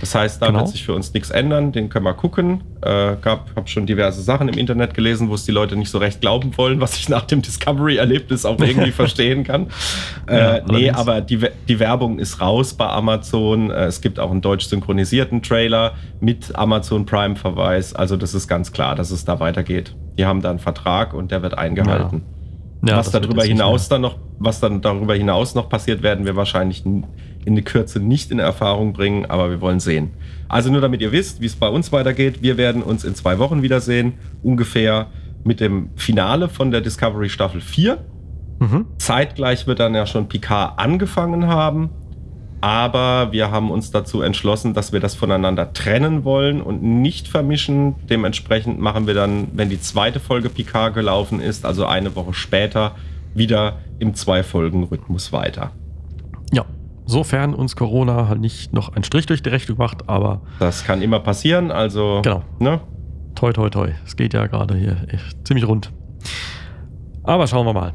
Das 0.00 0.14
heißt, 0.14 0.42
da 0.42 0.46
Genau. 0.48 0.58
wird 0.60 0.68
sich 0.68 0.84
für 0.84 0.92
uns 0.92 1.14
nichts 1.14 1.30
ändern. 1.30 1.70
Den 1.72 1.88
können 1.88 2.04
wir 2.04 2.14
gucken. 2.14 2.62
Äh, 2.82 3.16
gab, 3.20 3.54
habe 3.56 3.68
schon 3.68 3.86
diverse 3.86 4.20
Sachen 4.22 4.48
im 4.48 4.58
Internet 4.58 4.92
gelesen, 4.92 5.28
wo 5.30 5.34
es 5.34 5.44
die 5.44 5.52
Leute 5.52 5.76
nicht 5.76 5.88
so 5.90 5.98
recht 5.98 6.20
glauben 6.20 6.56
wollen, 6.58 6.80
was 6.80 6.96
ich 6.96 7.08
nach 7.08 7.22
dem 7.24 7.42
Discovery-Erlebnis 7.42 8.44
auch 8.44 8.58
irgendwie 8.60 8.90
verstehen 8.90 9.44
kann. 9.44 9.68
Ja, 10.28 10.56
Äh, 10.56 10.62
nee, 10.66 10.90
allerdings. 10.90 10.96
aber 10.98 11.20
die, 11.20 11.38
die 11.68 11.78
Werbung 11.78 12.18
ist 12.18 12.40
raus 12.40 12.74
bei 12.74 12.86
Amazon. 12.88 13.70
Äh, 13.70 13.84
es 13.86 14.00
gibt 14.00 14.18
auch 14.18 14.30
einen 14.30 14.40
deutsch 14.40 14.66
synchronisierten 14.66 15.42
Trailer 15.42 15.92
mit 16.20 16.54
Amazon 16.56 17.06
Prime-Verweis. 17.06 17.94
Also 17.94 18.16
das 18.16 18.34
ist 18.34 18.48
ganz 18.48 18.72
klar, 18.72 18.94
dass 18.96 19.10
es 19.10 19.24
da 19.24 19.40
weitergeht. 19.40 19.94
Die 20.18 20.26
haben 20.26 20.42
da 20.42 20.50
einen 20.50 20.58
Vertrag 20.58 21.14
und 21.14 21.30
der 21.30 21.42
wird 21.42 21.56
eingehalten 21.56 22.22
ja 22.86 22.96
was 22.98 23.06
das 23.06 23.14
wird 23.14 23.24
darüber 23.24 23.42
nicht 23.44 23.52
hinaus 23.52 23.88
dann 23.88 24.02
noch, 24.02 24.16
was 24.38 24.60
dann 24.60 24.82
darüber 24.82 25.14
hinaus 25.14 25.54
noch 25.54 25.70
passiert, 25.70 26.02
werden 26.02 26.26
wir 26.26 26.36
wahrscheinlich 26.36 26.84
n- 26.84 27.06
in 27.46 27.54
der 27.54 27.64
Kürze 27.64 28.00
nicht 28.00 28.30
in 28.30 28.38
Erfahrung 28.38 28.92
bringen, 28.92 29.26
aber 29.26 29.50
wir 29.50 29.60
wollen 29.60 29.80
sehen. 29.80 30.10
Also 30.48 30.70
nur 30.70 30.80
damit 30.80 31.00
ihr 31.00 31.12
wisst, 31.12 31.40
wie 31.40 31.46
es 31.46 31.56
bei 31.56 31.68
uns 31.68 31.92
weitergeht, 31.92 32.42
wir 32.42 32.56
werden 32.56 32.82
uns 32.82 33.04
in 33.04 33.14
zwei 33.14 33.38
Wochen 33.38 33.62
wiedersehen, 33.62 34.14
ungefähr 34.42 35.06
mit 35.42 35.60
dem 35.60 35.90
Finale 35.96 36.48
von 36.48 36.70
der 36.70 36.80
Discovery 36.80 37.28
Staffel 37.28 37.60
4. 37.60 37.94
mehr. 37.94 37.98
Mhm. 38.58 38.86
Zeitgleich 38.98 39.66
wird 39.66 39.80
dann 39.80 39.94
ja 39.94 40.06
schon 40.06 40.28
Picard 40.28 40.78
angefangen 40.78 41.46
haben. 41.46 41.90
Aber 42.60 43.30
wir 43.30 43.50
haben 43.50 43.70
uns 43.70 43.90
dazu 43.90 44.22
entschlossen, 44.22 44.72
dass 44.72 44.92
wir 44.92 45.00
das 45.00 45.14
voneinander 45.14 45.74
trennen 45.74 46.24
wollen 46.24 46.62
und 46.62 46.82
nicht 46.82 47.28
vermischen. 47.28 47.94
Dementsprechend 48.08 48.80
machen 48.80 49.06
wir 49.06 49.12
dann, 49.12 49.48
wenn 49.52 49.68
die 49.68 49.80
zweite 49.80 50.18
Folge 50.18 50.48
Picard 50.48 50.94
gelaufen 50.94 51.40
ist, 51.40 51.66
also 51.66 51.84
eine 51.84 52.16
Woche 52.16 52.32
später, 52.32 52.94
wieder 53.34 53.80
im 53.98 54.14
Zwei-Folgen-Rhythmus 54.14 55.30
weiter. 55.30 55.72
Ja. 56.52 56.64
Sofern 57.06 57.54
uns 57.54 57.76
Corona 57.76 58.28
halt 58.28 58.40
nicht 58.40 58.72
noch 58.72 58.94
einen 58.94 59.04
Strich 59.04 59.26
durch 59.26 59.42
die 59.42 59.50
Rechnung 59.50 59.76
macht, 59.78 60.08
aber 60.08 60.40
Das 60.58 60.84
kann 60.84 61.02
immer 61.02 61.20
passieren, 61.20 61.70
also 61.70 62.20
Genau. 62.22 62.42
ne? 62.58 62.80
toi 63.34 63.52
toi 63.52 63.68
toi. 63.68 63.90
Es 64.06 64.16
geht 64.16 64.32
ja 64.32 64.46
gerade 64.46 64.74
hier 64.76 64.96
ziemlich 65.44 65.66
rund. 65.68 65.92
Aber 67.24 67.46
schauen 67.46 67.66
wir 67.66 67.72
mal. 67.74 67.92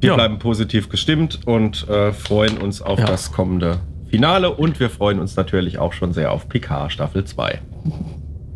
wir 0.00 0.10
Ja. 0.10 0.14
bleiben 0.14 0.38
positiv 0.38 0.88
gestimmt 0.88 1.40
und 1.46 1.88
äh, 1.88 2.12
freuen 2.12 2.58
uns 2.58 2.82
auf 2.82 2.98
Ja. 2.98 3.06
das 3.06 3.32
kommende 3.32 3.78
Finale 4.08 4.52
und 4.54 4.78
wir 4.80 4.90
freuen 4.90 5.18
uns 5.20 5.36
natürlich 5.36 5.78
auch 5.78 5.92
schon 5.92 6.12
sehr 6.12 6.32
auf 6.32 6.48
Picard 6.48 6.92
Staffel 6.92 7.24
2. 7.24 7.60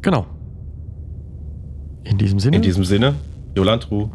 Genau. 0.02 0.26
In 2.04 2.18
diesem 2.18 2.38
Sinne. 2.40 2.56
In 2.56 2.62
diesem 2.62 2.84
Sinne, 2.84 3.14
Joland 3.56 3.90
Ruh. 3.90 4.10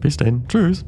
bis 0.00 0.16
dann. 0.16 0.46
Tschüss. 0.48 0.84